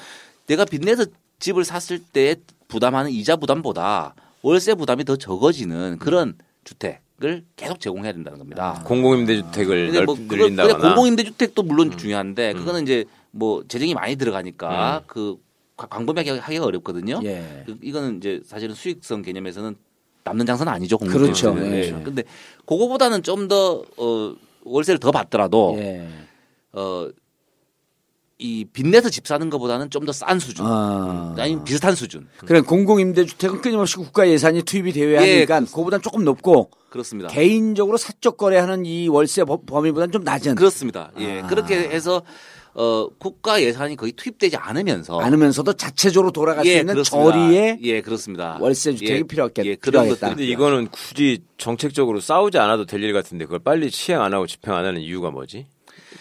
[0.47, 1.05] 내가 빚내서
[1.39, 2.35] 집을 샀을 때
[2.69, 8.81] 부담하는 이자 부담보다 월세 부담이 더 적어지는 그런 주택을 계속 제공해야 된다는 겁니다.
[8.85, 10.87] 공공임대주택을 근데 넓, 뭐 늘린다거나.
[10.95, 11.97] 공공임대주택도 물론 음.
[11.97, 15.50] 중요한데 그거는 이제 뭐 재정이 많이 들어가니까 그 과-
[15.87, 17.19] 광범위하게 하기가 어렵거든요.
[17.23, 17.63] 예.
[17.65, 19.75] 그- 이거는 이제 사실은 수익성 개념에서는
[20.23, 20.97] 남는 장사는 아니죠.
[20.97, 21.55] 그렇죠.
[21.59, 21.87] 예.
[21.87, 21.91] 예.
[22.03, 22.23] 근데
[22.65, 26.07] 그거보다는 좀 더 어, 월세를 더 받더라도 예.
[26.73, 27.09] 어,
[28.37, 30.65] 이 빚내서 집 사는 것보다는 좀 더 싼 수준.
[30.65, 31.35] 아.
[31.37, 32.27] 아니면 비슷한 수준.
[32.39, 37.29] 그래 공공임대주택은 끊임없이 국가 예산이 투입이 되어야 예, 하니까 그거보다는 조금 높고 그렇습니다.
[37.29, 40.55] 개인적으로 사적 거래하는 이 월세 범- 범위보다는 좀 낮은.
[40.55, 41.11] 그렇습니다.
[41.19, 41.41] 예.
[41.41, 41.47] 아.
[41.47, 42.23] 그렇게 해서
[42.73, 47.31] 어 국가 예산이 거의 투입되지 않으면서 않으면서도 자체적으로 돌아갈 수 예, 있는 그렇습니다.
[47.31, 48.57] 저리에 예 그렇습니다.
[48.61, 50.27] 월세 주택이 예, 필요하겠, 예, 그런 필요하겠다.
[50.29, 54.45] 것들이 근데 이거는 굳이 정책적으로 싸우지 않아도 될 일 같은데 그걸 빨리 시행 안 하고
[54.47, 55.65] 집행 안 하는 이유가 뭐지?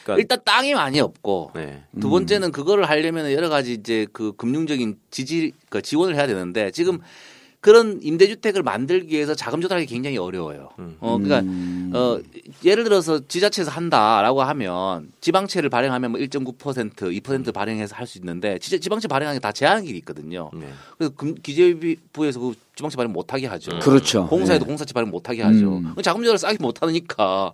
[0.02, 1.84] 그러니까 일단 땅이 많이 없고 네.
[2.00, 7.00] 두 번째는 그거를 하려면 여러 가지 이제 그 금융적인 지지 그 지원을 해야 되는데 지금
[7.60, 10.70] 그런 임대주택을 만들기 위해서 자금 조달하기 굉장히 어려워요.
[11.00, 11.42] 어 그러니까
[11.98, 12.18] 어
[12.64, 18.80] 예를 들어서 지자체에서 한다라고 하면 지방채를 발행하면 뭐 1.9% 2% 발행해서 할 수 있는데 지-
[18.80, 20.50] 지방채 발행하는 게 다 제한이 있거든요.
[20.54, 20.68] 네.
[20.96, 23.78] 그래서 금- 기재부에서 그 지방채 발행 못 하게 하죠.
[23.80, 24.26] 그렇죠.
[24.28, 24.68] 공사에도 네.
[24.68, 25.78] 공사채 발행 못 하게 하죠.
[25.78, 25.94] 음.
[26.02, 27.52] 자금 조달을 싸게 못 하니까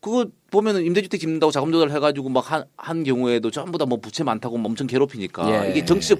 [0.00, 4.22] 그거 보면은 임대주택 짓는다고 자금 조달 해가지고 막 한 한 경우에도 전부 다 뭐 부채
[4.24, 5.70] 많다고 뭐 엄청 괴롭히니까 예.
[5.70, 6.18] 이게 정치적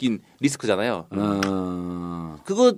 [0.00, 1.06] 인 리스크잖아요.
[1.10, 2.74] 어, 그거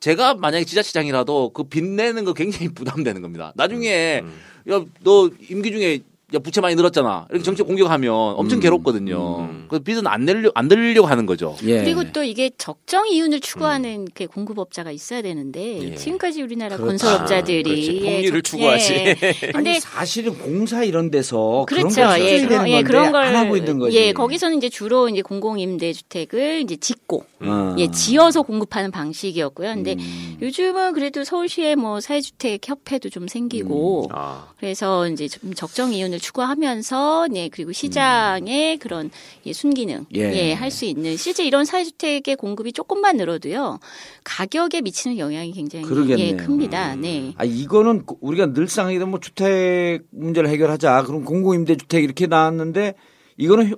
[0.00, 3.52] 제가 만약에 지자체장이라도 그 빚내는 거 굉장히 부담되는 겁니다.
[3.56, 4.22] 나중에
[4.68, 6.00] 야너 임기 중에
[6.34, 7.26] 야 부채 많이 늘었잖아.
[7.30, 9.50] 이렇게 정책 공격하면 엄청 괴롭거든요.
[9.68, 11.56] 그 빚은 안 내려 안 들려고 하는 거죠.
[11.64, 11.82] 예.
[11.82, 15.94] 그리고 또 이게 적정 이윤을 추구하는 그 공급업자가 있어야 되는데 예.
[15.94, 16.88] 지금까지 우리나라 그렇죠.
[17.06, 18.00] 건설업자들이.
[18.04, 18.94] 예, 폭리를 적- 추구하지.
[18.94, 19.16] 예.
[19.52, 21.88] 아니 근데 사실은 공사 이런 데서 그렇죠.
[21.88, 23.96] 그런 걸 예, 써야 되는 그런, 건데 예, 그런 걸 안 하고 있는 거지.
[23.96, 27.74] 예, 거기서는 이제 주로 이제 공공임대 주택을 이제 짓고 어.
[27.78, 29.74] 예, 지어서 공급하는 방식이었고요.
[29.74, 30.38] 근데 음.
[30.40, 34.48] 요즘은 그래도 서울시에 뭐 사회주택 협회도 좀 생기고 아.
[34.58, 39.10] 그래서 이제 좀 적정 이윤을 추구하면서 네 그리고 시장의 그런
[39.44, 40.20] 예, 순기능 예.
[40.32, 43.78] 예, 할수 있는 실제 이런 사회주택의 공급이 조금만 늘어도요
[44.24, 46.26] 가격에 미치는 영향이 굉장히 그러겠네요.
[46.28, 46.94] 예, 큽니다.
[46.96, 47.34] 네.
[47.36, 51.02] 아 이거는 고- 우리가 늘상 하게 되면 뭐 주택 문제를 해결하자.
[51.02, 52.94] 그럼 공공임대주택 이렇게 나왔는데
[53.36, 53.76] 이거는 효-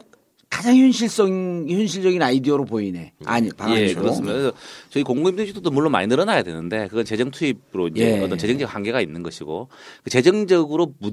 [0.54, 3.12] 가장 현실성 현실적인 아이디어로 보이네.
[3.24, 3.88] 아니 방안이고.
[3.90, 4.32] 예, 그렇습니다.
[4.32, 4.52] 그래서
[4.88, 8.20] 저희 공공임대주택도 물론 많이 늘어나야 되는데 그건 재정 투입으로 이제 예.
[8.20, 9.68] 어떤 재정적 한계가 있는 것이고
[10.04, 11.12] 그 재정적으로 부,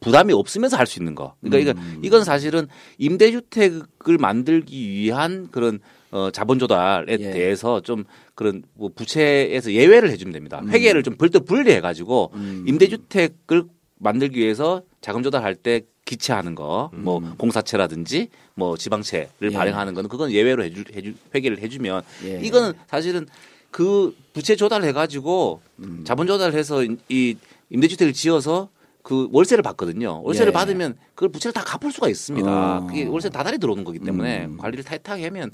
[0.00, 1.34] 부담이 없으면서 할 수 있는 거.
[1.42, 2.00] 그러니까 음.
[2.02, 2.66] 이건 사실은
[2.96, 5.80] 임대주택을 만들기 위한 그런
[6.10, 7.30] 어, 자본 조달에 예.
[7.30, 10.60] 대해서 좀 그런 뭐 부채에서 예외를 해주면 됩니다.
[10.62, 10.70] 음.
[10.70, 12.32] 회계를 좀 벌떡 분리해 가지고
[12.66, 13.64] 임대주택을
[13.98, 15.82] 만들기 위해서 자금 조달할 때
[16.12, 19.52] 기체하는 거, 뭐 공사채라든지 뭐 지방채를 음.
[19.52, 19.56] 예.
[19.56, 22.40] 발행하는 거는 그건 예외로 해주, 해주 회계를 해주면 예.
[22.42, 23.26] 이거는 사실은
[23.70, 26.02] 그 부채 조달해 가지고 음.
[26.06, 27.36] 자본 조달해서 이- 이
[27.68, 28.70] 임대주택을 지어서
[29.02, 30.22] 그 월세를 받거든요.
[30.24, 30.52] 월세를 예.
[30.52, 32.50] 받으면 그걸 부채를 다 갚을 수가 있습니다.
[32.50, 32.80] 어.
[32.80, 32.86] 음.
[32.86, 35.50] 그게 월세 다달이 들어오는 거기 때문에 관리를 타이트하게 하면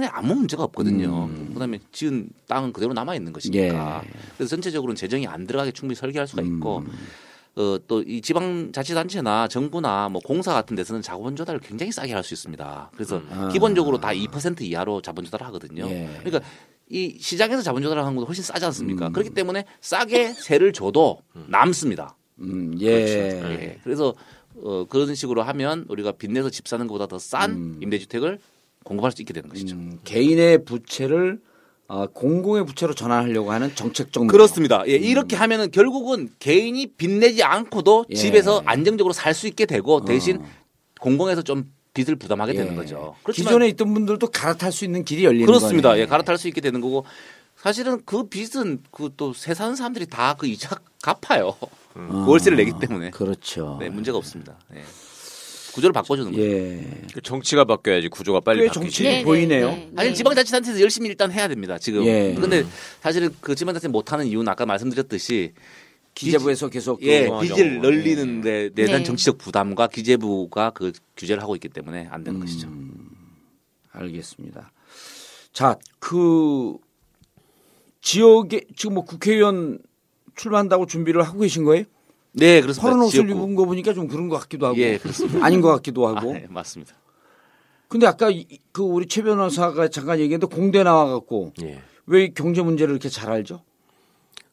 [0.00, 1.28] 게 아무 문제가 없거든요.
[1.54, 4.02] 그다음에 지은 땅은 그대로 남아 있는 것이니까.
[4.04, 4.10] 예.
[4.36, 6.92] 그래서 전체적으로는 재정이 안 들어가게 충분히 설계할 수가 있고 음.
[7.56, 12.34] 어, 또 이 지방자치단체나 정부나 뭐 공사 같은 데서는 자본 조달을 굉장히 싸게 할 수
[12.34, 12.90] 있습니다.
[12.94, 13.48] 그래서 아.
[13.48, 15.88] 기본적으로 다 2% 이하로 자본 조달을 하거든요.
[15.88, 16.08] 예.
[16.22, 16.40] 그러니까
[16.90, 18.66] 이 시장에서 자본 조달을 하는 것보다 훨씬 싸지 음.
[18.66, 19.08] 않습니까?
[19.10, 22.16] 그렇기 때문에 싸게 세를 줘도 남습니다.
[22.40, 22.86] 음, 예.
[22.88, 23.78] 예.
[23.82, 24.14] 그래서
[24.62, 28.38] 어, 그런 식으로 하면 우리가 빚내서 집 사는 것보다 더 싼 임대주택을
[28.84, 29.76] 공급할 수 있게 되는 것이죠.
[29.76, 31.40] 음, 개인의 부채를
[31.88, 34.26] 어, 공공의 부채로 전환하려고 하는 정책적.
[34.26, 34.82] 그렇습니다.
[34.88, 38.14] 예, 이렇게 하면은 결국은 개인이 빚내지 않고도 예.
[38.14, 40.42] 집에서 안정적으로 살 수 있게 되고 대신
[41.00, 42.56] 공공에서 좀 빚을 부담하게 예.
[42.58, 43.14] 되는 거죠.
[43.32, 45.90] 기존에 있던 분들도 갈아탈 수 있는 길이 열리는 그렇습니다.
[45.90, 46.00] 거네.
[46.02, 47.04] 예, 갈아탈 수 있게 되는 거고
[47.56, 51.54] 사실은 그 빚은 그 또세 사는 사람들이 다 그 이자 갚아요.
[51.94, 53.76] 월세를 내기 때문에 그렇죠.
[53.80, 54.56] 네, 문제가 없습니다.
[54.74, 54.82] 예.
[55.76, 56.42] 구조를 바꿔주는 거죠.
[56.42, 56.86] 예.
[57.12, 58.80] 그 정치가 바뀌어야지 구조가 빨리 꽤 바뀌지.
[58.80, 59.78] 정치- 네, 보이네요.
[59.94, 61.76] 아니 지방자치단체에서 열심히 일단 해야 됩니다.
[61.76, 62.02] 지금.
[62.06, 62.34] 예.
[62.34, 62.64] 근데
[63.02, 65.52] 사실은 그 지방자치 못하는 이유는 아까 말씀드렸듯이
[66.14, 69.04] 기재부에서 계속 예, 그- 빚을 어, 늘리는데 대한 네.
[69.04, 72.68] 정치적 부담과 기재부가 그 규제를 하고 있기 때문에 안 되는 것이죠.
[72.68, 73.10] 음.
[73.92, 74.72] 알겠습니다.
[75.52, 76.76] 자, 그
[78.00, 79.78] 지역에 지금 뭐 국회의원
[80.36, 81.84] 출마한다고 준비를 하고 계신 거예요?
[82.36, 82.82] 네, 그렇습니다.
[82.82, 83.28] 퍼런 옷을.
[83.30, 85.44] 입은 거 보니까 좀 그런 것 같기도 하고 예, 그렇습니다.
[85.44, 86.30] 아닌 것 같기도 하고.
[86.30, 86.94] 아, 네, 맞습니다.
[87.88, 91.80] 근데 아까 이- 그 우리 최 변호사가 잠깐 얘기했는데 공대 나와갖고 예.
[92.06, 93.62] 왜이 경제 문제를 이렇게 잘 알죠?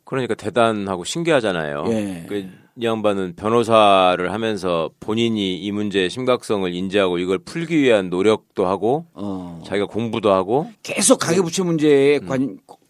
[0.06, 1.86] 그러니까 대단하고 신기하잖아요.
[1.88, 2.26] 예.
[2.30, 2.38] 그,
[2.76, 9.62] 이 양반은 변호사를 하면서 본인이 이 문제의 심각성을 인지하고 이걸 풀기 위한 노력도 하고 어.
[9.66, 12.26] 자기가 공부도 하고 계속 가계부채 문제에 음.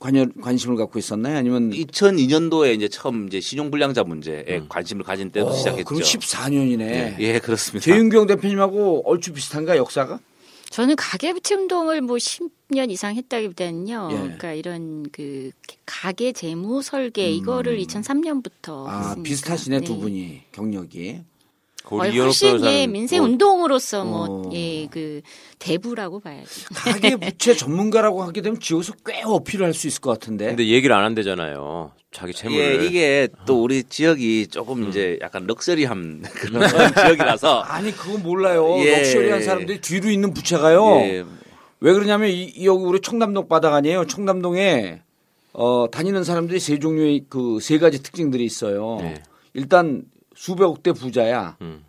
[0.04, 1.38] 관, 관여, 관심을 갖고 있었나요?
[1.38, 5.86] 아니면 2002년도에 이제 처음 이제 신용불량자 문제에 관심을 가진 때부터 어, 시작했죠.
[5.86, 6.82] 그럼 14년이네.
[6.82, 7.86] 예, 예, 그렇습니다.
[7.86, 10.20] 재윤경 대표님하고 얼추 비슷한가 역사가?
[10.70, 14.10] 저는 가계부채 운동을 뭐 10년 이상 했다기보다는요.
[14.12, 14.16] 예.
[14.16, 15.52] 그러니까 이런 그
[15.86, 21.22] 가계 재무 설계 이거를 2003년부터 아 비슷하시네 두 분이 경력이.
[21.90, 24.06] 훨씬 예, 변호사는 민생 뭐 운동으로서 어.
[24.06, 25.22] 뭐예그
[25.60, 26.48] 대부라고 봐야죠.
[26.74, 30.48] 가계 부채 전문가라고 하게 되면 지역에서 꽤 어필을 할 수 있을 것 같은데.
[30.48, 31.92] 근데 얘기를 안 한대잖아요.
[32.12, 32.82] 자기 재물을.
[32.82, 36.62] 예, 이게 또 우리 지역이 조금 이제 약간 럭셔리한 그런
[36.94, 38.78] 지역이라서 아니 그거 몰라요.
[38.80, 38.98] 예.
[39.00, 40.98] 럭셔리한 사람들이 뒤로 있는 부채가요.
[41.02, 41.26] 예,
[41.80, 44.06] 왜 그러냐면 이, 이 여기 우리 청담동 바닥 아니에요.
[44.06, 45.02] 청담동에
[45.54, 48.98] 어 다니는 사람들이 세 종류의 그 세 가지 특징들이 있어요.
[49.02, 49.22] 네.
[49.56, 50.04] 일단
[50.36, 51.58] 수백억 대 부자야.
[51.62, 51.84] 음.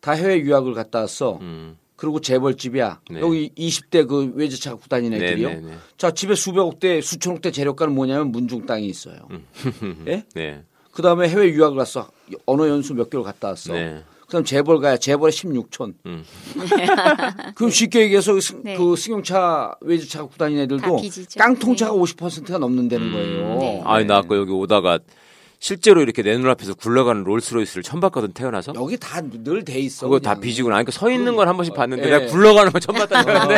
[0.00, 1.38] 다 해외 유학을 갔다 왔어.
[1.40, 1.76] 음.
[1.96, 3.00] 그리고 재벌집이야.
[3.10, 3.20] 네.
[3.20, 5.48] 여기 20대 그 외제차 갖고 다니는 네, 애들이요.
[5.48, 5.74] 네, 네.
[5.98, 9.16] 자 집에 수백억 대 수천억 대 재력가는 뭐냐면 문중 땅이 있어요.
[10.08, 10.24] 예?
[10.34, 10.62] 네.
[10.92, 12.08] 그 다음에 해외 유학을 갔어.
[12.46, 13.74] 언어 연수 몇 개월 갔다 왔어.
[13.74, 14.02] 네.
[14.24, 15.92] 그다음 재벌 가야 재벌에 16촌.
[16.06, 16.24] 음.
[17.54, 18.76] 그럼 쉽게 얘기해서 그 승- 네.
[18.76, 21.00] 그 승용차 외제차 갖고 다니는 다 애들도.
[21.36, 23.12] 깡통차가 50%가 넘는다는 음.
[23.12, 23.58] 거예요.
[23.58, 23.82] 네.
[23.84, 25.00] 아니 나 아까 여기 오다가
[25.62, 28.72] 실제로 이렇게 내 눈앞에서 굴러가는 롤스로이스를 처음 봤거든 태어나서.
[28.76, 30.06] 여기 다 늘 돼 있어.
[30.06, 30.40] 그거 다 그냥.
[30.40, 32.10] 비지고 나니까 서 있는 건 한 번씩 봤는데 예.
[32.18, 33.54] 내가 굴러가는 건 처음 봤다는 건데.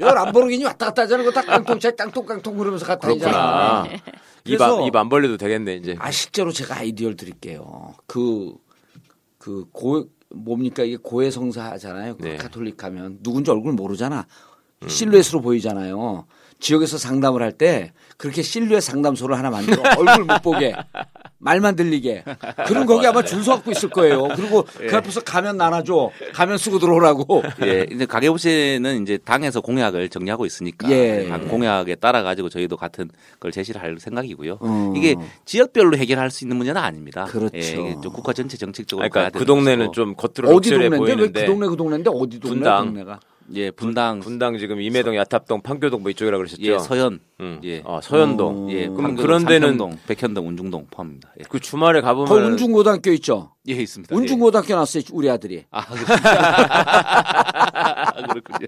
[0.00, 1.24] 여 람보르기니 왔다 갔다 하잖아.
[1.24, 3.82] 그거 다 깡통차 깡통 깡통 그러면서 갔다 그렇구나.
[3.82, 4.02] 다니잖아.
[4.44, 5.96] 입안 그래서- 입안 벌려도 되겠네 이제.
[5.98, 7.94] 아 실제로 제가 아이디어를 드릴게요.
[8.06, 8.54] 그
[9.38, 12.16] 그 고 뭡니까 이게 고해성사 하잖아요.
[12.18, 12.36] 그 네.
[12.36, 14.26] 가톨릭 하면 누군지 얼굴 모르잖아.
[14.86, 16.26] 실루엣으로 보이잖아요.
[16.60, 20.72] 지역에서 상담을 할 때 그렇게 실루엣 상담소를 하나 만들어 얼굴 못 보게
[21.42, 22.24] 말만 들리게
[22.66, 24.28] 그런 거기 아마 줄 서 갖고 있을 거예요.
[24.36, 27.42] 그리고 그 앞에서 가면 나눠줘 가면 쓰고 들어오라고.
[27.64, 31.26] 예, 이제 가계부채는 이제 당에서 공약을 정리하고 있으니까 예.
[31.28, 34.58] 당 공약에 따라 가지고 저희도 같은 걸 제시를 할 생각이고요.
[34.60, 34.92] 어.
[34.96, 37.24] 이게 지역별로 해결할 수 있는 문제는 아닙니다.
[37.24, 37.56] 그렇죠.
[37.56, 39.90] 예, 국가 전체 정책적으로 그러니까 그 동네는.
[39.92, 42.86] 좀 겉으로 어디 동네인데 왜 그 동네 그 동네인데 어디 동네 분당.
[42.86, 43.20] 동네가?
[43.54, 46.62] 예, 분당 분당 지금 임해동, 야탑동, 판교동 뭐 이쪽이라 그러셨죠?
[46.62, 47.60] 예, 서현 응.
[47.64, 47.82] 예.
[47.84, 48.70] 어, 서현동.
[48.72, 51.32] 예, 그럼 그럼 그런 데는 동 백현동, 운중동 포함입니다.
[51.40, 51.44] 예.
[51.48, 53.52] 그 주말에 가보면 거기 운중고등학교 있죠.
[53.68, 54.14] 예, 있습니다.
[54.16, 55.64] 운중고등학교 나왔어요 우리 아들이.
[55.70, 56.22] 아, 그렇습니다.
[58.32, 58.66] 그렇군요.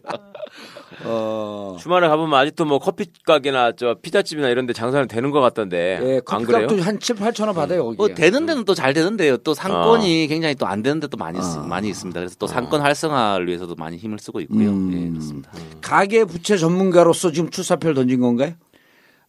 [1.04, 1.76] 어.
[1.80, 5.98] 주말에 가보면 아직도 뭐 커피 가게나 저 피자집이나 이런 데 장사는 되는 것 같던데.
[6.00, 6.20] 예?
[6.24, 7.96] 커피값도 한 7, 8천 원 받아요, 거기.
[7.96, 9.36] 뭐 되는 데는 또 잘 되는데요.
[9.38, 9.54] 또 어.
[9.54, 11.66] 상권이 굉장히 또 안 되는 데도 많이 있, 아.
[11.68, 12.18] 많이 있습니다.
[12.20, 14.70] 그래서 또 상권 활성화를 위해서도 많이 힘을 쓰고 있고요.
[14.70, 14.92] 음.
[14.94, 15.50] 예, 그렇습니다.
[15.80, 18.52] 가계 부채 전문가로서 지금 출사표를 던진 건가요?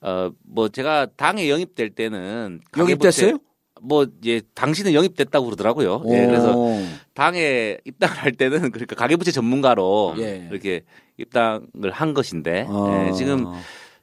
[0.02, 3.40] 어, 뭐 제가 당에 영입될 때는 영입됐어요?
[3.86, 6.04] 뭐 예, 당신은 영입됐다고 그러더라고요.
[6.08, 6.80] 예, 그래서 오.
[7.14, 10.48] 당에 입당을 할 때는 그러니까 가계부채 전문가로 예.
[10.52, 10.82] 이렇게
[11.18, 13.08] 입당을 한 것인데 어.
[13.08, 13.46] 예, 지금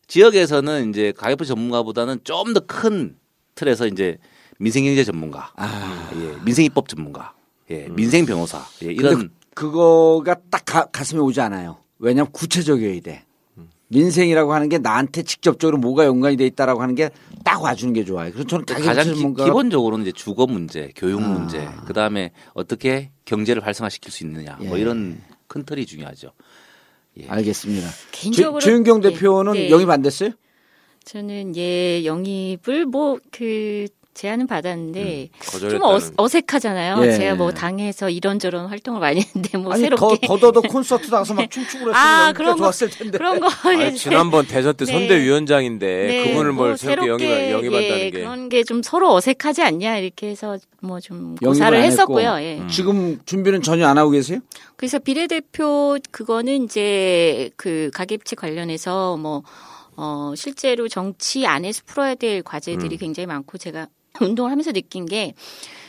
[0.06, 3.16] 지역에서는 이제 가계부채 전문가보다는 좀 더 큰
[3.54, 4.16] 틀에서 이제
[4.58, 6.10] 민생경제 전문가, 아.
[6.16, 7.34] 예, 민생입법 전문가,
[7.70, 11.76] 예, 민생 변호사 예, 이런 그거가 딱 가, 가슴에 오지 않아요.
[11.98, 13.24] 왜냐하면 구체적이어야 돼.
[13.92, 17.10] 민생이라고 하는 게 나한테 직접적으로 뭐가 연관이 돼 있다라고 하는 게
[17.44, 18.30] 딱 와주는 게 좋아요.
[18.32, 21.26] 그래서 저는 가장 기, 전문가 기본적으로는 이제 주거 문제, 교육 아.
[21.26, 24.80] 문제, 그 다음에 어떻게 경제를 활성화시킬 수 있느냐, 뭐 예.
[24.80, 26.32] 이런 큰 틀이 중요하죠.
[27.18, 27.28] 예.
[27.28, 27.88] 알겠습니다.
[28.12, 29.70] 개인적으로 주, 주윤경 예, 대표는 네.
[29.70, 30.30] 영입 안 됐어요?
[31.04, 35.82] 저는 예 영입을 뭐 그 제안은 받았는데 좀 거절했다는.
[35.86, 37.06] 어, 어색하잖아요.
[37.06, 37.12] 예.
[37.16, 41.50] 제가 뭐 당에서 이런저런 활동을 많이 했는데 뭐 아니 새롭게 더, 더더더 콘서트 나가서 막
[41.50, 43.16] 춤추고 그랬으면 아, 그런 거- 좋았을 텐데.
[43.16, 44.92] 그런 거 아니, 지난번 대선 때 네.
[44.92, 49.62] 선대위원장인데 네, 그분을 뭘뭐 새롭게 영입, 새롭게, 영입한다는 예, 게 그런 게 좀 서로 어색하지
[49.62, 52.36] 않냐 이렇게 해서 뭐 좀 고사를 안 했었고요.
[52.40, 52.60] 예.
[52.70, 54.40] 지금 준비는 전혀 안 하고 계세요?
[54.76, 59.42] 그래서 비례대표 그거는 이제 그 가계부채 관련해서 뭐
[59.96, 62.42] 어, 실제로 정치 안에서 풀어야 될 음.
[62.44, 63.88] 과제들이 굉장히 많고 제가
[64.20, 65.34] 운동을 하면서 느낀 게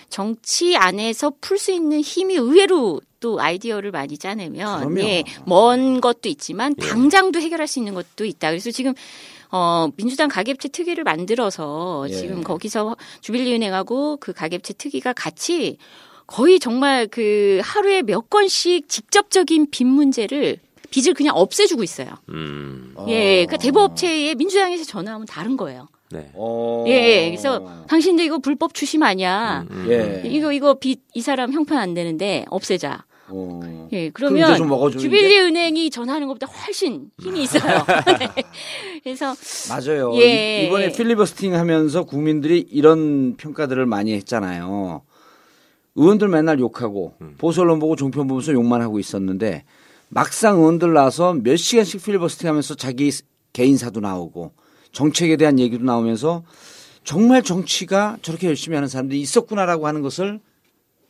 [0.10, 4.98] 정치 안에서 풀 수 있는 힘이 의외로 또 아이디어를 많이 짜내면.
[5.00, 8.50] 예, 먼 것도 있지만 당장도 해결할 수 있는 것도 있다.
[8.50, 8.94] 그래서 지금
[9.50, 12.14] 어, 민주당 가계부채 특위를 만들어서 예.
[12.14, 15.78] 지금 거기서 주빌리은행하고 그 가계부채 특위가 같이
[16.28, 20.58] 거의 정말 그 하루에 몇 건씩 직접적인 빚 문제를
[20.90, 22.10] 빚을 그냥 없애주고 있어요.
[22.30, 22.96] 음.
[23.08, 25.88] 예, 그 대부업체에 민주당에서 전화하면 다른 거예요.
[26.14, 26.30] 네.
[26.36, 26.86] 어.
[26.88, 29.66] 예, 그래서 당신들 이거 불법 추심 아니야.
[29.70, 30.22] 음, 예.
[30.26, 33.06] 이거 이거 빚 이 사람 형편 안 되는데 없애자.
[33.30, 33.88] 어.
[33.94, 34.56] 예, 그러면?
[35.00, 37.86] 주빌리 은행이 전화하는 것보다 훨씬 힘이 있어요.
[38.20, 38.44] 네.
[39.04, 39.34] 그래서
[39.70, 40.14] 맞아요.
[40.18, 40.64] 예.
[40.64, 45.02] 이- 이번에 필리버스팅 하면서 국민들이 이런 평가들을 많이 했잖아요.
[45.96, 49.64] 의원들 맨날 욕하고 보수 언론 보고 종편 보면서 욕만 하고 있었는데
[50.10, 53.12] 막상 의원들 나서 몇 시간씩 필리버스팅 하면서 자기
[53.54, 54.52] 개인 사도 나오고
[54.94, 56.44] 정책에 대한 얘기도 나오면서
[57.04, 60.40] 정말 정치가 저렇게 열심히 하는 사람들이 있었구나라고 하는 것을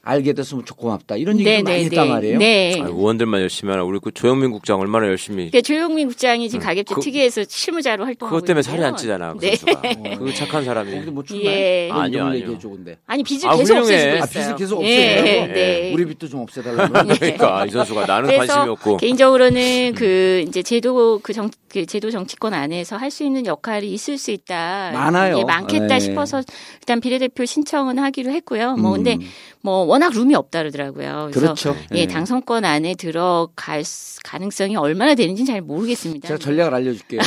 [0.06, 2.14] 알게 돼서 무척 고맙다 이런 얘기도 네, 많이 네, 했단 네.
[2.14, 2.38] 말이에요.
[2.40, 2.82] 네.
[2.82, 6.96] 아, 의원들만 열심히 하나 우리 그 조영민 국장 얼마나 열심히 그러니까 조용민 국장이 지금 가계부
[6.96, 8.84] 그- 특위에서 실무자로 활동하고 그것 때문에 살이.
[8.84, 9.34] 안 찌잖아.
[9.34, 9.56] 그 네.
[9.56, 9.82] 선수가.
[10.20, 10.92] 그 착한 사람이.
[10.92, 11.86] 거기도 뭐 출마해?
[11.86, 11.90] 예.
[11.90, 12.60] 뭐 아니요, 아니요.
[12.60, 12.98] 근데.
[13.08, 14.20] 아니 빚을 아, 계속 훌륭해.
[14.20, 14.44] 없애주고 아 있어요.
[14.44, 15.54] 빚을 계속 예, 없애려고.
[15.54, 15.94] 네.
[15.94, 16.94] 우리 빚도 좀 없애달라고.
[17.20, 18.98] 그러니까 이 선수가 나는 관심이 없고.
[18.98, 24.18] 개인적으로는 그 이제 제도 그 정, 그 제도 정치권 안에서 할 수 있는 역할이 있을
[24.18, 24.90] 수 있다.
[24.92, 25.38] 많아요.
[25.38, 26.00] 예, 많겠다 네.
[26.00, 26.42] 싶어서
[26.82, 28.76] 일단 비례대표 신청은 하기로 했고요.
[28.76, 29.04] 뭐 음.
[29.04, 29.18] 근데
[29.62, 31.30] 뭐 워낙 룸이 없다 그러더라고요.
[31.32, 31.76] 그래서 그렇죠.
[31.92, 32.08] 예, 네.
[32.08, 36.28] 당선권 안에 들어갈 수- 가능성이 얼마나 되는지는 잘 모르겠습니다.
[36.30, 37.22] 제가 전략을 알려줄게요.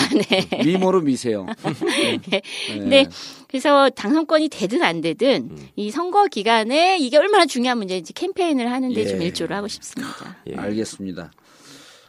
[0.65, 1.47] 미모로 미세요.
[2.29, 2.43] 네.
[2.67, 3.07] 근데
[3.49, 9.23] 그래서 당선권이 되든 안 되든 이 선거 기간에 이게 얼마나 중요한 문제인지 캠페인을 하는데 좀
[9.23, 9.27] 예.
[9.27, 10.37] 일조를 하고 싶습니다.
[10.49, 10.57] 예.
[10.57, 11.31] 알겠습니다.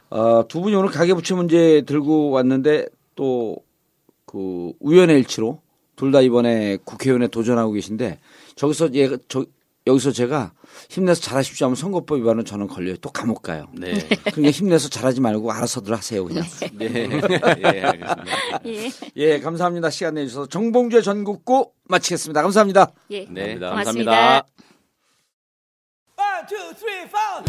[0.10, 3.58] 어, 두 분이 오늘 가계부채 문제 들고 왔는데 또
[4.30, 5.62] 그 우연의 일치로
[5.96, 8.20] 둘 다 이번에 국회의원에 도전하고 계신데
[8.58, 9.46] 저기서 얘, 저,
[9.88, 10.52] 여기서 제가
[10.90, 12.98] 힘내서 잘하십시오 하면 선거법 위반은 저는 걸려요.
[12.98, 13.68] 또 감옥 가요.
[13.74, 13.94] 네.
[14.26, 16.44] 그러니까 힘내서 잘하지 말고 알아서들 하세요 그냥.
[16.74, 17.10] 네.
[17.64, 18.26] 예, 알겠습니다.
[18.66, 18.92] 예.
[19.16, 19.90] 예, 감사합니다.
[19.90, 22.42] 시간 내주셔서 정봉주의 전국구 마치겠습니다.
[22.42, 22.92] 감사합니다.
[23.12, 23.26] 예.
[23.30, 23.76] 네, 고맙습니다.
[23.76, 24.46] 감사합니다.
[26.20, 27.44] One, two, three, four.